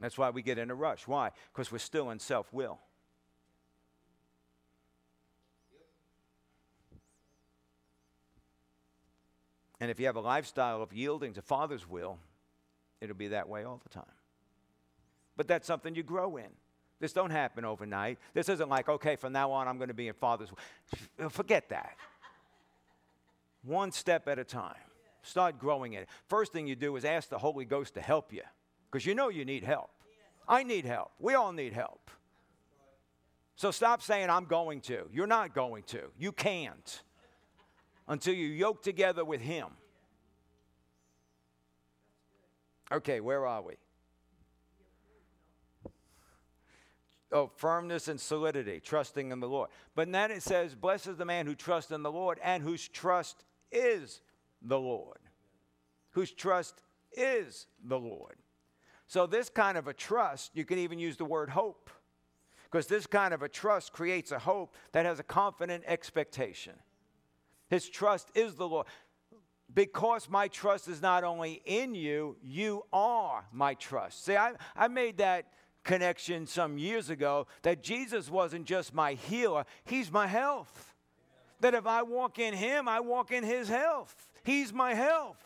That's 0.02 0.18
why 0.18 0.30
we 0.30 0.42
get 0.42 0.58
in 0.58 0.70
a 0.70 0.76
rush. 0.76 1.08
Why? 1.08 1.32
Because 1.54 1.72
we're 1.72 1.80
still 1.80 2.12
in 2.12 2.20
self 2.20 2.52
will. 2.54 2.80
And 9.80 9.90
if 9.90 10.00
you 10.00 10.06
have 10.06 10.16
a 10.16 10.22
lifestyle 10.22 10.82
of 10.82 10.94
yielding 10.94 11.34
to 11.34 11.42
Father's 11.42 11.90
will, 11.90 12.20
it'll 13.02 13.16
be 13.16 13.30
that 13.30 13.48
way 13.48 13.64
all 13.64 13.80
the 13.82 13.90
time. 13.90 14.04
But 15.38 15.48
that's 15.48 15.68
something 15.68 15.96
you 15.96 16.04
grow 16.04 16.38
in. 16.38 16.50
This 17.00 17.14
don't 17.14 17.32
happen 17.32 17.66
overnight. 17.66 18.20
This 18.34 18.50
isn't 18.50 18.70
like, 18.70 18.88
okay, 18.88 19.16
from 19.16 19.34
now 19.34 19.52
on 19.52 19.68
I'm 19.68 19.78
going 19.78 19.90
to 19.90 19.94
be 19.94 20.08
in 20.08 20.14
Father's. 20.14 20.50
Forget 21.30 21.70
that. 21.70 21.98
One 23.64 23.92
step 23.92 24.28
at 24.28 24.40
a 24.40 24.44
time. 24.44 24.76
Start 25.22 25.60
growing 25.60 25.94
in 25.94 26.04
it. 26.04 26.10
First 26.28 26.54
thing 26.54 26.68
you 26.68 26.76
do 26.76 26.96
is 26.96 27.04
ask 27.04 27.30
the 27.30 27.38
Holy 27.38 27.66
Ghost 27.66 27.96
to 27.96 28.02
help 28.02 28.32
you 28.32 28.44
because 28.92 29.06
you 29.06 29.16
know 29.16 29.30
you 29.30 29.44
need 29.44 29.64
help. 29.64 29.90
I 30.48 30.64
need 30.64 30.86
help. 30.86 31.12
We 31.20 31.34
all 31.34 31.52
need 31.52 31.74
help. 31.74 32.12
So 33.56 33.72
stop 33.72 34.02
saying, 34.02 34.30
I'm 34.30 34.46
going 34.46 34.82
to. 34.82 35.08
You're 35.12 35.28
not 35.28 35.56
going 35.56 35.84
to. 35.84 36.04
You 36.20 36.32
can't 36.32 37.02
until 38.08 38.34
you 38.34 38.48
yoke 38.48 38.84
together 38.84 39.26
with 39.26 39.42
Him. 39.42 39.68
Okay, 42.92 43.20
where 43.20 43.48
are 43.48 43.62
we? 43.62 43.74
Of 47.32 47.52
firmness 47.58 48.08
and 48.08 48.20
solidity, 48.20 48.80
trusting 48.80 49.32
in 49.32 49.40
the 49.40 49.48
Lord. 49.48 49.70
But 49.96 50.12
then 50.12 50.32
it 50.32 50.44
says, 50.44 50.76
Blessed 50.76 51.08
is 51.08 51.18
the 51.18 51.26
man 51.26 51.48
who 51.48 51.56
trusts 51.56 51.92
in 51.92 52.04
the 52.04 52.12
Lord 52.12 52.40
and 52.44 52.64
whose 52.64 52.88
trust 52.88 53.46
is 53.72 54.22
the 54.62 54.80
Lord. 54.80 55.20
Whose 56.12 56.32
trust 56.32 56.82
is 57.12 57.68
the 57.84 58.00
Lord. 58.00 58.38
So, 59.08 59.28
this 59.28 59.50
kind 59.50 59.78
of 59.78 59.88
a 59.88 59.94
trust, 59.94 60.52
you 60.56 60.66
can 60.66 60.80
even 60.80 60.98
use 60.98 61.18
the 61.18 61.26
word 61.26 61.50
hope, 61.50 61.90
because 62.64 62.88
this 62.88 63.06
kind 63.06 63.34
of 63.34 63.44
a 63.44 63.50
trust 63.50 63.94
creates 63.94 64.32
a 64.32 64.40
hope 64.40 64.76
that 64.92 65.06
has 65.06 65.20
a 65.20 65.24
confident 65.24 65.84
expectation. 65.88 66.74
His 67.70 67.88
trust 67.88 68.30
is 68.36 68.56
the 68.56 68.68
Lord. 68.68 68.88
Because 69.74 70.30
my 70.30 70.48
trust 70.48 70.88
is 70.88 71.02
not 71.02 71.24
only 71.24 71.62
in 71.66 71.96
you, 71.96 72.38
you 72.42 72.84
are 72.94 73.46
my 73.52 73.74
trust. 73.74 74.26
See, 74.26 74.36
I, 74.36 74.54
I 74.76 74.88
made 74.88 75.18
that 75.18 75.48
connection 75.86 76.46
some 76.46 76.78
years 76.78 77.10
ago 77.10 77.48
that 77.62 77.82
Jesus 77.82 78.30
wasn't 78.30 78.66
just 78.66 78.94
my 78.94 79.14
healer, 79.14 79.64
He's 79.86 80.12
my 80.12 80.28
health. 80.28 80.94
That 81.62 81.74
if 81.74 81.88
I 81.88 82.04
walk 82.04 82.38
in 82.38 82.54
Him, 82.54 82.90
I 82.90 83.00
walk 83.00 83.32
in 83.32 83.44
His 83.44 83.70
health. 83.70 84.14
He's 84.44 84.74
my 84.74 84.94
health. 84.94 85.38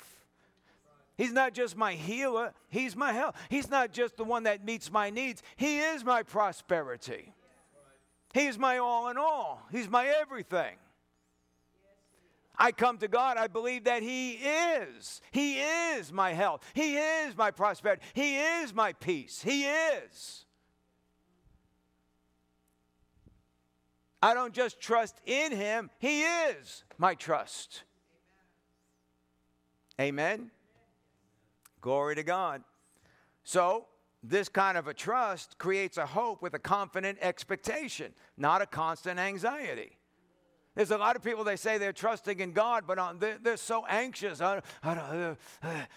He's 1.17 1.33
not 1.33 1.53
just 1.53 1.77
my 1.77 1.93
healer, 1.93 2.53
He's 2.69 2.95
my 2.95 3.13
health. 3.13 3.35
He's 3.49 3.69
not 3.69 3.91
just 3.91 4.17
the 4.17 4.23
one 4.23 4.43
that 4.43 4.65
meets 4.65 4.91
my 4.91 5.09
needs, 5.11 5.43
He 5.57 5.79
is 5.79 6.03
my 6.03 6.23
prosperity. 6.23 7.33
He's 8.33 8.57
my 8.57 8.77
all 8.77 9.09
in 9.09 9.17
all, 9.17 9.61
He's 9.71 9.89
my 9.89 10.07
everything. 10.07 10.75
I 12.59 12.73
come 12.73 12.97
to 12.97 13.07
God, 13.07 13.37
I 13.37 13.47
believe 13.47 13.85
that 13.85 14.03
He 14.03 14.33
is. 14.33 15.21
He 15.31 15.59
is 15.59 16.11
my 16.11 16.33
health. 16.33 16.61
He 16.73 16.97
is 16.97 17.37
my 17.37 17.51
prosperity. 17.51 18.01
He 18.13 18.37
is 18.37 18.73
my 18.73 18.91
peace. 18.93 19.41
He 19.41 19.63
is. 19.63 20.45
I 24.21 24.33
don't 24.33 24.53
just 24.53 24.81
trust 24.81 25.21
in 25.25 25.53
Him, 25.53 25.89
He 25.99 26.23
is 26.23 26.83
my 26.97 27.15
trust. 27.15 27.83
Amen. 29.99 30.51
Glory 31.81 32.15
to 32.15 32.23
God. 32.23 32.63
So, 33.43 33.85
this 34.21 34.49
kind 34.49 34.77
of 34.77 34.87
a 34.87 34.93
trust 34.93 35.57
creates 35.57 35.97
a 35.97 36.05
hope 36.05 36.41
with 36.41 36.53
a 36.53 36.59
confident 36.59 37.19
expectation, 37.21 38.13
not 38.37 38.61
a 38.61 38.65
constant 38.65 39.17
anxiety. 39.17 39.98
There's 40.79 40.91
a 40.91 40.97
lot 40.97 41.17
of 41.17 41.21
people, 41.21 41.43
they 41.43 41.57
say 41.57 41.77
they're 41.77 41.91
trusting 41.91 42.39
in 42.39 42.53
God, 42.53 42.85
but 42.87 42.97
on, 42.97 43.19
they're, 43.19 43.37
they're, 43.43 43.57
so 43.57 43.85
anxious. 43.85 44.39
I, 44.39 44.61
I, 44.81 44.95
uh, 44.95 45.35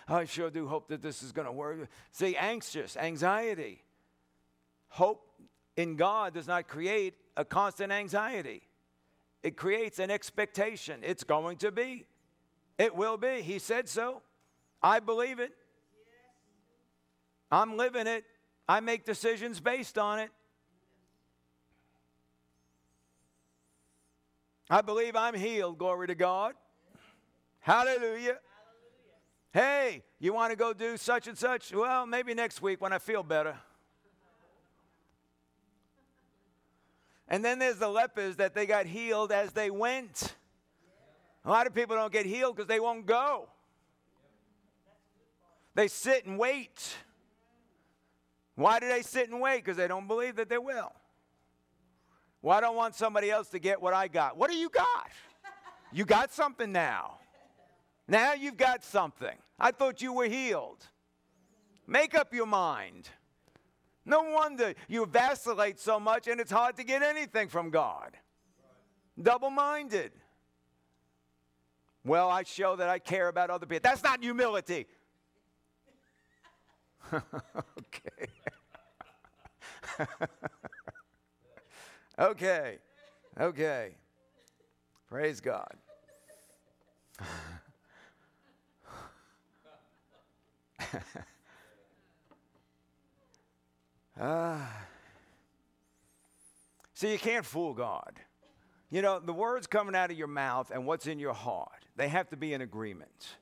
I 0.08 0.24
sure 0.24 0.50
do 0.50 0.66
hope 0.66 0.88
that 0.88 1.00
this 1.00 1.22
is 1.22 1.30
going 1.30 1.46
to 1.46 1.52
work. 1.52 1.88
See, 2.10 2.36
anxious, 2.36 2.96
anxiety. 2.96 3.84
Hope 4.88 5.24
in 5.76 5.94
God 5.94 6.34
does 6.34 6.48
not 6.48 6.66
create 6.66 7.14
a 7.36 7.44
constant 7.44 7.92
anxiety, 7.92 8.62
it 9.44 9.56
creates 9.56 10.00
an 10.00 10.10
expectation. 10.10 10.98
It's 11.04 11.22
going 11.22 11.58
to 11.58 11.70
be, 11.70 12.06
it 12.76 12.96
will 12.96 13.16
be. 13.16 13.40
He 13.42 13.60
said 13.60 13.88
so. 13.88 14.20
I 14.82 14.98
believe 14.98 15.38
it. 15.38 15.52
I'm 17.52 17.76
living 17.76 18.08
it. 18.08 18.24
I 18.68 18.80
make 18.80 19.04
decisions 19.04 19.60
based 19.60 19.96
on 19.96 20.18
it. 20.18 20.30
I 24.72 24.80
believe 24.80 25.14
I'm 25.14 25.34
healed. 25.34 25.76
Glory 25.76 26.06
to 26.06 26.14
God. 26.14 26.54
Hallelujah. 27.60 28.00
Hallelujah. 28.00 28.38
Hey, 29.52 30.02
you 30.18 30.32
want 30.32 30.50
to 30.50 30.56
go 30.56 30.72
do 30.72 30.96
such 30.96 31.28
and 31.28 31.36
such? 31.36 31.74
Well, 31.74 32.06
maybe 32.06 32.32
next 32.32 32.62
week 32.62 32.80
when 32.80 32.90
I 32.90 32.98
feel 32.98 33.22
better. 33.22 33.54
And 37.28 37.44
then 37.44 37.58
there's 37.58 37.76
the 37.76 37.88
lepers 37.88 38.36
that 38.36 38.54
they 38.54 38.64
got 38.64 38.86
healed 38.86 39.30
as 39.30 39.52
they 39.52 39.68
went. 39.68 40.36
A 41.44 41.50
lot 41.50 41.66
of 41.66 41.74
people 41.74 41.94
don't 41.94 42.10
get 42.10 42.24
healed 42.24 42.56
because 42.56 42.66
they 42.66 42.80
won't 42.80 43.04
go. 43.04 43.50
They 45.74 45.88
sit 45.88 46.24
and 46.24 46.38
wait. 46.38 46.96
Why 48.54 48.80
do 48.80 48.88
they 48.88 49.02
sit 49.02 49.28
and 49.28 49.38
wait? 49.38 49.66
Because 49.66 49.76
they 49.76 49.88
don't 49.88 50.08
believe 50.08 50.36
that 50.36 50.48
they 50.48 50.56
will. 50.56 50.92
Well, 52.42 52.58
I 52.58 52.60
don't 52.60 52.76
want 52.76 52.96
somebody 52.96 53.30
else 53.30 53.48
to 53.50 53.60
get 53.60 53.80
what 53.80 53.94
I 53.94 54.08
got. 54.08 54.36
What 54.36 54.50
do 54.50 54.56
you 54.56 54.68
got? 54.68 55.10
You 55.92 56.04
got 56.04 56.32
something 56.32 56.72
now. 56.72 57.18
Now 58.08 58.34
you've 58.34 58.56
got 58.56 58.82
something. 58.82 59.36
I 59.58 59.70
thought 59.70 60.02
you 60.02 60.12
were 60.12 60.26
healed. 60.26 60.84
Make 61.86 62.14
up 62.16 62.34
your 62.34 62.46
mind. 62.46 63.08
No 64.04 64.22
wonder 64.22 64.74
you 64.88 65.06
vacillate 65.06 65.78
so 65.78 66.00
much 66.00 66.26
and 66.26 66.40
it's 66.40 66.50
hard 66.50 66.76
to 66.78 66.84
get 66.84 67.02
anything 67.02 67.48
from 67.48 67.70
God. 67.70 68.16
Double 69.20 69.50
minded. 69.50 70.10
Well, 72.04 72.28
I 72.28 72.42
show 72.42 72.74
that 72.74 72.88
I 72.88 72.98
care 72.98 73.28
about 73.28 73.50
other 73.50 73.66
people. 73.66 73.88
That's 73.88 74.02
not 74.02 74.20
humility. 74.20 74.86
okay. 77.12 78.26
okay. 82.22 82.78
Okay. 83.40 83.90
Praise 85.08 85.40
God. 85.40 85.74
ah. 94.20 94.84
See, 96.94 97.12
you 97.12 97.18
can't 97.18 97.44
fool 97.44 97.74
God. 97.74 98.14
You 98.90 99.02
know, 99.02 99.18
the 99.18 99.32
words 99.32 99.66
coming 99.66 99.94
out 99.94 100.10
of 100.10 100.18
your 100.18 100.28
mouth 100.28 100.70
and 100.70 100.86
what's 100.86 101.06
in 101.06 101.18
your 101.18 101.32
heart, 101.32 101.86
they 101.96 102.08
have 102.08 102.28
to 102.30 102.36
be 102.36 102.52
in 102.52 102.60
agreement. 102.60 103.36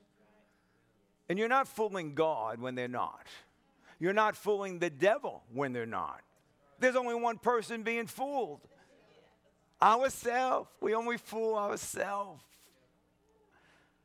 And 1.29 1.37
you're 1.37 1.49
not 1.49 1.67
fooling 1.67 2.15
God 2.15 2.59
when 2.59 2.75
they're 2.75 2.87
not. 2.87 3.27
You're 3.99 4.13
not 4.13 4.35
fooling 4.35 4.79
the 4.79 4.89
devil 4.89 5.43
when 5.53 5.73
they're 5.73 5.85
not. 5.85 6.21
There's 6.79 6.95
only 6.95 7.15
one 7.15 7.37
person 7.37 7.83
being 7.83 8.07
fooled 8.07 8.61
ourselves. 9.81 10.69
We 10.79 10.93
only 10.93 11.17
fool 11.17 11.55
ourselves. 11.55 12.43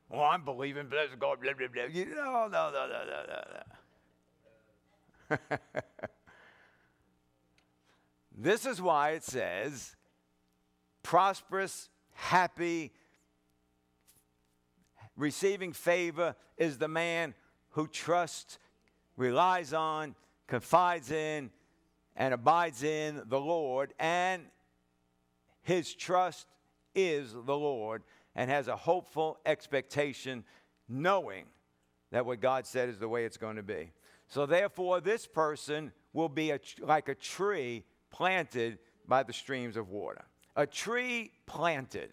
Well, 0.08 0.22
I'm 0.22 0.44
believing, 0.44 0.86
bless 0.88 1.08
God, 1.18 1.40
blah, 1.40 1.54
blah, 1.54 1.66
blah. 1.72 1.84
You, 1.90 2.06
no, 2.14 2.46
no, 2.46 2.70
no, 2.70 2.86
no, 2.88 3.04
no, 3.06 3.24
no. 5.30 5.38
this 8.36 8.66
is 8.66 8.80
why 8.80 9.10
it 9.10 9.24
says 9.24 9.96
prosperous, 11.02 11.88
happy, 12.14 12.92
receiving 15.16 15.72
favor 15.72 16.36
is 16.56 16.78
the 16.78 16.88
man 16.88 17.34
who 17.70 17.86
trusts, 17.86 18.58
relies 19.16 19.72
on, 19.72 20.14
confides 20.46 21.10
in, 21.10 21.50
and 22.16 22.34
abides 22.34 22.82
in 22.82 23.22
the 23.26 23.38
Lord, 23.38 23.92
and 23.98 24.42
his 25.66 25.92
trust 25.94 26.46
is 26.94 27.32
the 27.32 27.56
Lord, 27.56 28.04
and 28.36 28.48
has 28.48 28.68
a 28.68 28.76
hopeful 28.76 29.38
expectation, 29.44 30.44
knowing 30.88 31.46
that 32.12 32.24
what 32.24 32.40
God 32.40 32.66
said 32.66 32.88
is 32.88 33.00
the 33.00 33.08
way 33.08 33.24
it's 33.24 33.36
going 33.36 33.56
to 33.56 33.64
be. 33.64 33.90
So, 34.28 34.46
therefore, 34.46 35.00
this 35.00 35.26
person 35.26 35.90
will 36.12 36.28
be 36.28 36.52
a, 36.52 36.60
like 36.80 37.08
a 37.08 37.16
tree 37.16 37.84
planted 38.10 38.78
by 39.08 39.24
the 39.24 39.32
streams 39.32 39.76
of 39.76 39.88
water 39.88 40.24
a 40.54 40.66
tree 40.66 41.32
planted. 41.46 42.10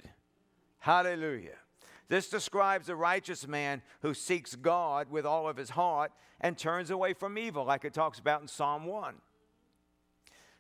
Hallelujah. 0.80 1.58
This 2.10 2.30
describes 2.30 2.90
a 2.90 2.96
righteous 2.96 3.48
man 3.48 3.84
who 4.02 4.16
seeks 4.16 4.56
God 4.56 5.10
with 5.12 5.26
all 5.26 5.48
of 5.48 5.58
his 5.58 5.70
heart 5.70 6.12
and 6.42 6.58
turns 6.58 6.90
away 6.90 7.14
from 7.14 7.38
evil, 7.38 7.64
like 7.64 7.86
it 7.86 7.94
talks 7.94 8.20
about 8.20 8.42
in 8.42 8.48
Psalm 8.48 8.86
1. 8.86 9.16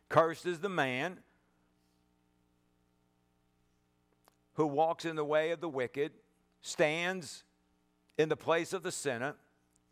Cursed 0.07 0.45
is 0.45 0.59
the 0.59 0.69
man 0.69 1.17
who 4.53 4.65
walks 4.65 5.05
in 5.05 5.15
the 5.15 5.25
way 5.25 5.51
of 5.51 5.61
the 5.61 5.69
wicked, 5.69 6.11
stands 6.61 7.43
in 8.17 8.29
the 8.29 8.37
place 8.37 8.73
of 8.73 8.83
the 8.83 8.91
sinner, 8.91 9.35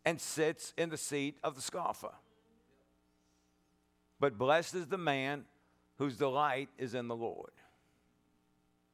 and 0.06 0.20
sits 0.20 0.74
in 0.78 0.90
the 0.90 0.98
seat 0.98 1.38
of 1.44 1.56
the 1.56 1.62
scoffer. 1.62 2.12
But 4.20 4.38
blessed 4.38 4.76
is 4.76 4.88
the 4.88 4.98
man 4.98 5.46
whose 5.98 6.18
delight 6.18 6.70
is 6.78 6.94
in 6.94 7.08
the 7.08 7.16
Lord. 7.16 7.52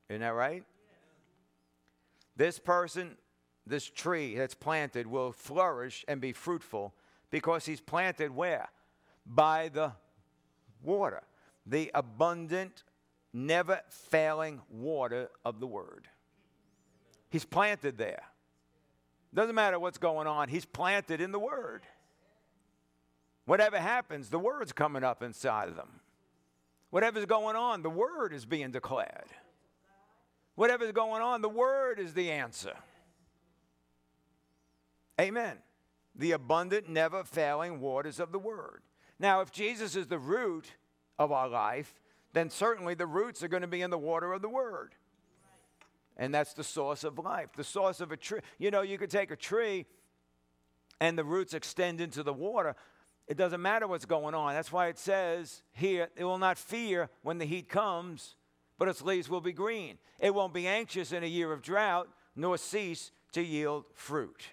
Isn't 0.10 0.22
that 0.22 0.30
right? 0.30 0.64
This 2.36 2.60
person, 2.60 3.18
this 3.66 3.86
tree 3.86 4.36
that's 4.36 4.56
planted 4.56 5.08
will 5.08 5.32
flourish 5.32 6.06
and 6.08 6.22
be 6.22 6.32
fruitful 6.32 6.94
because 7.30 7.66
he's 7.66 7.82
planted 7.82 8.34
where? 8.34 8.70
By 9.26 9.70
the 9.70 9.94
water, 10.82 11.24
the 11.66 11.92
abundant, 11.94 12.84
never 13.34 13.82
failing 13.90 14.62
water 14.70 15.30
of 15.46 15.60
the 15.60 15.68
word. 15.68 16.08
He's 17.30 17.46
planted 17.46 17.98
there. 17.98 18.24
Doesn't 19.34 19.56
matter 19.56 19.80
what's 19.80 19.98
going 19.98 20.28
on, 20.28 20.50
he's 20.50 20.66
planted 20.66 21.22
in 21.22 21.32
the 21.32 21.40
word. 21.40 21.84
Whatever 23.46 23.80
happens, 23.80 24.30
the 24.30 24.40
word's 24.40 24.74
coming 24.74 25.04
up 25.04 25.24
inside 25.24 25.70
of 25.70 25.76
them. 25.76 26.02
Whatever's 26.90 27.26
going 27.26 27.56
on, 27.56 27.82
the 27.82 27.90
word 27.90 28.34
is 28.34 28.46
being 28.46 28.72
declared. 28.72 29.30
Whatever's 30.58 30.92
going 30.92 31.22
on, 31.22 31.44
the 31.44 31.50
Word 31.50 32.00
is 32.00 32.16
the 32.16 32.32
answer. 32.32 32.74
Amen. 35.22 35.60
The 36.16 36.32
abundant, 36.32 36.90
never 36.90 37.24
failing 37.24 37.80
waters 37.80 38.20
of 38.20 38.32
the 38.32 38.40
Word. 38.40 38.82
Now, 39.20 39.42
if 39.42 39.52
Jesus 39.52 39.96
is 39.96 40.08
the 40.08 40.18
root 40.18 40.74
of 41.20 41.32
our 41.32 41.48
life, 41.48 41.94
then 42.38 42.50
certainly 42.50 42.94
the 42.94 43.08
roots 43.08 43.44
are 43.44 43.48
going 43.48 43.62
to 43.62 43.68
be 43.68 43.82
in 43.82 43.90
the 43.90 43.98
water 43.98 44.32
of 44.34 44.42
the 44.42 44.50
Word. 44.50 44.94
And 46.16 46.34
that's 46.34 46.54
the 46.54 46.64
source 46.64 47.04
of 47.04 47.18
life, 47.20 47.50
the 47.56 47.64
source 47.64 48.00
of 48.00 48.12
a 48.12 48.18
tree. 48.18 48.40
You 48.58 48.72
know, 48.72 48.82
you 48.82 48.98
could 48.98 49.12
take 49.12 49.32
a 49.32 49.36
tree 49.36 49.86
and 51.00 51.18
the 51.18 51.24
roots 51.24 51.54
extend 51.54 52.02
into 52.02 52.24
the 52.24 52.34
water. 52.34 52.76
It 53.28 53.38
doesn't 53.38 53.62
matter 53.62 53.88
what's 53.88 54.06
going 54.06 54.34
on. 54.34 54.54
That's 54.54 54.72
why 54.72 54.88
it 54.88 54.98
says 54.98 55.62
here, 55.74 56.10
it 56.16 56.24
will 56.24 56.40
not 56.40 56.58
fear 56.58 57.10
when 57.22 57.38
the 57.38 57.46
heat 57.46 57.70
comes 57.70 58.36
but 58.78 58.88
its 58.88 59.02
leaves 59.02 59.30
will 59.30 59.42
be 59.42 59.54
green. 59.54 59.98
It 60.20 60.34
won't 60.34 60.54
be 60.54 60.68
anxious 60.68 61.12
in 61.12 61.24
a 61.24 61.28
year 61.28 61.52
of 61.52 61.62
drought, 61.62 62.08
nor 62.36 62.58
cease 62.58 63.12
to 63.34 63.42
yield 63.42 63.86
fruit. 63.94 64.44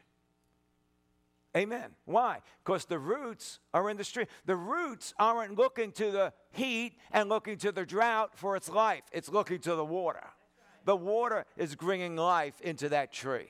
Amen. 1.56 1.90
Why? 2.04 2.40
Because 2.64 2.84
the 2.84 2.98
roots 2.98 3.60
are 3.72 3.88
in 3.88 3.96
the 3.96 4.04
stream. 4.04 4.26
The 4.44 4.56
roots 4.56 5.14
aren't 5.18 5.56
looking 5.56 5.92
to 5.92 6.10
the 6.10 6.32
heat 6.50 6.98
and 7.12 7.28
looking 7.28 7.58
to 7.58 7.70
the 7.70 7.86
drought 7.86 8.32
for 8.34 8.56
its 8.56 8.68
life, 8.68 9.04
it's 9.12 9.28
looking 9.28 9.60
to 9.60 9.74
the 9.76 9.84
water. 9.84 10.24
The 10.84 10.96
water 10.96 11.46
is 11.56 11.74
bringing 11.76 12.16
life 12.16 12.60
into 12.60 12.90
that 12.90 13.12
tree. 13.12 13.48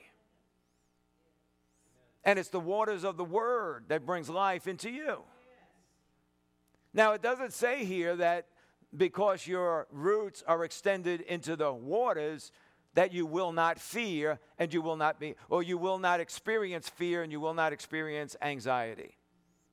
And 2.23 2.39
it's 2.39 2.49
the 2.49 2.59
waters 2.59 3.03
of 3.03 3.17
the 3.17 3.25
word 3.25 3.85
that 3.89 4.05
brings 4.05 4.29
life 4.29 4.67
into 4.67 4.89
you. 4.89 5.23
Now, 6.93 7.11
it 7.11 7.21
doesn't 7.21 7.51
say 7.51 7.83
here 7.83 8.15
that 8.15 8.47
because 8.95 9.45
your 9.45 9.87
roots 9.91 10.43
are 10.47 10.63
extended 10.63 11.21
into 11.21 11.55
the 11.55 11.73
waters 11.73 12.51
that 12.95 13.13
you 13.13 13.25
will 13.25 13.51
not 13.51 13.79
fear 13.79 14.39
and 14.57 14.73
you 14.73 14.81
will 14.81 14.95
not 14.95 15.19
be, 15.19 15.35
or 15.49 15.61
you 15.61 15.77
will 15.77 15.99
not 15.99 16.19
experience 16.19 16.89
fear 16.89 17.23
and 17.23 17.31
you 17.31 17.39
will 17.39 17.53
not 17.53 17.71
experience 17.71 18.35
anxiety. 18.41 19.17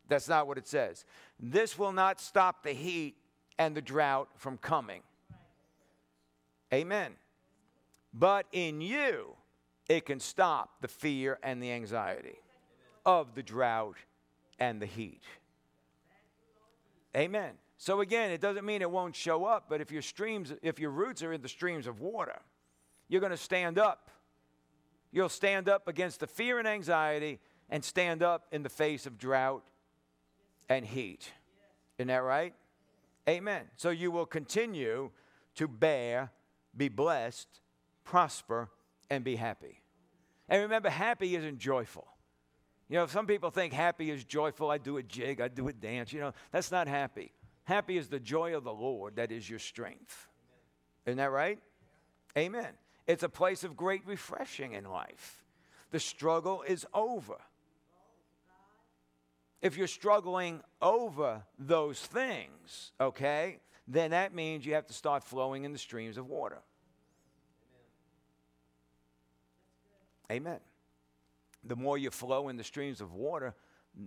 That's 0.08 0.28
not 0.28 0.46
what 0.46 0.58
it 0.58 0.66
says. 0.66 1.04
This 1.40 1.78
will 1.78 1.92
not 1.92 2.20
stop 2.20 2.62
the 2.62 2.72
heat 2.72 3.16
and 3.58 3.74
the 3.74 3.80
drought 3.80 4.28
from 4.37 4.58
coming. 4.58 5.02
Amen. 6.72 7.12
But 8.12 8.46
in 8.52 8.80
you, 8.80 9.37
it 9.88 10.04
can 10.04 10.20
stop 10.20 10.80
the 10.80 10.88
fear 10.88 11.38
and 11.42 11.62
the 11.62 11.72
anxiety 11.72 12.38
of 13.06 13.35
the 13.35 13.42
drought 13.42 13.96
and 14.58 14.80
the 14.80 14.87
heat. 14.87 15.22
Amen. 17.16 17.52
So 17.78 18.00
again, 18.00 18.30
it 18.30 18.40
doesn't 18.40 18.64
mean 18.64 18.80
it 18.80 18.90
won't 18.90 19.14
show 19.14 19.44
up, 19.44 19.66
but 19.68 19.80
if 19.80 19.90
your 19.90 20.02
streams, 20.02 20.52
if 20.62 20.78
your 20.78 20.90
roots 20.90 21.22
are 21.22 21.32
in 21.32 21.42
the 21.42 21.48
streams 21.48 21.87
of 21.87 22.00
water, 22.00 22.40
you're 23.12 23.20
going 23.20 23.31
to 23.31 23.37
stand 23.37 23.79
up. 23.79 24.10
You'll 25.10 25.29
stand 25.29 25.69
up 25.69 25.87
against 25.87 26.21
the 26.21 26.27
fear 26.27 26.58
and 26.58 26.67
anxiety 26.67 27.40
and 27.69 27.85
stand 27.85 28.23
up 28.23 28.46
in 28.52 28.63
the 28.63 28.71
face 28.71 29.04
of 29.04 29.19
drought 29.19 29.63
and 30.71 30.87
heat. 30.87 31.31
Isn't 31.98 32.08
that 32.08 32.23
right? 32.23 32.54
Amen. 33.29 33.65
So 33.77 33.90
you 33.90 34.10
will 34.10 34.25
continue 34.25 35.10
to 35.56 35.69
bear, 35.69 36.31
be 36.75 36.88
blessed, 36.88 37.48
prosper, 38.02 38.71
and 39.10 39.23
be 39.23 39.37
happy. 39.37 39.83
And 40.48 40.63
remember, 40.63 40.88
happy 40.88 41.37
isn't 41.37 41.58
joyful. 41.58 42.06
You 42.88 42.96
know, 42.96 43.06
some 43.06 43.27
people 43.27 43.50
think 43.50 43.75
happy 43.75 44.10
is 44.10 44.25
joyful. 44.25 44.71
I 44.71 44.79
do 44.79 44.96
a 44.96 45.02
jig, 45.02 45.42
I 45.42 45.48
do 45.48 45.69
a 45.69 45.73
dance. 45.75 46.15
You 46.15 46.21
know, 46.21 46.33
that's 46.50 46.71
not 46.71 46.88
happy. 46.88 47.33
Happy 47.65 47.98
is 47.98 48.08
the 48.08 48.21
joy 48.21 48.56
of 48.56 48.65
the 48.65 48.73
Lord 48.73 49.17
that 49.17 49.31
is 49.31 49.50
your 49.50 49.58
strength. 49.58 50.29
Isn't 51.04 51.19
that 51.19 51.31
right? 51.31 51.58
Amen. 52.38 52.73
It's 53.07 53.23
a 53.23 53.29
place 53.29 53.65
of 53.65 53.77
great 53.77 54.07
refreshing 54.07 54.73
in 54.73 54.85
life. 54.85 55.42
The 55.90 56.00
struggle 56.00 56.63
is 56.63 56.87
over. 56.94 57.37
If 59.61 59.77
you're 59.77 59.87
struggling 59.87 60.61
over 60.81 61.42
those 61.59 62.00
things, 62.00 62.92
okay, 63.00 63.61
then 63.87 64.11
that 64.11 64.35
means 64.35 64.67
you 64.67 64.75
have 64.75 64.87
to 64.87 64.92
start 64.92 65.23
flowing 65.23 65.65
in 65.65 65.73
the 65.73 65.79
streams 65.79 66.17
of 66.17 66.27
water. 66.29 66.59
Amen. 70.31 70.61
The 71.65 71.77
more 71.77 71.98
you 71.98 72.11
flow 72.11 72.48
in 72.48 72.57
the 72.57 72.65
streams 72.65 73.00
of 73.00 73.13
water, 73.13 73.55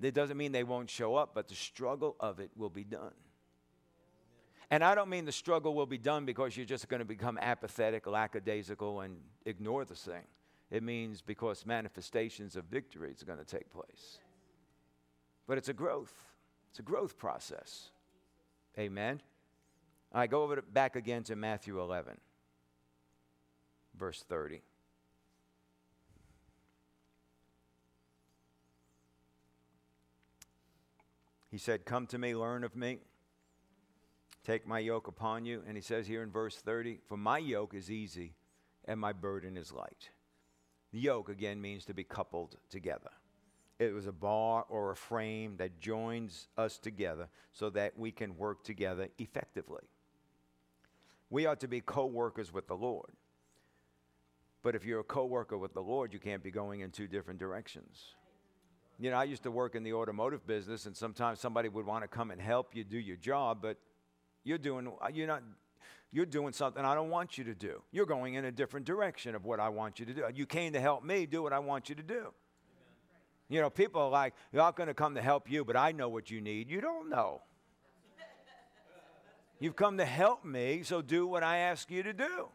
it 0.01 0.13
doesn't 0.13 0.35
mean 0.35 0.51
they 0.51 0.63
won't 0.63 0.89
show 0.89 1.15
up, 1.15 1.31
but 1.33 1.47
the 1.47 1.55
struggle 1.55 2.15
of 2.19 2.39
it 2.39 2.49
will 2.55 2.69
be 2.69 2.83
done. 2.83 3.13
And 4.71 4.83
I 4.83 4.95
don't 4.95 5.09
mean 5.09 5.25
the 5.25 5.31
struggle 5.31 5.73
will 5.73 5.85
be 5.85 5.97
done 5.97 6.25
because 6.25 6.57
you're 6.57 6.65
just 6.65 6.89
going 6.89 6.99
to 6.99 7.05
become 7.05 7.37
apathetic, 7.39 8.07
lackadaisical, 8.07 9.01
and 9.01 9.17
ignore 9.45 9.85
the 9.85 9.95
thing. 9.95 10.23
It 10.71 10.81
means 10.81 11.21
because 11.21 11.65
manifestations 11.65 12.55
of 12.55 12.65
victory 12.65 13.11
is 13.11 13.23
going 13.23 13.39
to 13.39 13.45
take 13.45 13.69
place. 13.69 14.19
But 15.47 15.57
it's 15.57 15.69
a 15.69 15.73
growth, 15.73 16.13
it's 16.71 16.79
a 16.79 16.83
growth 16.83 17.17
process. 17.17 17.91
Amen. 18.77 19.21
I 20.11 20.27
go 20.27 20.43
over 20.43 20.55
to, 20.55 20.61
back 20.61 20.95
again 20.95 21.23
to 21.23 21.35
Matthew 21.35 21.79
11, 21.79 22.17
verse 23.97 24.23
30. 24.27 24.61
He 31.51 31.57
said, 31.57 31.85
Come 31.85 32.07
to 32.07 32.17
me, 32.17 32.35
learn 32.35 32.63
of 32.63 32.75
me. 32.75 32.99
Take 34.45 34.67
my 34.67 34.77
yoke 34.77 35.07
upon 35.07 35.43
you. 35.45 35.63
And 35.67 35.75
he 35.75 35.81
says 35.81 36.05
here 36.05 36.21
in 36.21 36.29
verse 36.29 36.55
30, 36.57 36.99
For 37.07 37.17
my 37.17 37.39
yoke 37.39 37.73
is 37.73 37.89
easy 37.89 38.35
and 38.85 38.99
my 38.99 39.11
burden 39.11 39.57
is 39.57 39.73
light. 39.73 40.09
The 40.93 40.99
yoke, 40.99 41.29
again, 41.29 41.59
means 41.59 41.83
to 41.85 41.93
be 41.93 42.03
coupled 42.03 42.55
together. 42.69 43.09
It 43.79 43.93
was 43.93 44.05
a 44.05 44.11
bar 44.11 44.65
or 44.69 44.91
a 44.91 44.95
frame 44.95 45.57
that 45.57 45.79
joins 45.79 46.47
us 46.57 46.77
together 46.77 47.27
so 47.51 47.71
that 47.71 47.97
we 47.97 48.11
can 48.11 48.37
work 48.37 48.63
together 48.63 49.09
effectively. 49.17 49.83
We 51.29 51.47
ought 51.47 51.59
to 51.61 51.67
be 51.67 51.81
co 51.81 52.05
workers 52.05 52.53
with 52.53 52.67
the 52.67 52.75
Lord. 52.75 53.11
But 54.61 54.75
if 54.75 54.85
you're 54.85 55.01
a 55.01 55.03
co 55.03 55.25
worker 55.25 55.57
with 55.57 55.73
the 55.73 55.81
Lord, 55.81 56.13
you 56.13 56.19
can't 56.19 56.43
be 56.43 56.51
going 56.51 56.81
in 56.81 56.91
two 56.91 57.07
different 57.07 57.39
directions. 57.39 58.15
You 58.99 59.09
know, 59.09 59.17
I 59.17 59.25
used 59.25 59.43
to 59.43 59.51
work 59.51 59.75
in 59.75 59.83
the 59.83 59.93
automotive 59.93 60.47
business, 60.47 60.85
and 60.85 60.95
sometimes 60.95 61.39
somebody 61.39 61.67
would 61.67 61.85
want 61.85 62.03
to 62.03 62.07
come 62.07 62.31
and 62.31 62.39
help 62.39 62.75
you 62.75 62.83
do 62.83 62.97
your 62.97 63.17
job, 63.17 63.57
but 63.61 63.77
you're 64.45 64.57
doing, 64.57 64.89
you're 65.13 65.27
not, 65.27 65.43
you're 66.13 66.25
doing 66.25 66.53
something 66.53 66.85
I 66.85 66.95
don't 66.95 67.09
want 67.09 67.37
you 67.37 67.43
to 67.43 67.53
do. 67.53 67.81
You're 67.91 68.05
going 68.05 68.35
in 68.35 68.45
a 68.45 68.51
different 68.51 68.85
direction 68.85 69.35
of 69.35 69.43
what 69.43 69.59
I 69.59 69.67
want 69.67 69.99
you 69.99 70.05
to 70.05 70.13
do. 70.13 70.23
You 70.33 70.45
came 70.45 70.71
to 70.71 70.79
help 70.79 71.03
me 71.03 71.25
do 71.25 71.43
what 71.43 71.51
I 71.51 71.59
want 71.59 71.89
you 71.89 71.95
to 71.95 72.03
do. 72.03 72.27
You 73.49 73.59
know, 73.59 73.69
people 73.69 74.01
are 74.01 74.09
like, 74.09 74.33
they're 74.51 74.61
not 74.61 74.75
going 74.75 74.87
to 74.87 74.93
come 74.93 75.15
to 75.15 75.21
help 75.21 75.51
you, 75.51 75.65
but 75.65 75.75
I 75.75 75.91
know 75.91 76.07
what 76.07 76.31
you 76.31 76.39
need. 76.39 76.69
You 76.69 76.79
don't 76.79 77.09
know. 77.09 77.41
You've 79.59 79.75
come 79.75 79.97
to 79.97 80.05
help 80.05 80.45
me, 80.45 80.83
so 80.83 81.01
do 81.01 81.27
what 81.27 81.43
I 81.43 81.57
ask 81.57 81.89
you 81.89 82.03
to 82.03 82.13
do. 82.13 82.49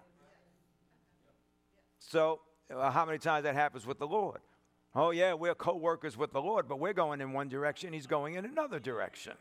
So, 1.99 2.41
uh, 2.75 2.91
how 2.91 3.05
many 3.05 3.19
times 3.19 3.45
that 3.45 3.55
happens 3.55 3.87
with 3.87 3.99
the 3.99 4.07
Lord? 4.07 4.41
Oh, 4.95 5.11
yeah, 5.11 5.35
we're 5.35 5.55
co 5.55 5.77
workers 5.77 6.17
with 6.17 6.33
the 6.33 6.41
Lord, 6.41 6.69
but 6.69 6.79
we're 6.79 6.93
going 6.93 7.21
in 7.21 7.33
one 7.33 7.49
direction, 7.49 7.93
He's 7.93 8.07
going 8.07 8.35
in 8.35 8.45
another 8.45 8.79
direction. 8.79 9.35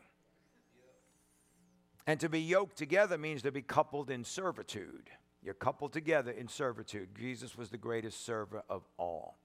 And 2.10 2.20
to 2.22 2.28
be 2.28 2.42
yoked 2.42 2.76
together 2.76 3.20
means 3.20 3.44
to 3.44 3.52
be 3.52 3.62
coupled 3.62 4.10
in 4.10 4.24
servitude. 4.24 5.12
You're 5.44 5.54
coupled 5.54 5.94
together 5.94 6.32
in 6.32 6.48
servitude. 6.48 7.10
Jesus 7.16 7.56
was 7.56 7.70
the 7.70 7.78
greatest 7.78 8.26
server 8.26 8.64
of 8.68 8.82
all. 8.98 9.38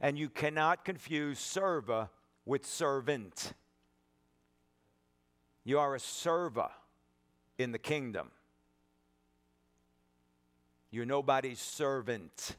And 0.00 0.16
you 0.16 0.28
cannot 0.28 0.84
confuse 0.84 1.40
server 1.40 2.08
with 2.46 2.64
servant. 2.64 3.52
You 5.64 5.80
are 5.80 5.96
a 5.96 5.98
server 5.98 6.68
in 7.58 7.72
the 7.72 7.80
kingdom. 7.80 8.30
You're 10.92 11.04
nobody's 11.04 11.58
servant. 11.58 12.54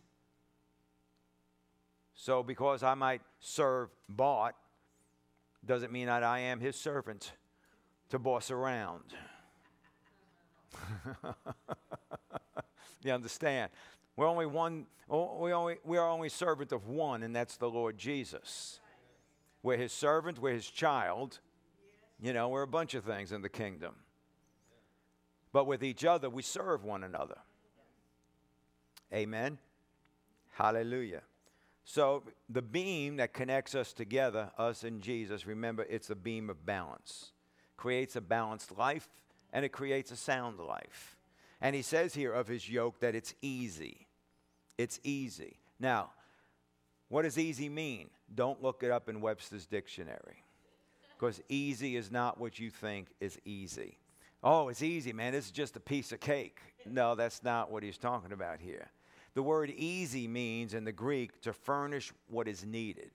So, 2.14 2.44
because 2.44 2.84
I 2.84 2.94
might 2.96 3.22
serve 3.40 3.88
Bart, 4.10 4.56
doesn't 5.66 5.94
mean 5.94 6.08
that 6.08 6.24
I 6.24 6.40
am 6.40 6.60
his 6.60 6.76
servant 6.76 7.32
to 8.10 8.20
boss 8.20 8.52
around. 8.52 9.04
you 13.04 13.12
understand? 13.12 13.72
We're 14.16 14.28
only 14.28 14.46
one, 14.46 14.86
we, 15.10 15.52
only, 15.54 15.78
we 15.84 15.98
are 15.98 16.10
only 16.10 16.30
servant 16.30 16.72
of 16.72 16.88
one, 16.88 17.24
and 17.24 17.36
that's 17.36 17.58
the 17.58 17.70
Lord 17.70 17.98
Jesus. 17.98 18.80
We're 19.64 19.78
his 19.78 19.92
servant, 19.92 20.40
we're 20.40 20.54
his 20.54 20.70
child. 20.70 21.40
You 22.22 22.34
know, 22.34 22.50
we're 22.50 22.62
a 22.62 22.68
bunch 22.68 22.94
of 22.94 23.04
things 23.04 23.32
in 23.32 23.42
the 23.42 23.50
kingdom. 23.50 23.96
But 25.52 25.68
with 25.68 25.84
each 25.84 26.06
other, 26.06 26.30
we 26.30 26.42
serve 26.42 26.84
one 26.84 27.04
another. 27.04 27.38
Amen. 29.14 29.60
Hallelujah. 30.54 31.22
So, 31.86 32.24
the 32.50 32.62
beam 32.62 33.18
that 33.18 33.34
connects 33.34 33.76
us 33.76 33.94
together, 33.94 34.52
us 34.58 34.84
and 34.84 35.02
Jesus, 35.02 35.46
remember, 35.46 35.86
it's 35.90 36.10
a 36.10 36.16
beam 36.16 36.50
of 36.50 36.66
balance. 36.66 37.34
Creates 37.78 38.16
a 38.16 38.22
balanced 38.22 38.78
life 38.78 39.08
and 39.52 39.64
it 39.64 39.70
creates 39.70 40.12
a 40.12 40.16
sound 40.16 40.60
life. 40.60 41.16
And 41.62 41.76
he 41.76 41.82
says 41.82 42.14
here 42.14 42.34
of 42.34 42.48
his 42.48 42.70
yoke 42.70 43.00
that 43.00 43.16
it's 43.16 43.34
easy. 43.42 44.08
It's 44.78 45.00
easy. 45.04 45.60
Now, 45.80 46.10
what 47.08 47.22
does 47.22 47.38
easy 47.38 47.70
mean? 47.70 48.10
Don't 48.34 48.62
look 48.62 48.84
it 48.84 48.92
up 48.92 49.08
in 49.08 49.22
Webster's 49.22 49.66
dictionary. 49.66 50.44
Because 51.18 51.42
easy 51.48 51.96
is 51.96 52.12
not 52.12 52.40
what 52.40 52.60
you 52.60 52.70
think 52.70 53.10
is 53.22 53.38
easy. 53.46 53.98
Oh, 54.44 54.68
it's 54.68 54.82
easy, 54.82 55.14
man. 55.14 55.32
This 55.32 55.46
is 55.46 55.52
just 55.52 55.78
a 55.78 55.80
piece 55.80 56.12
of 56.12 56.20
cake. 56.20 56.60
No, 56.86 57.16
that's 57.16 57.44
not 57.44 57.72
what 57.72 57.84
he's 57.84 57.98
talking 57.98 58.34
about 58.34 58.60
here. 58.60 58.90
The 59.36 59.44
word 59.44 59.70
easy 59.70 60.28
means 60.28 60.74
in 60.74 60.84
the 60.84 60.92
Greek 60.92 61.40
to 61.42 61.54
furnish 61.54 62.12
what 62.28 62.48
is 62.48 62.66
needed. 62.66 63.12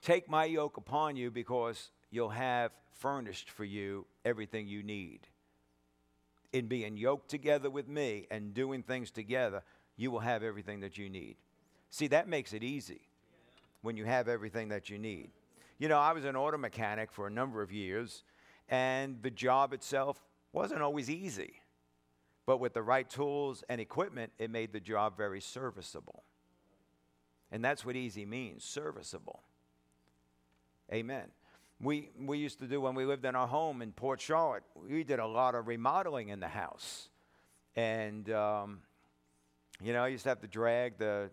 Take 0.00 0.28
my 0.28 0.44
yoke 0.44 0.76
upon 0.76 1.16
you 1.16 1.30
because 1.30 1.90
you'll 2.12 2.28
have 2.28 2.70
furnished 2.92 3.50
for 3.50 3.64
you 3.64 4.06
everything 4.24 4.68
you 4.68 4.84
need 4.84 5.26
in 6.52 6.66
being 6.66 6.96
yoked 6.96 7.28
together 7.28 7.70
with 7.70 7.88
me 7.88 8.26
and 8.30 8.54
doing 8.54 8.82
things 8.82 9.10
together, 9.10 9.62
you 9.96 10.10
will 10.10 10.20
have 10.20 10.42
everything 10.42 10.80
that 10.80 10.98
you 10.98 11.08
need. 11.08 11.36
See, 11.90 12.06
that 12.08 12.28
makes 12.28 12.52
it 12.52 12.62
easy 12.62 13.00
when 13.80 13.96
you 13.96 14.04
have 14.04 14.28
everything 14.28 14.68
that 14.68 14.90
you 14.90 14.98
need. 14.98 15.30
You 15.78 15.88
know, 15.88 15.98
I 15.98 16.12
was 16.12 16.24
an 16.24 16.36
auto 16.36 16.58
mechanic 16.58 17.10
for 17.10 17.26
a 17.26 17.30
number 17.30 17.62
of 17.62 17.72
years, 17.72 18.22
and 18.68 19.20
the 19.22 19.30
job 19.30 19.72
itself 19.72 20.22
wasn't 20.52 20.82
always 20.82 21.10
easy. 21.10 21.54
But 22.44 22.60
with 22.60 22.74
the 22.74 22.82
right 22.82 23.08
tools 23.08 23.64
and 23.68 23.80
equipment, 23.80 24.32
it 24.38 24.50
made 24.50 24.72
the 24.72 24.80
job 24.80 25.16
very 25.16 25.40
serviceable. 25.40 26.22
And 27.50 27.64
that's 27.64 27.84
what 27.84 27.96
easy 27.96 28.26
means 28.26 28.64
serviceable. 28.64 29.42
Amen 30.92 31.28
we, 31.82 32.10
we 32.18 32.38
used 32.38 32.60
to 32.60 32.66
do 32.66 32.80
when 32.80 32.94
we 32.94 33.04
lived 33.04 33.24
in 33.24 33.34
our 33.34 33.48
home 33.48 33.82
in 33.82 33.92
Port 33.92 34.20
Charlotte. 34.20 34.62
We 34.88 35.02
did 35.02 35.18
a 35.18 35.26
lot 35.26 35.56
of 35.56 35.66
remodeling 35.66 36.28
in 36.28 36.38
the 36.38 36.48
house. 36.48 37.08
And, 37.74 38.30
um, 38.30 38.80
you 39.82 39.92
know, 39.92 40.04
I 40.04 40.08
used 40.08 40.22
to 40.22 40.28
have 40.28 40.40
to 40.42 40.46
drag 40.46 40.98
the 40.98 41.30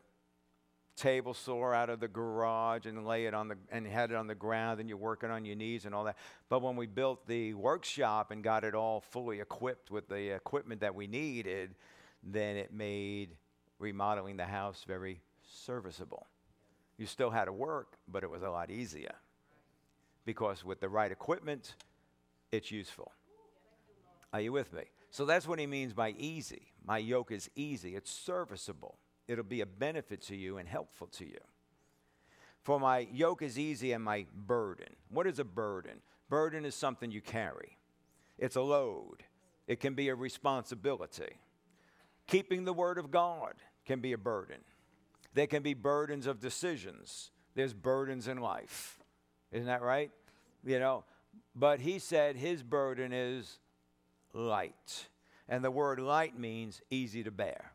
table 0.96 1.34
saw 1.34 1.72
out 1.72 1.90
of 1.90 2.02
the 2.02 2.08
garage 2.10 2.86
and 2.86 3.06
lay 3.08 3.26
it 3.26 3.34
on 3.34 3.48
the 3.48 3.56
and 3.72 3.88
had 3.88 4.12
it 4.12 4.18
on 4.18 4.28
the 4.28 4.36
ground 4.36 4.82
and 4.82 4.90
you're 4.90 4.98
working 4.98 5.32
on 5.32 5.46
your 5.46 5.56
knees 5.56 5.86
and 5.86 5.96
all 5.96 6.04
that 6.04 6.18
but 6.50 6.62
when 6.62 6.76
we 6.76 6.86
built 6.86 7.26
the 7.26 7.54
workshop 7.54 8.32
and 8.32 8.44
got 8.44 8.66
it 8.66 8.76
all 8.76 9.00
fully 9.00 9.40
equipped 9.40 9.90
with 9.92 10.10
the 10.10 10.36
equipment 10.36 10.82
that 10.82 10.94
we 10.94 11.08
needed 11.08 11.74
then 12.22 12.58
it 12.58 12.74
made 12.74 13.30
remodeling 13.80 14.36
the 14.36 14.46
house 14.46 14.84
very 14.86 15.22
serviceable 15.42 16.28
you 16.98 17.06
still 17.06 17.30
had 17.30 17.46
to 17.46 17.54
work 17.54 17.94
but 18.10 18.22
it 18.22 18.30
was 18.30 18.44
a 18.44 18.50
lot 18.50 18.70
easier 18.70 19.16
because 20.26 20.64
with 20.64 20.80
the 20.80 20.90
right 20.90 21.12
equipment, 21.12 21.76
it's 22.52 22.72
useful. 22.72 23.12
Are 24.34 24.42
you 24.42 24.52
with 24.52 24.74
me? 24.74 24.84
So 25.12 25.26
that's 25.26 25.48
what 25.48 25.60
he 25.60 25.66
means 25.66 25.94
by 25.94 26.12
easy. 26.12 26.72
My 26.86 26.98
yoke 26.98 27.32
is 27.32 27.50
easy, 27.56 27.96
it's 27.96 28.12
serviceable, 28.12 28.98
it'll 29.28 29.44
be 29.44 29.62
a 29.62 29.66
benefit 29.66 30.22
to 30.24 30.36
you 30.36 30.58
and 30.58 30.68
helpful 30.68 31.08
to 31.08 31.26
you. 31.26 31.40
For 32.64 32.80
my 32.80 33.08
yoke 33.12 33.42
is 33.42 33.58
easy 33.58 33.92
and 33.92 34.04
my 34.04 34.26
burden. 34.36 34.96
What 35.10 35.28
is 35.28 35.40
a 35.40 35.44
burden? 35.44 36.02
Burden 36.30 36.66
is 36.66 36.76
something 36.76 37.12
you 37.12 37.22
carry, 37.22 37.78
it's 38.38 38.56
a 38.56 38.62
load, 38.62 39.24
it 39.68 39.80
can 39.80 39.94
be 39.94 40.10
a 40.10 40.16
responsibility. 40.16 41.40
Keeping 42.28 42.64
the 42.64 42.74
word 42.74 43.00
of 43.00 43.10
God 43.10 43.54
can 43.86 44.02
be 44.02 44.14
a 44.14 44.18
burden. 44.18 44.58
There 45.34 45.48
can 45.48 45.64
be 45.64 45.74
burdens 45.74 46.28
of 46.28 46.40
decisions. 46.40 47.32
There's 47.56 47.74
burdens 47.74 48.28
in 48.28 48.38
life. 48.38 48.99
Isn't 49.52 49.68
that 49.68 49.82
right? 49.82 50.12
you 50.66 50.80
know. 50.80 51.04
But 51.56 51.80
he 51.80 52.00
said 52.00 52.36
his 52.36 52.64
burden 52.64 53.12
is 53.14 53.60
light. 54.34 55.08
And 55.48 55.64
the 55.64 55.72
word 55.72 56.00
light 56.00 56.38
means 56.38 56.82
easy 56.90 57.24
to 57.24 57.32
bear. 57.32 57.72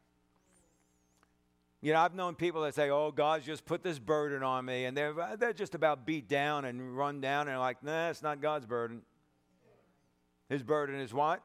You 1.81 1.93
know, 1.93 2.01
I've 2.01 2.15
known 2.15 2.35
people 2.35 2.63
that 2.63 2.75
say, 2.75 2.89
oh, 2.89 3.11
God's 3.11 3.45
just 3.45 3.67
put 3.67 3.83
this 3.83 3.99
burden 3.99 4.43
on 4.43 4.65
me. 4.65 4.87
And 4.87 4.97
they're, 4.97 5.19
uh, 5.21 5.37
they're 5.37 5.53
just 5.53 5.75
about 5.75 6.07
beat 6.07 6.29
down 6.29 6.65
and 6.65 6.97
run 6.97 7.21
down. 7.21 7.49
And 7.49 7.59
like, 7.59 7.83
nah, 7.83 8.09
it's 8.09 8.23
not 8.23 8.41
God's 8.41 8.65
burden. 8.65 9.03
His 10.49 10.63
burden 10.63 10.99
is 11.01 11.13
what? 11.13 11.43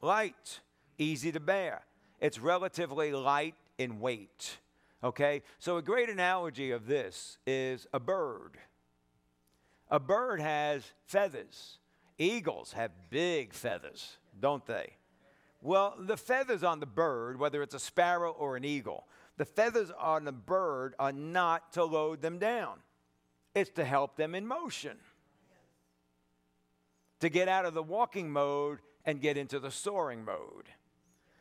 light, 0.00 0.60
easy 0.98 1.32
to 1.32 1.40
bear. 1.40 1.82
It's 2.20 2.38
relatively 2.38 3.12
light 3.12 3.54
in 3.78 4.00
weight. 4.00 4.58
Okay? 5.02 5.42
So, 5.58 5.76
a 5.76 5.82
great 5.82 6.08
analogy 6.08 6.70
of 6.70 6.86
this 6.86 7.38
is 7.46 7.86
a 7.92 8.00
bird. 8.00 8.58
A 9.90 9.98
bird 9.98 10.40
has 10.40 10.84
feathers. 11.06 11.78
Eagles 12.18 12.72
have 12.72 12.90
big 13.10 13.54
feathers, 13.54 14.18
don't 14.40 14.66
they? 14.66 14.94
Well, 15.60 15.94
the 15.98 16.16
feathers 16.16 16.62
on 16.62 16.80
the 16.80 16.86
bird, 16.86 17.38
whether 17.38 17.62
it's 17.62 17.74
a 17.74 17.80
sparrow 17.80 18.30
or 18.30 18.56
an 18.56 18.64
eagle, 18.64 19.06
the 19.36 19.44
feathers 19.44 19.90
on 19.98 20.24
the 20.24 20.32
bird 20.32 20.94
are 20.98 21.12
not 21.12 21.72
to 21.72 21.84
load 21.84 22.20
them 22.22 22.38
down, 22.38 22.78
it's 23.54 23.70
to 23.70 23.84
help 23.84 24.16
them 24.16 24.34
in 24.34 24.46
motion. 24.46 24.96
To 27.20 27.28
get 27.28 27.48
out 27.48 27.64
of 27.64 27.74
the 27.74 27.82
walking 27.82 28.30
mode 28.30 28.78
and 29.04 29.20
get 29.20 29.36
into 29.36 29.58
the 29.58 29.70
soaring 29.70 30.24
mode. 30.24 30.68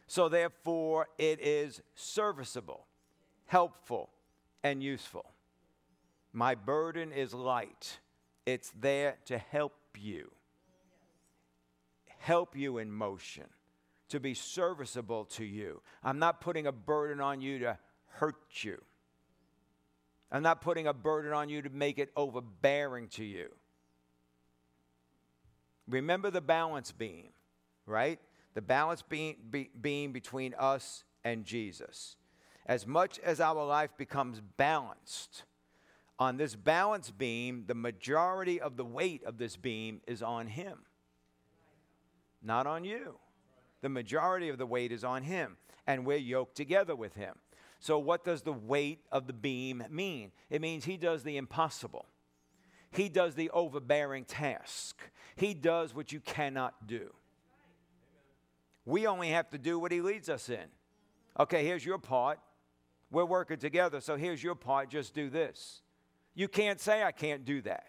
So, 0.07 0.29
therefore, 0.29 1.07
it 1.17 1.39
is 1.41 1.81
serviceable, 1.93 2.87
helpful, 3.45 4.09
and 4.63 4.81
useful. 4.81 5.33
My 6.33 6.55
burden 6.55 7.11
is 7.11 7.33
light, 7.33 7.99
it's 8.47 8.71
there 8.79 9.17
to 9.25 9.37
help 9.37 9.75
you, 9.95 10.31
help 12.17 12.55
you 12.55 12.79
in 12.79 12.91
motion, 12.91 13.43
to 14.09 14.19
be 14.19 14.33
serviceable 14.33 15.25
to 15.25 15.45
you. 15.45 15.81
I'm 16.03 16.17
not 16.17 16.41
putting 16.41 16.65
a 16.65 16.71
burden 16.71 17.21
on 17.21 17.41
you 17.41 17.59
to 17.59 17.77
hurt 18.07 18.63
you. 18.63 18.81
I'm 20.31 20.41
not 20.41 20.61
putting 20.61 20.87
a 20.87 20.93
burden 20.93 21.31
on 21.31 21.47
you 21.49 21.61
to 21.61 21.69
make 21.69 21.99
it 21.99 22.11
overbearing 22.15 23.09
to 23.09 23.23
you. 23.23 23.49
Remember 25.87 26.31
the 26.31 26.41
balance 26.41 26.91
beam, 26.91 27.29
right? 27.85 28.19
the 28.57 28.61
balance 28.63 29.03
being, 29.03 29.35
be, 29.51 29.69
being 29.79 30.11
between 30.11 30.55
us 30.57 31.03
and 31.23 31.45
Jesus. 31.45 32.15
As 32.65 32.87
much 32.87 33.19
as 33.19 33.39
our 33.39 33.63
life 33.63 33.91
becomes 33.99 34.41
balanced, 34.41 35.43
on 36.19 36.37
this 36.37 36.55
balance 36.55 37.11
beam, 37.11 37.65
the 37.67 37.75
majority 37.75 38.59
of 38.59 38.75
the 38.75 38.85
weight 38.85 39.23
of 39.23 39.37
this 39.37 39.55
beam 39.55 40.01
is 40.07 40.23
on 40.23 40.47
Him, 40.47 40.79
not 42.41 42.65
on 42.65 42.83
you. 42.83 43.19
The 43.81 43.89
majority 43.89 44.49
of 44.49 44.57
the 44.57 44.65
weight 44.65 44.91
is 44.91 45.03
on 45.03 45.23
Him, 45.23 45.57
and 45.85 46.05
we're 46.05 46.17
yoked 46.17 46.55
together 46.55 46.95
with 46.95 47.13
Him. 47.13 47.35
So, 47.79 47.99
what 47.99 48.23
does 48.23 48.41
the 48.41 48.53
weight 48.53 49.05
of 49.11 49.27
the 49.27 49.33
beam 49.33 49.83
mean? 49.89 50.31
It 50.49 50.61
means 50.61 50.85
He 50.85 50.97
does 50.97 51.23
the 51.23 51.37
impossible, 51.37 52.07
He 52.91 53.09
does 53.09 53.35
the 53.35 53.51
overbearing 53.51 54.25
task, 54.25 54.99
He 55.35 55.53
does 55.53 55.93
what 55.93 56.11
you 56.11 56.19
cannot 56.19 56.87
do. 56.87 57.13
We 58.85 59.05
only 59.05 59.29
have 59.29 59.49
to 59.49 59.57
do 59.57 59.77
what 59.77 59.91
He 59.91 60.01
leads 60.01 60.29
us 60.29 60.49
in. 60.49 60.65
Okay, 61.39 61.63
here's 61.63 61.85
your 61.85 61.99
part. 61.99 62.39
We're 63.11 63.25
working 63.25 63.57
together, 63.57 64.01
so 64.01 64.15
here's 64.15 64.41
your 64.41 64.55
part. 64.55 64.89
Just 64.89 65.13
do 65.13 65.29
this. 65.29 65.81
You 66.37 66.47
can't 66.47 66.79
say, 66.79 67.01
I 67.01 67.11
can't 67.11 67.45
do 67.45 67.61
that. 67.63 67.87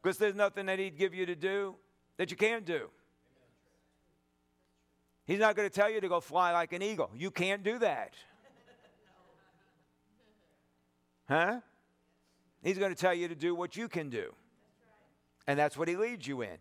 Because 0.00 0.16
there's 0.16 0.36
nothing 0.36 0.66
that 0.66 0.78
He'd 0.78 0.96
give 0.96 1.12
you 1.12 1.26
to 1.26 1.34
do 1.34 1.74
that 2.18 2.30
you 2.30 2.36
can't 2.36 2.64
do. 2.64 2.88
He's 5.26 5.40
not 5.40 5.56
going 5.56 5.68
to 5.68 5.74
tell 5.74 5.90
you 5.90 6.00
to 6.00 6.08
go 6.08 6.20
fly 6.20 6.52
like 6.52 6.72
an 6.72 6.80
eagle. 6.80 7.10
You 7.16 7.32
can't 7.32 7.64
do 7.64 7.80
that. 7.80 8.14
Huh? 11.28 11.58
He's 12.62 12.78
going 12.78 12.94
to 12.94 13.00
tell 13.00 13.12
you 13.12 13.26
to 13.26 13.34
do 13.34 13.56
what 13.56 13.76
you 13.76 13.88
can 13.88 14.08
do. 14.08 14.32
And 15.48 15.58
that's 15.58 15.76
what 15.76 15.88
He 15.88 15.96
leads 15.96 16.28
you 16.28 16.42
in. 16.42 16.58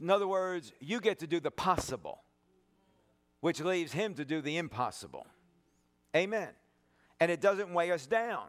In 0.00 0.10
other 0.10 0.28
words, 0.28 0.72
you 0.78 1.00
get 1.00 1.18
to 1.18 1.26
do 1.26 1.40
the 1.40 1.50
possible, 1.50 2.22
which 3.40 3.60
leaves 3.60 3.92
him 3.92 4.14
to 4.14 4.24
do 4.24 4.40
the 4.40 4.58
impossible. 4.58 5.26
Amen. 6.14 6.50
And 7.18 7.32
it 7.32 7.40
doesn't 7.40 7.74
weigh 7.74 7.90
us 7.90 8.06
down, 8.06 8.44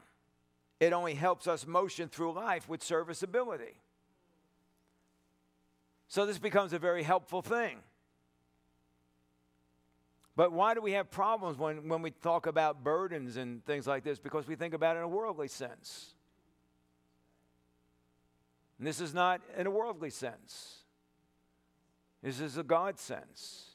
it 0.80 0.94
only 0.94 1.16
helps 1.16 1.48
us 1.48 1.66
motion 1.66 2.08
through 2.08 2.34
life 2.34 2.70
with 2.70 2.84
serviceability. 2.84 3.82
So 6.08 6.26
this 6.26 6.38
becomes 6.38 6.74
a 6.74 6.80
very 6.80 7.04
helpful 7.04 7.42
thing. 7.42 7.80
But 10.36 10.52
why 10.52 10.76
do 10.76 10.82
we 10.82 10.92
have 10.92 11.10
problems 11.10 11.58
when, 11.58 11.90
when 11.90 12.04
we 12.04 12.12
talk 12.12 12.46
about 12.46 12.84
burdens 12.84 13.38
and 13.38 13.66
things 13.66 13.88
like 13.88 14.04
this? 14.04 14.20
Because 14.20 14.48
we 14.48 14.56
think 14.56 14.76
about 14.76 14.96
it 14.96 15.00
in 15.00 15.06
a 15.06 15.08
worldly 15.08 15.48
sense. 15.48 16.14
And 18.78 18.88
this 18.88 19.02
is 19.02 19.16
not 19.16 19.42
in 19.58 19.66
a 19.66 19.72
worldly 19.72 20.12
sense. 20.12 20.78
This 22.22 22.40
is 22.40 22.58
a 22.58 22.64
God 22.64 23.00
sense. 23.00 23.72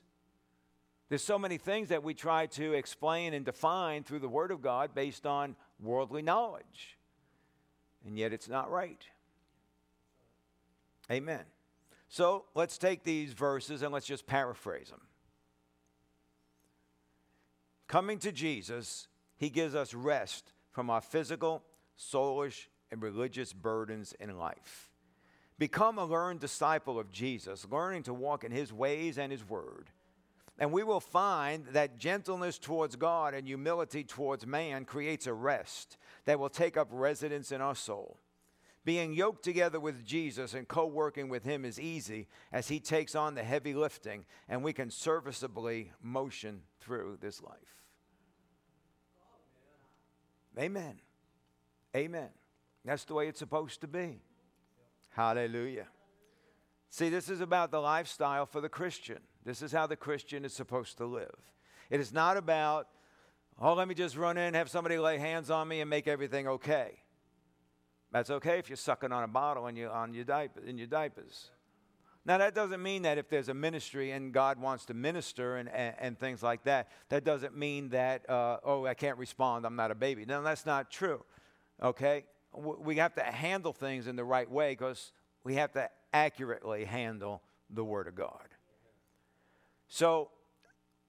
There's 1.08 1.24
so 1.24 1.38
many 1.38 1.58
things 1.58 1.88
that 1.90 2.02
we 2.02 2.14
try 2.14 2.46
to 2.46 2.72
explain 2.72 3.34
and 3.34 3.44
define 3.44 4.04
through 4.04 4.20
the 4.20 4.28
Word 4.28 4.50
of 4.50 4.62
God 4.62 4.94
based 4.94 5.26
on 5.26 5.56
worldly 5.82 6.22
knowledge. 6.22 6.98
And 8.06 8.18
yet 8.18 8.32
it's 8.32 8.48
not 8.48 8.70
right. 8.70 9.04
Amen. 11.10 11.42
So 12.08 12.44
let's 12.54 12.78
take 12.78 13.04
these 13.04 13.32
verses 13.32 13.82
and 13.82 13.92
let's 13.92 14.06
just 14.06 14.26
paraphrase 14.26 14.90
them. 14.90 15.00
Coming 17.86 18.18
to 18.20 18.32
Jesus, 18.32 19.08
He 19.36 19.50
gives 19.50 19.74
us 19.74 19.94
rest 19.94 20.52
from 20.70 20.90
our 20.90 21.00
physical, 21.00 21.62
soulish, 21.98 22.66
and 22.90 23.02
religious 23.02 23.52
burdens 23.52 24.14
in 24.20 24.36
life. 24.38 24.90
Become 25.58 25.98
a 25.98 26.04
learned 26.04 26.40
disciple 26.40 26.98
of 26.98 27.12
Jesus, 27.12 27.66
learning 27.70 28.02
to 28.04 28.14
walk 28.14 28.44
in 28.44 28.50
his 28.50 28.72
ways 28.72 29.18
and 29.18 29.30
his 29.30 29.48
word. 29.48 29.90
And 30.62 30.70
we 30.70 30.84
will 30.84 31.00
find 31.00 31.66
that 31.72 31.98
gentleness 31.98 32.56
towards 32.56 32.94
God 32.94 33.34
and 33.34 33.48
humility 33.48 34.04
towards 34.04 34.46
man 34.46 34.84
creates 34.84 35.26
a 35.26 35.34
rest 35.34 35.96
that 36.24 36.38
will 36.38 36.48
take 36.48 36.76
up 36.76 36.86
residence 36.92 37.50
in 37.50 37.60
our 37.60 37.74
soul. 37.74 38.20
Being 38.84 39.12
yoked 39.12 39.42
together 39.42 39.80
with 39.80 40.04
Jesus 40.04 40.54
and 40.54 40.68
co 40.68 40.86
working 40.86 41.28
with 41.28 41.42
him 41.42 41.64
is 41.64 41.80
easy 41.80 42.28
as 42.52 42.68
he 42.68 42.78
takes 42.78 43.16
on 43.16 43.34
the 43.34 43.42
heavy 43.42 43.74
lifting 43.74 44.24
and 44.48 44.62
we 44.62 44.72
can 44.72 44.88
serviceably 44.88 45.90
motion 46.00 46.62
through 46.78 47.18
this 47.20 47.42
life. 47.42 47.82
Amen. 50.56 51.00
Amen. 51.96 52.28
That's 52.84 53.02
the 53.02 53.14
way 53.14 53.26
it's 53.26 53.40
supposed 53.40 53.80
to 53.80 53.88
be. 53.88 54.20
Hallelujah. 55.10 55.88
See, 56.88 57.08
this 57.08 57.28
is 57.28 57.40
about 57.40 57.72
the 57.72 57.80
lifestyle 57.80 58.46
for 58.46 58.60
the 58.60 58.68
Christian. 58.68 59.18
This 59.44 59.62
is 59.62 59.72
how 59.72 59.86
the 59.86 59.96
Christian 59.96 60.44
is 60.44 60.52
supposed 60.52 60.98
to 60.98 61.06
live. 61.06 61.34
It 61.90 62.00
is 62.00 62.12
not 62.12 62.36
about, 62.36 62.88
oh, 63.60 63.74
let 63.74 63.88
me 63.88 63.94
just 63.94 64.16
run 64.16 64.38
in, 64.38 64.54
have 64.54 64.70
somebody 64.70 64.98
lay 64.98 65.18
hands 65.18 65.50
on 65.50 65.68
me, 65.68 65.80
and 65.80 65.90
make 65.90 66.06
everything 66.06 66.46
okay. 66.48 67.02
That's 68.12 68.30
okay 68.30 68.58
if 68.58 68.68
you're 68.68 68.76
sucking 68.76 69.12
on 69.12 69.24
a 69.24 69.28
bottle 69.28 69.66
and 69.66 69.76
you're 69.76 69.90
on 69.90 70.14
your 70.14 70.24
diaper, 70.24 70.60
in 70.60 70.78
your 70.78 70.86
diapers. 70.86 71.50
Now, 72.24 72.38
that 72.38 72.54
doesn't 72.54 72.82
mean 72.82 73.02
that 73.02 73.18
if 73.18 73.28
there's 73.28 73.48
a 73.48 73.54
ministry 73.54 74.12
and 74.12 74.32
God 74.32 74.60
wants 74.60 74.84
to 74.86 74.94
minister 74.94 75.56
and, 75.56 75.68
and, 75.68 75.94
and 75.98 76.18
things 76.18 76.42
like 76.42 76.62
that, 76.64 76.88
that 77.08 77.24
doesn't 77.24 77.56
mean 77.56 77.88
that, 77.88 78.28
uh, 78.30 78.58
oh, 78.62 78.86
I 78.86 78.94
can't 78.94 79.18
respond, 79.18 79.66
I'm 79.66 79.74
not 79.74 79.90
a 79.90 79.96
baby. 79.96 80.24
No, 80.24 80.40
that's 80.42 80.64
not 80.64 80.90
true. 80.90 81.24
Okay? 81.82 82.24
we 82.54 82.96
have 82.96 83.14
to 83.14 83.22
handle 83.22 83.72
things 83.72 84.06
in 84.06 84.16
the 84.16 84.24
right 84.24 84.50
way 84.50 84.72
because 84.72 85.12
we 85.44 85.54
have 85.54 85.72
to 85.72 85.88
accurately 86.12 86.84
handle 86.84 87.42
the 87.70 87.84
Word 87.84 88.06
of 88.06 88.14
God. 88.14 88.48
So, 89.94 90.30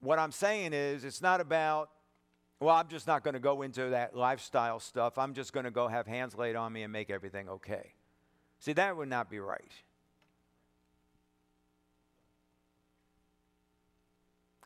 what 0.00 0.18
I'm 0.18 0.30
saying 0.30 0.74
is, 0.74 1.04
it's 1.04 1.22
not 1.22 1.40
about, 1.40 1.88
well, 2.60 2.74
I'm 2.76 2.88
just 2.88 3.06
not 3.06 3.24
going 3.24 3.32
to 3.32 3.40
go 3.40 3.62
into 3.62 3.88
that 3.88 4.14
lifestyle 4.14 4.78
stuff. 4.78 5.16
I'm 5.16 5.32
just 5.32 5.54
going 5.54 5.64
to 5.64 5.70
go 5.70 5.88
have 5.88 6.06
hands 6.06 6.36
laid 6.36 6.54
on 6.54 6.70
me 6.70 6.82
and 6.82 6.92
make 6.92 7.08
everything 7.08 7.48
okay. 7.48 7.94
See, 8.58 8.74
that 8.74 8.94
would 8.94 9.08
not 9.08 9.30
be 9.30 9.38
right. 9.38 9.72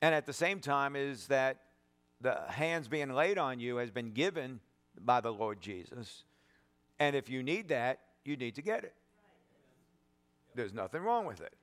And 0.02 0.12
at 0.12 0.26
the 0.26 0.32
same 0.32 0.58
time, 0.58 0.96
is 0.96 1.28
that 1.28 1.58
the 2.20 2.40
hands 2.48 2.88
being 2.88 3.12
laid 3.12 3.38
on 3.38 3.60
you 3.60 3.76
has 3.76 3.92
been 3.92 4.10
given 4.10 4.58
by 5.00 5.20
the 5.20 5.32
Lord 5.32 5.60
Jesus 5.60 6.24
and 6.98 7.14
if 7.14 7.30
you 7.30 7.42
need 7.42 7.68
that, 7.68 8.00
you 8.24 8.36
need 8.36 8.56
to 8.56 8.62
get 8.62 8.82
it. 8.82 8.94
There's 10.54 10.74
nothing 10.74 11.02
wrong 11.02 11.26
with 11.26 11.40
it. 11.40 11.54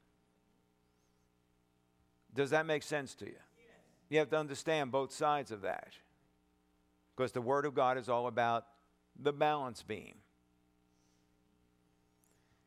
Does 2.35 2.49
that 2.51 2.65
make 2.65 2.83
sense 2.83 3.15
to 3.15 3.25
you? 3.25 3.39
You 4.09 4.19
have 4.19 4.29
to 4.29 4.37
understand 4.37 4.91
both 4.91 5.11
sides 5.11 5.51
of 5.51 5.61
that. 5.61 5.93
Because 7.15 7.31
the 7.31 7.41
Word 7.41 7.65
of 7.65 7.73
God 7.73 7.97
is 7.97 8.09
all 8.09 8.27
about 8.27 8.65
the 9.19 9.31
balance 9.31 9.81
beam. 9.81 10.15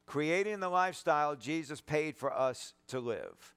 Creating 0.07 0.59
the 0.61 0.71
lifestyle 0.71 1.37
Jesus 1.37 1.83
paid 1.83 2.17
for 2.17 2.33
us 2.33 2.73
to 2.89 2.99
live. 2.99 3.55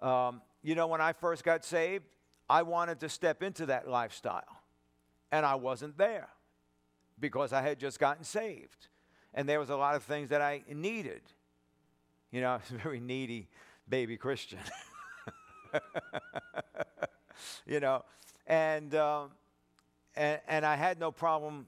Um, 0.00 0.42
you 0.62 0.74
know, 0.74 0.86
when 0.86 1.00
I 1.00 1.14
first 1.14 1.44
got 1.44 1.64
saved, 1.64 2.04
I 2.48 2.62
wanted 2.62 3.00
to 3.00 3.08
step 3.08 3.42
into 3.42 3.66
that 3.66 3.88
lifestyle, 3.88 4.62
and 5.32 5.44
I 5.44 5.54
wasn't 5.54 5.96
there 5.96 6.28
because 7.18 7.52
I 7.52 7.62
had 7.62 7.78
just 7.78 7.98
gotten 7.98 8.24
saved. 8.24 8.88
And 9.34 9.48
there 9.48 9.60
was 9.60 9.70
a 9.70 9.76
lot 9.76 9.94
of 9.94 10.02
things 10.02 10.28
that 10.28 10.40
I 10.40 10.62
needed. 10.72 11.22
You 12.30 12.42
know, 12.42 12.50
I 12.52 12.56
was 12.56 12.70
a 12.70 12.74
very 12.74 13.00
needy 13.00 13.48
baby 13.88 14.16
Christian. 14.18 14.58
you 17.66 17.80
know, 17.80 18.04
and, 18.46 18.94
um, 18.94 19.30
and, 20.16 20.40
and 20.48 20.66
I 20.66 20.76
had 20.76 20.98
no 20.98 21.12
problem 21.12 21.66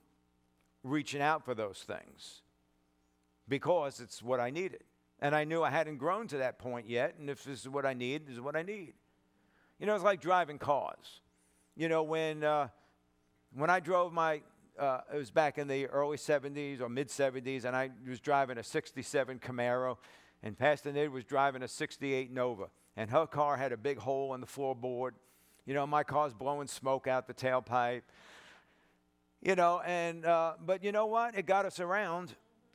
reaching 0.82 1.20
out 1.20 1.44
for 1.44 1.54
those 1.54 1.84
things 1.86 2.42
because 3.48 4.00
it's 4.00 4.22
what 4.22 4.40
I 4.40 4.50
needed. 4.50 4.84
And 5.20 5.34
I 5.34 5.44
knew 5.44 5.62
I 5.62 5.70
hadn't 5.70 5.98
grown 5.98 6.28
to 6.28 6.38
that 6.38 6.58
point 6.58 6.88
yet, 6.88 7.16
and 7.18 7.28
if 7.28 7.44
this 7.44 7.60
is 7.60 7.68
what 7.68 7.84
I 7.84 7.92
need, 7.92 8.26
this 8.26 8.34
is 8.34 8.40
what 8.40 8.56
I 8.56 8.62
need. 8.62 8.94
You 9.78 9.86
know, 9.86 9.94
it's 9.94 10.04
like 10.04 10.20
driving 10.20 10.58
cars. 10.58 11.20
You 11.76 11.88
know, 11.88 12.02
when, 12.02 12.42
uh, 12.42 12.68
when 13.54 13.68
I 13.68 13.80
drove 13.80 14.12
my, 14.14 14.40
uh, 14.78 15.00
it 15.12 15.16
was 15.16 15.30
back 15.30 15.58
in 15.58 15.68
the 15.68 15.86
early 15.88 16.16
70s 16.16 16.80
or 16.80 16.88
mid 16.88 17.08
70s, 17.08 17.64
and 17.64 17.76
I 17.76 17.90
was 18.08 18.20
driving 18.20 18.56
a 18.56 18.62
67 18.62 19.38
Camaro, 19.40 19.98
and 20.42 20.58
Pastor 20.58 20.90
Nid 20.90 21.12
was 21.12 21.24
driving 21.24 21.62
a 21.62 21.68
68 21.68 22.32
Nova, 22.32 22.68
and 23.00 23.08
her 23.08 23.26
car 23.26 23.56
had 23.56 23.72
a 23.72 23.78
big 23.78 23.96
hole 23.96 24.34
in 24.34 24.42
the 24.42 24.46
floorboard. 24.46 25.12
You 25.64 25.72
know, 25.72 25.86
my 25.86 26.02
car's 26.02 26.34
blowing 26.34 26.68
smoke 26.68 27.06
out 27.06 27.26
the 27.26 27.32
tailpipe. 27.32 28.02
You 29.40 29.54
know, 29.54 29.80
and, 29.86 30.26
uh, 30.26 30.52
but 30.60 30.84
you 30.84 30.92
know 30.92 31.06
what? 31.06 31.34
It 31.34 31.46
got 31.46 31.64
us 31.64 31.80
around. 31.80 32.34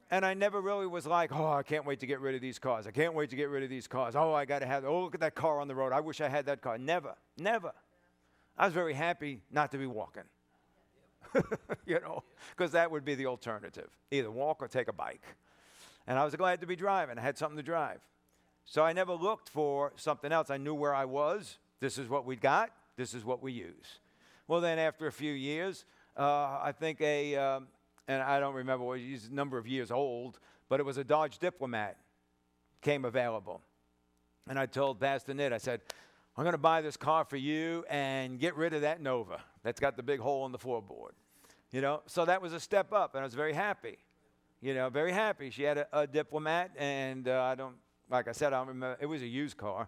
And 0.10 0.26
I 0.26 0.34
never 0.34 0.60
really 0.62 0.88
was 0.88 1.06
like, 1.06 1.32
oh, 1.32 1.52
I 1.54 1.62
can't 1.62 1.86
wait 1.86 2.00
to 2.00 2.08
get 2.08 2.22
rid 2.22 2.34
of 2.34 2.42
these 2.42 2.58
cars. 2.58 2.88
I 2.88 2.92
can't 2.92 3.14
wait 3.14 3.30
to 3.30 3.36
get 3.36 3.52
rid 3.52 3.62
of 3.62 3.70
these 3.70 3.86
cars. 3.86 4.16
Oh, 4.16 4.34
I 4.34 4.46
got 4.46 4.60
to 4.60 4.66
have, 4.66 4.84
oh, 4.84 5.04
look 5.04 5.14
at 5.14 5.22
that 5.22 5.36
car 5.36 5.60
on 5.60 5.68
the 5.68 5.76
road. 5.76 5.94
I 5.94 6.00
wish 6.00 6.20
I 6.22 6.28
had 6.28 6.48
that 6.48 6.60
car. 6.60 6.80
Never, 6.80 7.14
never. 7.38 7.72
I 8.58 8.66
was 8.66 8.74
very 8.74 8.96
happy 8.96 9.42
not 9.52 9.72
to 9.74 9.78
be 9.78 9.86
walking. 9.86 10.24
you 11.86 12.00
know, 12.00 12.24
because 12.58 12.72
that 12.72 12.90
would 12.90 13.06
be 13.06 13.14
the 13.14 13.28
alternative 13.28 13.90
either 14.10 14.32
walk 14.32 14.58
or 14.64 14.68
take 14.68 14.88
a 14.88 14.94
bike. 14.94 15.22
And 16.08 16.18
I 16.18 16.26
was 16.26 16.36
glad 16.36 16.62
to 16.62 16.68
be 16.68 16.76
driving. 16.76 17.20
I 17.20 17.22
had 17.22 17.38
something 17.38 17.58
to 17.58 17.64
drive. 17.64 18.00
So 18.66 18.84
I 18.84 18.94
never 18.94 19.14
looked 19.14 19.50
for 19.50 19.94
something 19.96 20.32
else. 20.32 20.50
I 20.50 20.58
knew 20.58 20.74
where 20.74 20.94
I 20.94 21.06
was. 21.06 21.58
This 21.80 21.98
is 21.98 22.10
what 22.10 22.26
we 22.26 22.36
got. 22.36 22.72
This 22.98 23.14
is 23.14 23.24
what 23.24 23.42
we 23.42 23.52
use. 23.52 24.00
Well, 24.48 24.62
then 24.62 24.80
after 24.80 25.08
a 25.08 25.12
few 25.12 25.34
years, 25.34 25.86
uh, 26.18 26.60
I 26.62 26.74
think 26.78 27.00
a, 27.02 27.36
um, 27.36 27.68
and 28.08 28.22
I 28.22 28.40
don't 28.40 28.56
remember 28.56 28.86
what 28.86 29.00
he's 29.00 29.28
a 29.28 29.34
number 29.34 29.58
of 29.58 29.68
years 29.68 29.92
old, 29.92 30.40
but 30.70 30.80
it 30.80 30.84
was 30.84 30.98
a 30.98 31.04
Dodge 31.04 31.38
Diplomat 31.40 31.98
came 32.82 33.06
available. 33.06 33.62
And 34.48 34.60
I 34.60 34.66
told 34.66 35.00
Pastor 35.00 35.34
Nid, 35.34 35.54
I 35.54 35.58
said, 35.58 35.82
I'm 36.38 36.44
going 36.44 36.54
to 36.54 36.58
buy 36.58 36.82
this 36.82 36.98
car 36.98 37.24
for 37.24 37.38
you 37.38 37.86
and 37.90 38.40
get 38.40 38.56
rid 38.56 38.74
of 38.74 38.82
that 38.82 39.02
Nova 39.02 39.42
that's 39.64 39.80
got 39.80 39.96
the 39.96 40.04
big 40.04 40.20
hole 40.20 40.46
in 40.46 40.52
the 40.52 40.58
floorboard. 40.58 41.12
You 41.72 41.82
know, 41.82 42.02
so 42.06 42.26
that 42.26 42.42
was 42.42 42.54
a 42.54 42.60
step 42.60 42.94
up, 42.94 43.16
and 43.16 43.22
I 43.22 43.26
was 43.26 43.34
very 43.34 43.54
happy. 43.54 43.98
You 44.62 44.74
know, 44.74 44.90
very 44.90 45.12
happy. 45.12 45.50
She 45.50 45.64
had 45.64 45.78
a, 45.78 45.88
a 45.92 46.08
diplomat, 46.08 46.72
and 46.78 47.28
uh, 47.28 47.42
I 47.42 47.56
don't, 47.56 47.76
like 48.10 48.28
I 48.28 48.32
said, 48.32 48.54
I 48.54 48.60
remember, 48.60 48.98
it 49.00 49.06
was 49.06 49.22
a 49.22 49.28
used 49.28 49.58
car, 49.58 49.88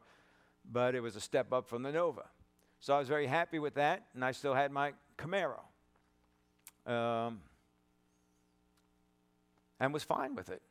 but 0.71 0.95
it 0.95 1.01
was 1.01 1.15
a 1.15 1.21
step 1.21 1.53
up 1.53 1.67
from 1.67 1.83
the 1.83 1.91
Nova. 1.91 2.25
So 2.79 2.93
I 2.93 2.99
was 2.99 3.07
very 3.07 3.27
happy 3.27 3.59
with 3.59 3.75
that, 3.75 4.05
and 4.13 4.23
I 4.23 4.31
still 4.31 4.53
had 4.53 4.71
my 4.71 4.93
Camaro. 5.17 5.59
Um, 6.85 7.41
and 9.79 9.93
was 9.93 10.03
fine 10.03 10.35
with 10.35 10.49
it. 10.49 10.61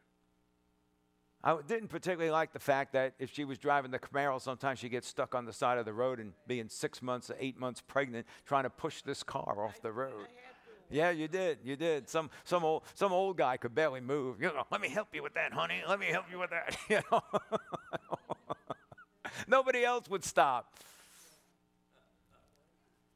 I 1.45 1.57
didn't 1.67 1.89
particularly 1.89 2.31
like 2.31 2.53
the 2.53 2.59
fact 2.59 2.95
that 2.95 3.15
if 3.19 3.33
she 3.33 3.45
was 3.45 3.59
driving 3.59 3.91
the 3.91 3.99
Camaro, 3.99 4.41
sometimes 4.41 4.79
she 4.81 4.89
gets 4.89 5.07
stuck 5.07 5.35
on 5.35 5.45
the 5.45 5.53
side 5.53 5.79
of 5.79 5.85
the 5.85 5.93
road 5.93 6.19
and 6.19 6.33
being 6.49 6.69
six 6.69 7.01
months 7.01 7.31
or 7.31 7.37
eight 7.39 7.59
months 7.59 7.81
pregnant 7.81 8.27
trying 8.47 8.65
to 8.65 8.71
push 8.71 9.03
this 9.03 9.23
car 9.23 9.65
off 9.65 9.81
the 9.81 9.93
road. 9.93 10.27
Yeah, 10.91 11.11
you 11.11 11.29
did. 11.29 11.59
You 11.65 11.77
did. 11.77 12.09
Some 12.09 12.31
some 12.45 12.65
old 12.65 12.85
some 12.95 13.13
old 13.13 13.37
guy 13.37 13.57
could 13.57 13.75
barely 13.75 14.01
move. 14.01 14.41
You 14.41 14.49
know, 14.49 14.65
let 14.71 14.81
me 14.81 14.89
help 14.89 15.09
you 15.13 15.23
with 15.23 15.35
that, 15.35 15.53
honey. 15.53 15.83
Let 15.89 15.99
me 15.99 16.07
help 16.07 16.27
you 16.31 16.39
with 16.39 16.51
that. 16.51 16.77
You 16.89 17.01
know, 17.11 17.23
nobody 19.49 19.85
else 19.85 20.09
would 20.09 20.25
stop. 20.25 20.75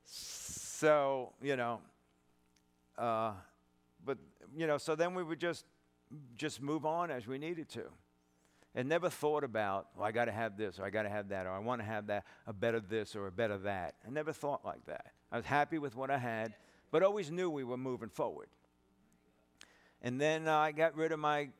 So 0.04 1.32
you 1.42 1.56
know, 1.56 1.80
uh, 2.98 3.32
but 4.04 4.18
you 4.56 4.66
know, 4.66 4.78
so 4.78 4.94
then 4.94 5.14
we 5.14 5.22
would 5.22 5.38
just 5.38 5.64
just 6.36 6.60
move 6.60 6.84
on 6.84 7.10
as 7.10 7.26
we 7.26 7.38
needed 7.38 7.68
to. 7.70 7.82
And 8.72 8.88
never 8.88 9.10
thought 9.10 9.42
about, 9.42 9.88
well, 9.96 10.06
I 10.06 10.12
got 10.12 10.26
to 10.26 10.32
have 10.32 10.56
this, 10.56 10.78
or 10.78 10.84
I 10.84 10.90
got 10.90 11.02
to 11.02 11.08
have 11.08 11.30
that, 11.30 11.44
or 11.44 11.50
I 11.50 11.58
want 11.58 11.80
to 11.80 11.84
have 11.84 12.06
that, 12.06 12.24
a 12.46 12.52
better 12.52 12.78
this, 12.78 13.16
or 13.16 13.26
a 13.26 13.32
better 13.32 13.58
that. 13.58 13.96
I 14.06 14.10
never 14.10 14.32
thought 14.32 14.64
like 14.64 14.86
that. 14.86 15.06
I 15.32 15.38
was 15.38 15.44
happy 15.44 15.78
with 15.78 15.96
what 15.96 16.08
I 16.08 16.18
had, 16.18 16.54
but 16.90 17.02
always 17.02 17.30
knew 17.30 17.50
we 17.50 17.64
were 17.64 17.76
moving 17.76 18.08
forward. 18.08 18.48
And 20.02 20.20
then 20.20 20.48
uh, 20.48 20.56
I 20.56 20.72
got 20.72 20.96
rid 20.96 21.12
of 21.12 21.18
my 21.18 21.50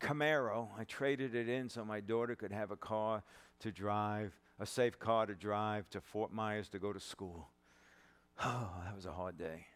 Camaro. 0.00 0.68
I 0.78 0.84
traded 0.84 1.34
it 1.34 1.48
in 1.48 1.68
so 1.68 1.84
my 1.84 2.00
daughter 2.00 2.34
could 2.34 2.52
have 2.52 2.70
a 2.70 2.76
car 2.76 3.22
to 3.60 3.72
drive, 3.72 4.32
a 4.58 4.66
safe 4.66 4.98
car 4.98 5.26
to 5.26 5.34
drive 5.34 5.88
to 5.90 6.00
Fort 6.00 6.32
Myers 6.32 6.68
to 6.70 6.78
go 6.78 6.92
to 6.92 7.00
school. 7.00 7.48
Oh, 8.44 8.70
that 8.84 8.94
was 8.94 9.04
a 9.04 9.10
hard 9.10 9.36
day. 9.36 9.66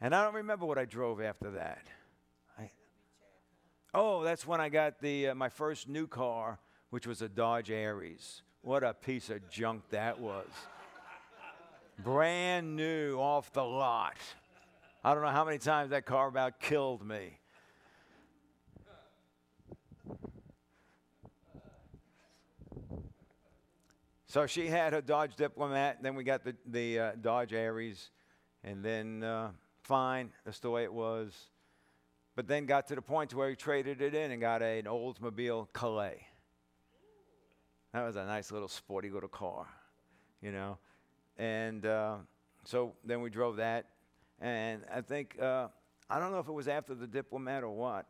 And 0.00 0.14
I 0.14 0.22
don't 0.22 0.34
remember 0.34 0.66
what 0.66 0.78
I 0.78 0.84
drove 0.84 1.20
after 1.20 1.50
that. 1.50 1.82
I, 2.56 2.70
oh, 3.92 4.22
that's 4.22 4.46
when 4.46 4.60
I 4.60 4.68
got 4.68 5.00
the, 5.00 5.30
uh, 5.30 5.34
my 5.34 5.48
first 5.48 5.88
new 5.88 6.06
car, 6.06 6.60
which 6.90 7.08
was 7.08 7.20
a 7.20 7.28
Dodge 7.28 7.72
Aries. 7.72 8.42
What 8.62 8.84
a 8.84 8.94
piece 8.94 9.30
of 9.30 9.50
junk 9.50 9.82
that 9.90 10.20
was. 10.20 10.46
Brand 11.98 12.76
new 12.76 13.16
off 13.18 13.52
the 13.52 13.64
lot. 13.64 14.16
I 15.04 15.14
don't 15.14 15.22
know 15.22 15.30
how 15.30 15.44
many 15.44 15.58
times 15.58 15.90
that 15.90 16.06
car 16.06 16.28
about 16.28 16.60
killed 16.60 17.04
me. 17.04 17.38
So 24.26 24.46
she 24.46 24.66
had 24.66 24.92
a 24.92 25.00
Dodge 25.00 25.36
Diplomat, 25.36 26.02
then 26.02 26.14
we 26.14 26.22
got 26.22 26.44
the, 26.44 26.54
the 26.66 26.98
uh, 26.98 27.12
Dodge 27.20 27.54
Aries, 27.54 28.10
and 28.62 28.84
then 28.84 29.24
uh, 29.24 29.50
fine, 29.82 30.30
that's 30.44 30.58
the 30.60 30.70
way 30.70 30.84
it 30.84 30.92
was. 30.92 31.32
But 32.36 32.46
then 32.46 32.66
got 32.66 32.86
to 32.88 32.94
the 32.94 33.02
point 33.02 33.34
where 33.34 33.48
he 33.48 33.56
traded 33.56 34.02
it 34.02 34.14
in 34.14 34.30
and 34.30 34.40
got 34.40 34.62
a, 34.62 34.78
an 34.78 34.84
Oldsmobile 34.84 35.68
Calais. 35.72 36.26
That 37.94 38.04
was 38.04 38.16
a 38.16 38.24
nice 38.26 38.52
little 38.52 38.68
sporty 38.68 39.08
little 39.08 39.30
car, 39.30 39.66
you 40.42 40.52
know. 40.52 40.78
And 41.38 41.86
uh, 41.86 42.16
so 42.64 42.94
then 43.04 43.20
we 43.20 43.30
drove 43.30 43.56
that. 43.56 43.86
And 44.40 44.82
I 44.92 45.00
think, 45.00 45.36
uh, 45.40 45.68
I 46.10 46.18
don't 46.18 46.32
know 46.32 46.38
if 46.38 46.48
it 46.48 46.52
was 46.52 46.68
after 46.68 46.94
the 46.94 47.06
diplomat 47.06 47.62
or 47.62 47.70
what. 47.70 48.06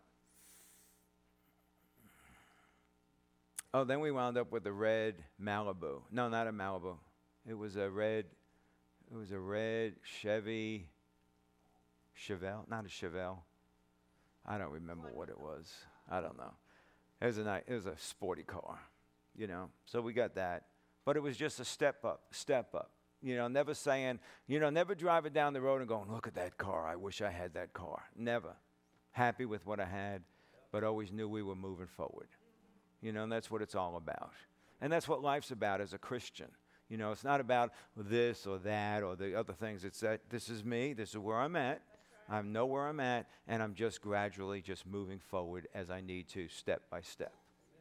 Oh, 3.74 3.84
then 3.84 4.00
we 4.00 4.10
wound 4.10 4.38
up 4.38 4.50
with 4.50 4.66
a 4.66 4.72
red 4.72 5.16
Malibu. 5.40 6.00
No, 6.10 6.28
not 6.28 6.46
a 6.46 6.52
Malibu. 6.52 6.96
It 7.46 7.54
was 7.54 7.76
a 7.76 7.88
red, 7.88 8.24
it 9.10 9.16
was 9.16 9.30
a 9.30 9.38
red 9.38 9.96
Chevy 10.02 10.86
Chevelle, 12.16 12.68
not 12.68 12.84
a 12.84 12.88
Chevelle. 12.88 13.38
I 14.46 14.56
don't 14.56 14.70
remember 14.70 15.10
what 15.12 15.28
it 15.28 15.38
was. 15.38 15.70
I 16.10 16.20
don't 16.20 16.36
know. 16.38 16.52
It 17.20 17.26
was 17.26 17.38
a 17.38 17.44
nice, 17.44 17.62
it 17.66 17.74
was 17.74 17.86
a 17.86 17.96
sporty 17.98 18.42
car, 18.42 18.78
you 19.36 19.46
know. 19.46 19.68
So 19.84 20.00
we 20.00 20.12
got 20.12 20.34
that, 20.36 20.64
but 21.04 21.16
it 21.16 21.22
was 21.22 21.36
just 21.36 21.60
a 21.60 21.64
step 21.64 22.04
up, 22.04 22.22
step 22.30 22.74
up. 22.74 22.90
You 23.22 23.36
know, 23.36 23.48
never 23.48 23.74
saying, 23.74 24.20
you 24.46 24.60
know, 24.60 24.70
never 24.70 24.94
driving 24.94 25.32
down 25.32 25.52
the 25.52 25.60
road 25.60 25.80
and 25.80 25.88
going, 25.88 26.10
look 26.10 26.26
at 26.26 26.34
that 26.34 26.56
car. 26.56 26.86
I 26.86 26.96
wish 26.96 27.20
I 27.20 27.30
had 27.30 27.54
that 27.54 27.72
car. 27.72 28.02
Never. 28.16 28.54
Happy 29.10 29.44
with 29.44 29.66
what 29.66 29.80
I 29.80 29.86
had, 29.86 30.22
but 30.70 30.84
always 30.84 31.10
knew 31.10 31.28
we 31.28 31.42
were 31.42 31.56
moving 31.56 31.88
forward. 31.88 32.28
You 33.00 33.12
know, 33.12 33.24
and 33.24 33.32
that's 33.32 33.50
what 33.50 33.62
it's 33.62 33.74
all 33.74 33.96
about. 33.96 34.32
And 34.80 34.92
that's 34.92 35.08
what 35.08 35.22
life's 35.22 35.50
about 35.50 35.80
as 35.80 35.92
a 35.92 35.98
Christian. 35.98 36.48
You 36.88 36.96
know, 36.96 37.12
it's 37.12 37.24
not 37.24 37.40
about 37.40 37.72
this 37.96 38.46
or 38.46 38.58
that 38.58 39.02
or 39.02 39.16
the 39.16 39.38
other 39.38 39.52
things. 39.52 39.84
It's 39.84 40.00
that 40.00 40.20
this 40.30 40.48
is 40.48 40.64
me, 40.64 40.92
this 40.92 41.10
is 41.10 41.18
where 41.18 41.36
I'm 41.36 41.56
at. 41.56 41.82
I 42.30 42.42
know 42.42 42.66
where 42.66 42.86
I'm 42.86 43.00
at, 43.00 43.26
and 43.46 43.62
I'm 43.62 43.74
just 43.74 44.02
gradually 44.02 44.60
just 44.60 44.86
moving 44.86 45.18
forward 45.18 45.66
as 45.74 45.90
I 45.90 46.00
need 46.02 46.28
to, 46.28 46.48
step 46.48 46.82
by 46.90 47.00
step. 47.00 47.32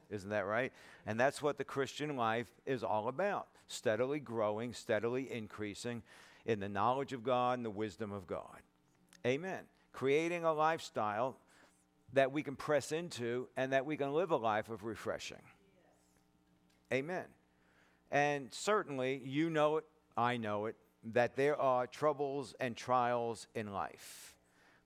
Isn't 0.09 0.29
that 0.29 0.45
right? 0.45 0.71
And 1.05 1.19
that's 1.19 1.41
what 1.41 1.57
the 1.57 1.63
Christian 1.63 2.15
life 2.15 2.47
is 2.65 2.83
all 2.83 3.07
about 3.07 3.47
steadily 3.67 4.19
growing, 4.19 4.73
steadily 4.73 5.31
increasing 5.31 6.01
in 6.45 6.59
the 6.59 6.69
knowledge 6.69 7.13
of 7.13 7.23
God 7.23 7.59
and 7.59 7.65
the 7.65 7.69
wisdom 7.69 8.11
of 8.11 8.25
God. 8.25 8.61
Amen. 9.25 9.63
Creating 9.91 10.45
a 10.45 10.53
lifestyle 10.53 11.37
that 12.13 12.31
we 12.31 12.43
can 12.43 12.55
press 12.55 12.91
into 12.91 13.49
and 13.57 13.73
that 13.73 13.85
we 13.85 13.97
can 13.97 14.13
live 14.13 14.31
a 14.31 14.37
life 14.37 14.69
of 14.69 14.83
refreshing. 14.83 15.41
Amen. 16.93 17.25
And 18.09 18.53
certainly, 18.53 19.21
you 19.25 19.49
know 19.49 19.77
it, 19.77 19.85
I 20.15 20.37
know 20.37 20.67
it, 20.67 20.77
that 21.13 21.35
there 21.35 21.59
are 21.59 21.85
troubles 21.85 22.55
and 22.59 22.75
trials 22.75 23.47
in 23.53 23.73
life. 23.73 24.35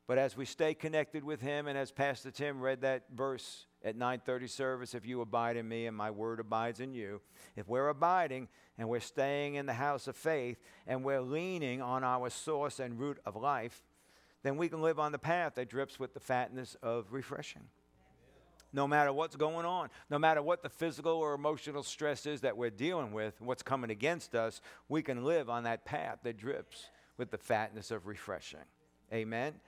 But 0.08 0.18
as 0.18 0.36
we 0.36 0.46
stay 0.46 0.74
connected 0.74 1.24
with 1.24 1.40
Him, 1.40 1.68
and 1.68 1.78
as 1.78 1.92
Pastor 1.92 2.32
Tim 2.32 2.60
read 2.60 2.82
that 2.82 3.04
verse 3.14 3.68
at 3.84 3.96
9:30 3.96 4.48
service, 4.48 4.94
if 4.94 5.06
you 5.06 5.22
abide 5.22 5.58
in 5.58 5.68
me 5.68 5.88
and 5.88 5.96
my 5.96 6.12
word 6.12 6.40
abides 6.40 6.80
in 6.80 6.94
you, 6.94 7.22
if 7.56 7.68
we're 7.68 7.90
abiding 7.90 8.48
and 8.78 8.88
we're 8.88 9.00
staying 9.00 9.56
in 9.56 9.66
the 9.66 9.74
house 9.74 10.08
of 10.08 10.16
faith 10.16 10.58
and 10.88 11.04
we're 11.04 11.22
leaning 11.22 11.82
on 11.82 12.04
our 12.04 12.30
source 12.30 12.80
and 12.80 13.00
root 13.00 13.20
of 13.26 13.36
life, 13.36 13.84
then 14.44 14.58
we 14.58 14.70
can 14.70 14.82
live 14.82 15.00
on 15.00 15.12
the 15.12 15.20
path 15.20 15.56
that 15.56 15.70
drips 15.70 16.00
with 16.00 16.14
the 16.14 16.20
fatness 16.20 16.76
of 16.82 17.12
refreshing. 17.14 17.68
no 18.74 18.88
matter 18.88 19.12
what's 19.12 19.36
going 19.36 19.66
on, 19.66 19.90
no 20.10 20.18
matter 20.18 20.42
what 20.42 20.64
the 20.64 20.70
physical 20.70 21.12
or 21.14 21.34
emotional 21.34 21.84
stress 21.84 22.26
is 22.26 22.42
that 22.42 22.56
we're 22.56 22.70
dealing 22.70 23.12
with, 23.12 23.40
what's 23.42 23.64
coming 23.64 23.92
against 23.92 24.34
us, 24.34 24.62
we 24.88 25.02
can 25.02 25.24
live 25.24 25.50
on 25.50 25.64
that 25.64 25.84
path 25.84 26.20
that 26.24 26.38
drips 26.38 26.90
with 27.18 27.32
the 27.32 27.38
fatness 27.38 27.92
of 27.92 28.08
refreshing. 28.08 28.64
Amen. 29.14 29.60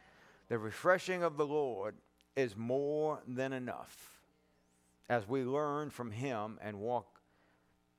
The 0.47 0.57
refreshing 0.57 1.23
of 1.23 1.37
the 1.37 1.45
Lord 1.45 1.95
is 2.35 2.55
more 2.55 3.19
than 3.27 3.53
enough 3.53 4.19
as 5.09 5.27
we 5.27 5.43
learn 5.43 5.89
from 5.89 6.11
Him 6.11 6.59
and 6.61 6.79
walk 6.79 7.19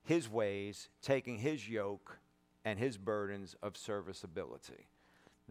His 0.02 0.28
ways, 0.28 0.88
taking 1.02 1.38
His 1.38 1.68
yoke 1.68 2.18
and 2.64 2.78
His 2.78 2.96
burdens 2.96 3.54
of 3.62 3.76
serviceability. 3.76 4.86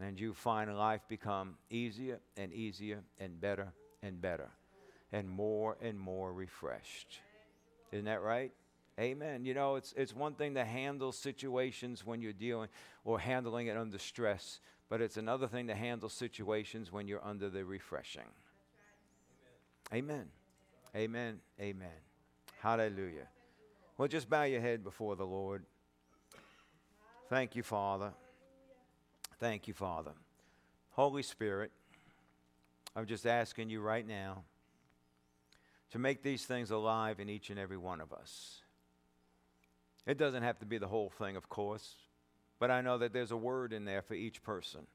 And 0.00 0.18
you 0.18 0.34
find 0.34 0.76
life 0.76 1.02
become 1.08 1.56
easier 1.70 2.18
and 2.36 2.52
easier 2.52 3.02
and 3.20 3.40
better 3.40 3.72
and 4.02 4.20
better 4.20 4.50
and 5.12 5.30
more 5.30 5.76
and 5.80 5.98
more 5.98 6.32
refreshed. 6.32 7.20
Isn't 7.92 8.06
that 8.06 8.20
right? 8.22 8.52
Amen. 8.98 9.44
You 9.44 9.54
know, 9.54 9.76
it's, 9.76 9.94
it's 9.96 10.14
one 10.14 10.34
thing 10.34 10.54
to 10.54 10.64
handle 10.64 11.12
situations 11.12 12.04
when 12.04 12.20
you're 12.20 12.32
dealing 12.32 12.68
or 13.04 13.20
handling 13.20 13.68
it 13.68 13.76
under 13.76 13.98
stress, 13.98 14.60
but 14.88 15.00
it's 15.00 15.16
another 15.16 15.46
thing 15.46 15.68
to 15.68 15.74
handle 15.74 16.08
situations 16.08 16.92
when 16.92 17.06
you're 17.06 17.24
under 17.24 17.48
the 17.48 17.64
refreshing. 17.64 18.28
Amen. 19.94 20.26
Amen. 20.96 21.38
Amen. 21.60 21.88
Hallelujah. 22.58 23.28
Well, 23.96 24.08
just 24.08 24.28
bow 24.28 24.42
your 24.42 24.60
head 24.60 24.82
before 24.82 25.14
the 25.14 25.24
Lord. 25.24 25.64
Thank 27.28 27.54
you, 27.54 27.62
Father. 27.62 28.12
Thank 29.38 29.68
you, 29.68 29.74
Father. 29.74 30.10
Holy 30.90 31.22
Spirit, 31.22 31.70
I'm 32.96 33.06
just 33.06 33.24
asking 33.24 33.70
you 33.70 33.80
right 33.80 34.06
now 34.06 34.42
to 35.90 36.00
make 36.00 36.24
these 36.24 36.44
things 36.44 36.72
alive 36.72 37.20
in 37.20 37.28
each 37.28 37.50
and 37.50 37.58
every 37.58 37.76
one 37.76 38.00
of 38.00 38.12
us. 38.12 38.62
It 40.06 40.18
doesn't 40.18 40.42
have 40.42 40.58
to 40.58 40.66
be 40.66 40.78
the 40.78 40.88
whole 40.88 41.10
thing, 41.10 41.36
of 41.36 41.48
course, 41.48 41.94
but 42.58 42.68
I 42.68 42.80
know 42.80 42.98
that 42.98 43.12
there's 43.12 43.30
a 43.30 43.36
word 43.36 43.72
in 43.72 43.84
there 43.84 44.02
for 44.02 44.14
each 44.14 44.42
person. 44.42 44.88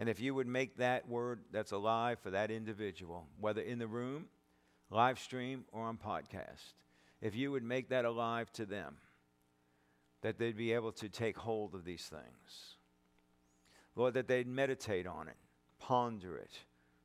And 0.00 0.08
if 0.08 0.18
you 0.18 0.34
would 0.34 0.46
make 0.46 0.78
that 0.78 1.06
word 1.10 1.40
that's 1.52 1.72
alive 1.72 2.18
for 2.20 2.30
that 2.30 2.50
individual, 2.50 3.26
whether 3.38 3.60
in 3.60 3.78
the 3.78 3.86
room, 3.86 4.28
live 4.88 5.18
stream, 5.18 5.66
or 5.72 5.82
on 5.82 5.98
podcast, 5.98 6.72
if 7.20 7.36
you 7.36 7.52
would 7.52 7.62
make 7.62 7.90
that 7.90 8.06
alive 8.06 8.50
to 8.54 8.64
them, 8.64 8.96
that 10.22 10.38
they'd 10.38 10.56
be 10.56 10.72
able 10.72 10.92
to 10.92 11.10
take 11.10 11.36
hold 11.36 11.74
of 11.74 11.84
these 11.84 12.04
things. 12.04 12.76
Lord, 13.94 14.14
that 14.14 14.26
they'd 14.26 14.46
meditate 14.46 15.06
on 15.06 15.28
it, 15.28 15.36
ponder 15.78 16.34
it, 16.34 16.60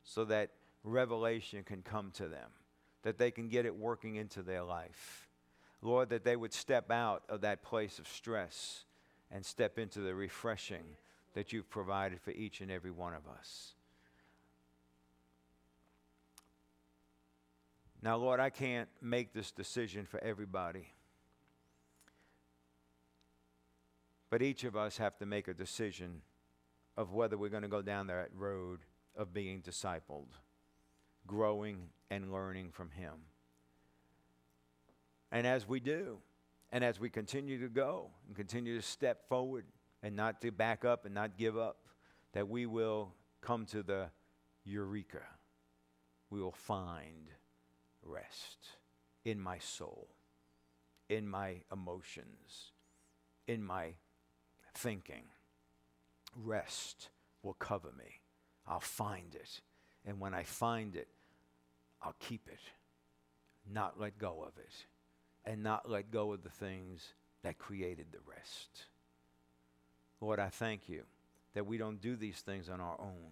so 0.06 0.24
that 0.24 0.52
revelation 0.86 1.64
can 1.66 1.82
come 1.82 2.12
to 2.12 2.30
them, 2.30 2.50
that 3.04 3.18
they 3.18 3.30
can 3.30 3.50
get 3.50 3.66
it 3.66 3.76
working 3.76 4.16
into 4.16 4.41
their 4.41 4.64
life. 4.64 5.28
Lord, 5.82 6.08
that 6.12 6.24
they 6.24 6.38
would 6.38 6.54
step 6.54 6.89
out 6.89 7.24
of 7.28 7.41
that 7.41 7.62
place 7.62 8.00
of 8.00 8.08
stress 8.08 8.86
and 9.30 9.46
step 9.46 9.78
into 9.78 10.00
the 10.00 10.16
refreshing 10.16 10.96
that 11.36 11.54
you've 11.54 11.70
provided 11.70 12.20
for 12.22 12.32
each 12.32 12.62
and 12.62 12.72
every 12.72 12.92
one 12.92 13.14
of 13.14 13.28
us. 13.28 13.74
Now, 18.02 18.18
Lord, 18.18 18.40
I 18.40 18.50
can't 18.50 18.90
make 19.02 19.34
this 19.34 19.52
decision 19.52 20.06
for 20.06 20.24
everybody. 20.24 20.88
But 24.30 24.42
each 24.42 24.64
of 24.64 24.76
us 24.76 24.98
have 24.98 25.18
to 25.18 25.26
make 25.26 25.48
a 25.48 25.54
decision 25.54 26.22
of 26.98 27.14
whether 27.14 27.38
we're 27.38 27.50
going 27.50 27.64
to 27.64 27.70
go 27.70 27.82
down 27.82 28.08
that 28.08 28.30
road 28.34 28.80
of 29.18 29.34
being 29.34 29.62
discipled, 29.62 30.30
growing 31.28 31.90
and 32.10 32.32
learning 32.32 32.72
from 32.72 32.92
Him. 32.92 33.14
And 35.32 35.46
as 35.46 35.68
we 35.68 35.80
do, 35.80 36.20
and 36.72 36.84
as 36.84 37.00
we 37.00 37.10
continue 37.10 37.60
to 37.60 37.70
go 37.70 38.12
and 38.28 38.36
continue 38.36 38.76
to 38.76 38.82
step 38.82 39.28
forward 39.28 39.66
and 40.06 40.16
not 40.16 40.39
to 40.39 40.51
back 40.51 40.86
up 40.86 41.06
and 41.06 41.16
not 41.16 41.36
give 41.36 41.58
up, 41.58 41.78
that 42.34 42.47
we 42.47 42.68
will 42.68 43.12
come 43.41 43.66
to 43.66 43.82
the 43.82 44.06
eureka. 44.64 45.24
We 46.30 46.39
will 46.39 46.51
find 46.51 47.32
rest 48.03 48.68
in 49.24 49.39
my 49.39 49.58
soul, 49.58 50.10
in 51.10 51.28
my 51.28 51.64
emotions, 51.74 52.72
in 53.47 53.64
my 53.64 53.93
thinking. 54.76 55.24
Rest 56.36 57.10
will 57.41 57.56
cover 57.56 57.91
me. 57.97 58.22
I'll 58.68 58.80
find 58.80 59.34
it. 59.34 59.60
And 60.06 60.20
when 60.20 60.36
I 60.36 60.43
find 60.43 60.95
it, 60.95 61.08
I'll 62.03 62.16
keep 62.20 62.47
it, 62.47 62.60
not 63.68 63.99
let 63.99 64.20
go 64.20 64.43
of 64.47 64.56
it, 64.60 64.86
and 65.45 65.64
not 65.64 65.89
let 65.89 66.12
go 66.12 66.32
of 66.32 66.43
the 66.43 66.49
things 66.49 67.16
that 67.41 67.58
created 67.58 68.12
the 68.12 68.20
rest. 68.30 68.86
Lord, 70.22 70.39
I 70.39 70.49
thank 70.49 70.89
you 70.89 71.03
that 71.53 71.66
we 71.66 71.78
don't 71.78 72.01
do 72.01 72.16
these 72.16 72.39
things 72.39 72.70
on 72.70 72.80
our 72.80 72.99
own, 72.99 73.32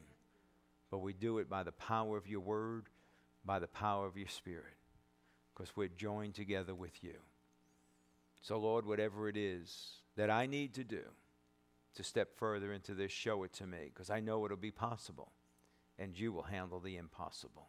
but 0.90 1.00
we 1.00 1.14
do 1.14 1.40
it 1.40 1.50
by 1.50 1.64
the 1.64 1.72
power 1.72 2.18
of 2.18 2.28
your 2.28 2.40
word, 2.42 2.86
by 3.46 3.60
the 3.60 3.68
power 3.68 4.06
of 4.06 4.18
your 4.18 4.28
spirit, 4.28 4.78
because 5.54 5.76
we're 5.76 5.88
joined 5.88 6.36
together 6.36 6.76
with 6.76 7.04
you. 7.04 7.16
So, 8.42 8.58
Lord, 8.58 8.86
whatever 8.86 9.30
it 9.30 9.38
is 9.38 10.02
that 10.16 10.30
I 10.30 10.46
need 10.46 10.74
to 10.76 10.84
do 10.84 11.04
to 11.96 12.04
step 12.04 12.36
further 12.36 12.74
into 12.74 12.94
this, 12.94 13.12
show 13.12 13.44
it 13.44 13.54
to 13.54 13.68
me, 13.68 13.92
because 13.94 14.10
I 14.10 14.20
know 14.20 14.44
it'll 14.46 14.58
be 14.58 14.72
possible, 14.72 15.32
and 15.98 16.18
you 16.18 16.32
will 16.32 16.44
handle 16.44 16.80
the 16.80 16.98
impossible. 16.98 17.68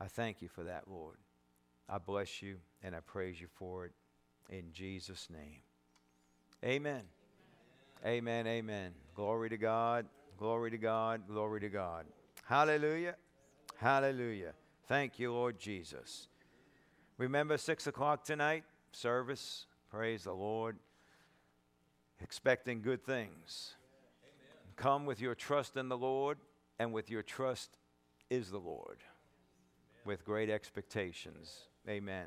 I 0.00 0.06
thank 0.06 0.42
you 0.42 0.48
for 0.48 0.64
that, 0.64 0.88
Lord. 0.88 1.18
I 1.88 1.98
bless 1.98 2.42
you 2.42 2.56
and 2.82 2.94
I 2.94 3.00
praise 3.00 3.40
you 3.40 3.46
for 3.46 3.86
it 3.86 3.92
in 4.50 4.72
Jesus' 4.72 5.28
name. 5.30 5.62
Amen. 6.64 7.02
Amen. 8.04 8.46
Amen. 8.46 8.46
amen. 8.46 8.94
Glory 9.14 9.50
to 9.50 9.56
God. 9.56 10.06
Glory 10.38 10.70
to 10.70 10.78
God. 10.78 11.22
Glory 11.28 11.60
to 11.60 11.68
God. 11.68 12.06
Hallelujah. 12.44 13.16
Hallelujah. 13.76 14.52
Thank 14.86 15.18
you, 15.18 15.32
Lord 15.32 15.58
Jesus. 15.58 16.28
Remember, 17.18 17.58
6 17.58 17.86
o'clock 17.86 18.24
tonight, 18.24 18.64
service. 18.92 19.66
Praise 19.90 20.24
the 20.24 20.32
Lord. 20.32 20.76
Expecting 22.20 22.82
good 22.82 23.04
things. 23.04 23.74
Amen. 24.22 24.74
Come 24.76 25.06
with 25.06 25.20
your 25.20 25.34
trust 25.34 25.76
in 25.76 25.88
the 25.88 25.98
Lord, 25.98 26.38
and 26.78 26.92
with 26.92 27.10
your 27.10 27.22
trust 27.22 27.76
is 28.30 28.50
the 28.50 28.58
Lord 28.58 28.98
with 30.08 30.24
great 30.24 30.48
expectations. 30.48 31.68
Amen. 31.88 32.26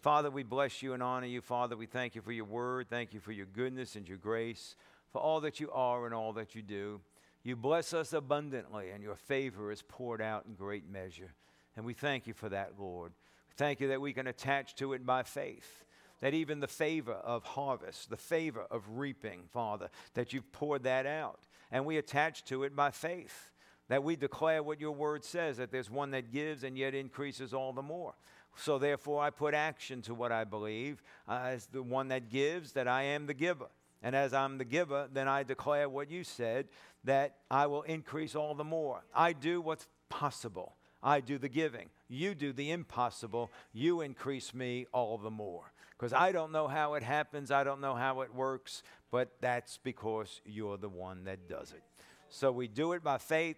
Father, 0.00 0.30
we 0.30 0.44
bless 0.44 0.82
you 0.82 0.92
and 0.92 1.02
honor 1.02 1.26
you. 1.26 1.40
Father, 1.40 1.76
we 1.76 1.86
thank 1.86 2.14
you 2.14 2.22
for 2.22 2.30
your 2.30 2.44
word. 2.44 2.86
Thank 2.88 3.12
you 3.12 3.18
for 3.18 3.32
your 3.32 3.46
goodness 3.46 3.96
and 3.96 4.08
your 4.08 4.18
grace, 4.18 4.76
for 5.12 5.20
all 5.20 5.40
that 5.40 5.60
you 5.60 5.70
are 5.70 6.06
and 6.06 6.14
all 6.14 6.32
that 6.34 6.54
you 6.54 6.62
do. 6.62 7.00
You 7.42 7.56
bless 7.56 7.94
us 7.94 8.12
abundantly, 8.12 8.90
and 8.90 9.02
your 9.02 9.16
favor 9.16 9.72
is 9.72 9.82
poured 9.82 10.20
out 10.20 10.44
in 10.46 10.54
great 10.54 10.88
measure. 10.90 11.32
And 11.76 11.84
we 11.84 11.94
thank 11.94 12.26
you 12.26 12.34
for 12.34 12.48
that, 12.48 12.72
Lord. 12.78 13.12
Thank 13.56 13.80
you 13.80 13.88
that 13.88 14.00
we 14.00 14.12
can 14.12 14.26
attach 14.26 14.74
to 14.76 14.92
it 14.92 15.06
by 15.06 15.22
faith. 15.22 15.84
That 16.20 16.34
even 16.34 16.60
the 16.60 16.66
favor 16.66 17.12
of 17.12 17.44
harvest, 17.44 18.10
the 18.10 18.16
favor 18.16 18.66
of 18.70 18.98
reaping, 18.98 19.42
Father, 19.52 19.88
that 20.14 20.32
you've 20.32 20.50
poured 20.52 20.82
that 20.82 21.06
out. 21.06 21.40
And 21.70 21.86
we 21.86 21.96
attach 21.96 22.44
to 22.46 22.64
it 22.64 22.74
by 22.74 22.90
faith 22.90 23.52
that 23.88 24.04
we 24.04 24.16
declare 24.16 24.62
what 24.62 24.80
your 24.80 24.92
word 24.92 25.24
says, 25.24 25.56
that 25.56 25.72
there's 25.72 25.90
one 25.90 26.10
that 26.10 26.30
gives 26.30 26.62
and 26.62 26.76
yet 26.76 26.94
increases 26.94 27.52
all 27.54 27.72
the 27.72 27.82
more. 27.82 28.14
So 28.56 28.78
therefore, 28.78 29.22
I 29.22 29.30
put 29.30 29.54
action 29.54 30.02
to 30.02 30.14
what 30.14 30.32
I 30.32 30.44
believe 30.44 31.02
uh, 31.28 31.40
as 31.44 31.66
the 31.66 31.82
one 31.82 32.08
that 32.08 32.28
gives, 32.28 32.72
that 32.72 32.88
I 32.88 33.02
am 33.04 33.26
the 33.26 33.34
giver. 33.34 33.68
And 34.02 34.14
as 34.14 34.32
I'm 34.32 34.58
the 34.58 34.64
giver, 34.64 35.08
then 35.12 35.28
I 35.28 35.42
declare 35.42 35.88
what 35.88 36.10
you 36.10 36.24
said, 36.24 36.68
that 37.04 37.36
I 37.50 37.66
will 37.66 37.82
increase 37.82 38.34
all 38.34 38.54
the 38.54 38.64
more. 38.64 39.04
I 39.14 39.32
do 39.32 39.60
what's 39.60 39.86
possible. 40.08 40.76
I 41.02 41.20
do 41.20 41.38
the 41.38 41.48
giving. 41.48 41.90
You 42.08 42.34
do 42.34 42.52
the 42.52 42.70
impossible. 42.70 43.50
You 43.72 44.00
increase 44.00 44.54
me 44.54 44.86
all 44.92 45.18
the 45.18 45.30
more. 45.30 45.72
Because 45.96 46.12
I 46.12 46.32
don't 46.32 46.52
know 46.52 46.68
how 46.68 46.94
it 46.94 47.02
happens, 47.02 47.50
I 47.50 47.64
don't 47.64 47.80
know 47.80 47.94
how 47.94 48.20
it 48.20 48.32
works, 48.32 48.84
but 49.10 49.30
that's 49.40 49.78
because 49.82 50.40
you're 50.44 50.76
the 50.76 50.88
one 50.88 51.24
that 51.24 51.48
does 51.48 51.72
it. 51.72 51.82
So 52.28 52.52
we 52.52 52.68
do 52.68 52.92
it 52.92 53.02
by 53.02 53.18
faith 53.18 53.56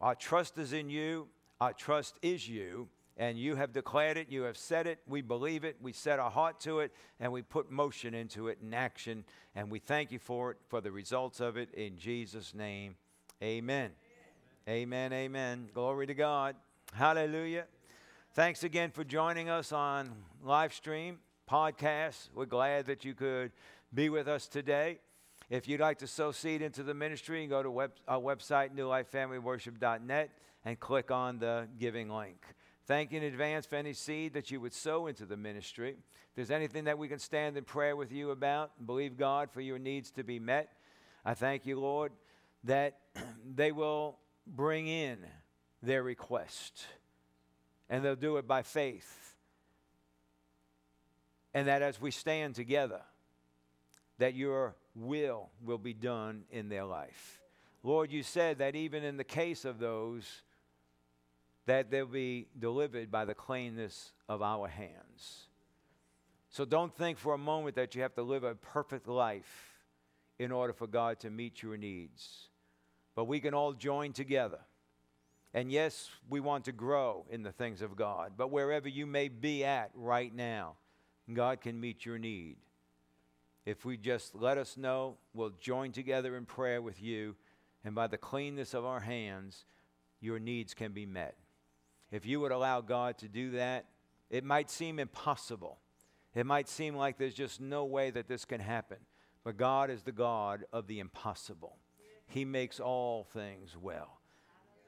our 0.00 0.14
trust 0.14 0.58
is 0.58 0.72
in 0.72 0.90
you. 0.90 1.28
Our 1.60 1.72
trust 1.72 2.18
is 2.20 2.48
you. 2.48 2.88
And 3.16 3.38
you 3.38 3.56
have 3.56 3.72
declared 3.72 4.18
it. 4.18 4.30
You 4.30 4.42
have 4.42 4.58
said 4.58 4.86
it. 4.86 4.98
We 5.06 5.22
believe 5.22 5.64
it. 5.64 5.76
We 5.80 5.92
set 5.92 6.18
our 6.18 6.30
heart 6.30 6.60
to 6.60 6.80
it. 6.80 6.92
And 7.18 7.32
we 7.32 7.42
put 7.42 7.70
motion 7.70 8.14
into 8.14 8.48
it 8.48 8.58
in 8.62 8.74
action. 8.74 9.24
And 9.54 9.70
we 9.70 9.78
thank 9.78 10.12
you 10.12 10.18
for 10.18 10.50
it, 10.50 10.58
for 10.68 10.80
the 10.80 10.92
results 10.92 11.40
of 11.40 11.56
it. 11.56 11.72
In 11.72 11.96
Jesus' 11.96 12.54
name, 12.54 12.96
amen. 13.42 13.92
Amen. 14.68 15.12
Amen. 15.12 15.12
amen. 15.12 15.68
Glory 15.72 16.06
to 16.06 16.14
God. 16.14 16.56
Hallelujah. 16.92 17.64
Thanks 18.34 18.64
again 18.64 18.90
for 18.90 19.02
joining 19.02 19.48
us 19.48 19.72
on 19.72 20.10
live 20.44 20.74
stream, 20.74 21.20
podcast. 21.50 22.28
We're 22.34 22.44
glad 22.44 22.84
that 22.86 23.02
you 23.02 23.14
could 23.14 23.50
be 23.94 24.10
with 24.10 24.28
us 24.28 24.46
today. 24.46 24.98
If 25.48 25.68
you'd 25.68 25.80
like 25.80 25.98
to 26.00 26.06
sow 26.06 26.32
seed 26.32 26.60
into 26.60 26.82
the 26.82 26.92
ministry, 26.92 27.46
go 27.46 27.62
to 27.62 27.70
web, 27.70 27.92
our 28.06 28.20
website, 28.20 28.74
newlifefamilyworship.net, 28.74 30.30
and 30.64 30.78
click 30.78 31.10
on 31.10 31.38
the 31.38 31.66
giving 31.78 32.10
link. 32.10 32.44
Thank 32.86 33.10
you 33.10 33.18
in 33.18 33.24
advance 33.24 33.66
for 33.66 33.74
any 33.74 33.92
seed 33.92 34.34
that 34.34 34.52
you 34.52 34.60
would 34.60 34.72
sow 34.72 35.08
into 35.08 35.26
the 35.26 35.36
ministry. 35.36 35.90
If 35.90 36.36
there's 36.36 36.52
anything 36.52 36.84
that 36.84 36.98
we 36.98 37.08
can 37.08 37.18
stand 37.18 37.56
in 37.56 37.64
prayer 37.64 37.96
with 37.96 38.12
you 38.12 38.30
about, 38.30 38.86
believe 38.86 39.16
God 39.16 39.50
for 39.50 39.60
your 39.60 39.78
needs 39.78 40.12
to 40.12 40.22
be 40.22 40.38
met. 40.38 40.72
I 41.24 41.34
thank 41.34 41.66
you, 41.66 41.80
Lord, 41.80 42.12
that 42.62 42.98
they 43.54 43.72
will 43.72 44.18
bring 44.46 44.86
in 44.86 45.18
their 45.82 46.04
request 46.04 46.86
and 47.90 48.04
they'll 48.04 48.14
do 48.14 48.36
it 48.36 48.46
by 48.46 48.62
faith. 48.62 49.34
And 51.54 51.66
that 51.66 51.82
as 51.82 52.00
we 52.00 52.12
stand 52.12 52.54
together, 52.54 53.00
that 54.18 54.34
your 54.34 54.76
will 54.94 55.50
will 55.60 55.78
be 55.78 55.94
done 55.94 56.44
in 56.52 56.68
their 56.68 56.84
life. 56.84 57.40
Lord, 57.82 58.12
you 58.12 58.22
said 58.22 58.58
that 58.58 58.76
even 58.76 59.02
in 59.02 59.16
the 59.16 59.24
case 59.24 59.64
of 59.64 59.80
those, 59.80 60.42
that 61.66 61.90
they'll 61.90 62.06
be 62.06 62.46
delivered 62.58 63.10
by 63.10 63.24
the 63.24 63.34
cleanness 63.34 64.12
of 64.28 64.40
our 64.40 64.68
hands. 64.68 65.48
So 66.48 66.64
don't 66.64 66.96
think 66.96 67.18
for 67.18 67.34
a 67.34 67.38
moment 67.38 67.76
that 67.76 67.94
you 67.94 68.02
have 68.02 68.14
to 68.14 68.22
live 68.22 68.44
a 68.44 68.54
perfect 68.54 69.08
life 69.08 69.74
in 70.38 70.52
order 70.52 70.72
for 70.72 70.86
God 70.86 71.20
to 71.20 71.30
meet 71.30 71.62
your 71.62 71.76
needs. 71.76 72.48
But 73.14 73.24
we 73.24 73.40
can 73.40 73.54
all 73.54 73.72
join 73.72 74.12
together. 74.12 74.60
And 75.54 75.72
yes, 75.72 76.10
we 76.28 76.40
want 76.40 76.66
to 76.66 76.72
grow 76.72 77.24
in 77.30 77.42
the 77.42 77.52
things 77.52 77.82
of 77.82 77.96
God. 77.96 78.32
But 78.36 78.50
wherever 78.50 78.88
you 78.88 79.06
may 79.06 79.28
be 79.28 79.64
at 79.64 79.90
right 79.94 80.34
now, 80.34 80.74
God 81.32 81.60
can 81.60 81.80
meet 81.80 82.04
your 82.04 82.18
need. 82.18 82.56
If 83.64 83.84
we 83.84 83.96
just 83.96 84.34
let 84.34 84.58
us 84.58 84.76
know, 84.76 85.16
we'll 85.34 85.54
join 85.60 85.92
together 85.92 86.36
in 86.36 86.44
prayer 86.44 86.80
with 86.80 87.02
you. 87.02 87.34
And 87.84 87.94
by 87.94 88.06
the 88.06 88.18
cleanness 88.18 88.74
of 88.74 88.84
our 88.84 89.00
hands, 89.00 89.64
your 90.20 90.38
needs 90.38 90.74
can 90.74 90.92
be 90.92 91.06
met. 91.06 91.36
If 92.16 92.24
you 92.24 92.40
would 92.40 92.50
allow 92.50 92.80
God 92.80 93.18
to 93.18 93.28
do 93.28 93.50
that, 93.50 93.84
it 94.30 94.42
might 94.42 94.70
seem 94.70 94.98
impossible. 94.98 95.76
It 96.34 96.46
might 96.46 96.66
seem 96.66 96.96
like 96.96 97.18
there's 97.18 97.34
just 97.34 97.60
no 97.60 97.84
way 97.84 98.08
that 98.08 98.26
this 98.26 98.46
can 98.46 98.58
happen. 98.58 98.96
But 99.44 99.58
God 99.58 99.90
is 99.90 100.02
the 100.02 100.12
God 100.12 100.64
of 100.72 100.86
the 100.86 100.98
impossible. 100.98 101.76
He 102.26 102.46
makes 102.46 102.80
all 102.80 103.24
things 103.34 103.76
well. 103.78 104.18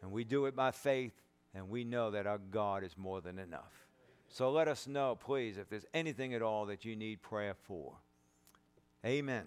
And 0.00 0.10
we 0.10 0.24
do 0.24 0.46
it 0.46 0.56
by 0.56 0.70
faith, 0.70 1.12
and 1.54 1.68
we 1.68 1.84
know 1.84 2.10
that 2.12 2.26
our 2.26 2.38
God 2.38 2.82
is 2.82 2.96
more 2.96 3.20
than 3.20 3.38
enough. 3.38 3.86
So 4.30 4.50
let 4.50 4.66
us 4.66 4.86
know, 4.86 5.14
please, 5.14 5.58
if 5.58 5.68
there's 5.68 5.86
anything 5.92 6.32
at 6.32 6.40
all 6.40 6.64
that 6.66 6.86
you 6.86 6.96
need 6.96 7.20
prayer 7.20 7.54
for. 7.66 7.92
Amen. 9.04 9.44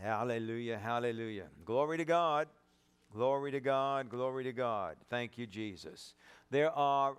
Hallelujah, 0.00 0.78
hallelujah. 0.78 1.46
Glory 1.64 1.98
to 1.98 2.04
God. 2.04 2.46
Glory 3.12 3.50
to 3.50 3.60
God, 3.60 4.08
glory 4.08 4.44
to 4.44 4.52
God. 4.52 4.96
Thank 5.08 5.36
you, 5.36 5.46
Jesus. 5.46 6.14
There 6.50 6.70
are 6.70 7.16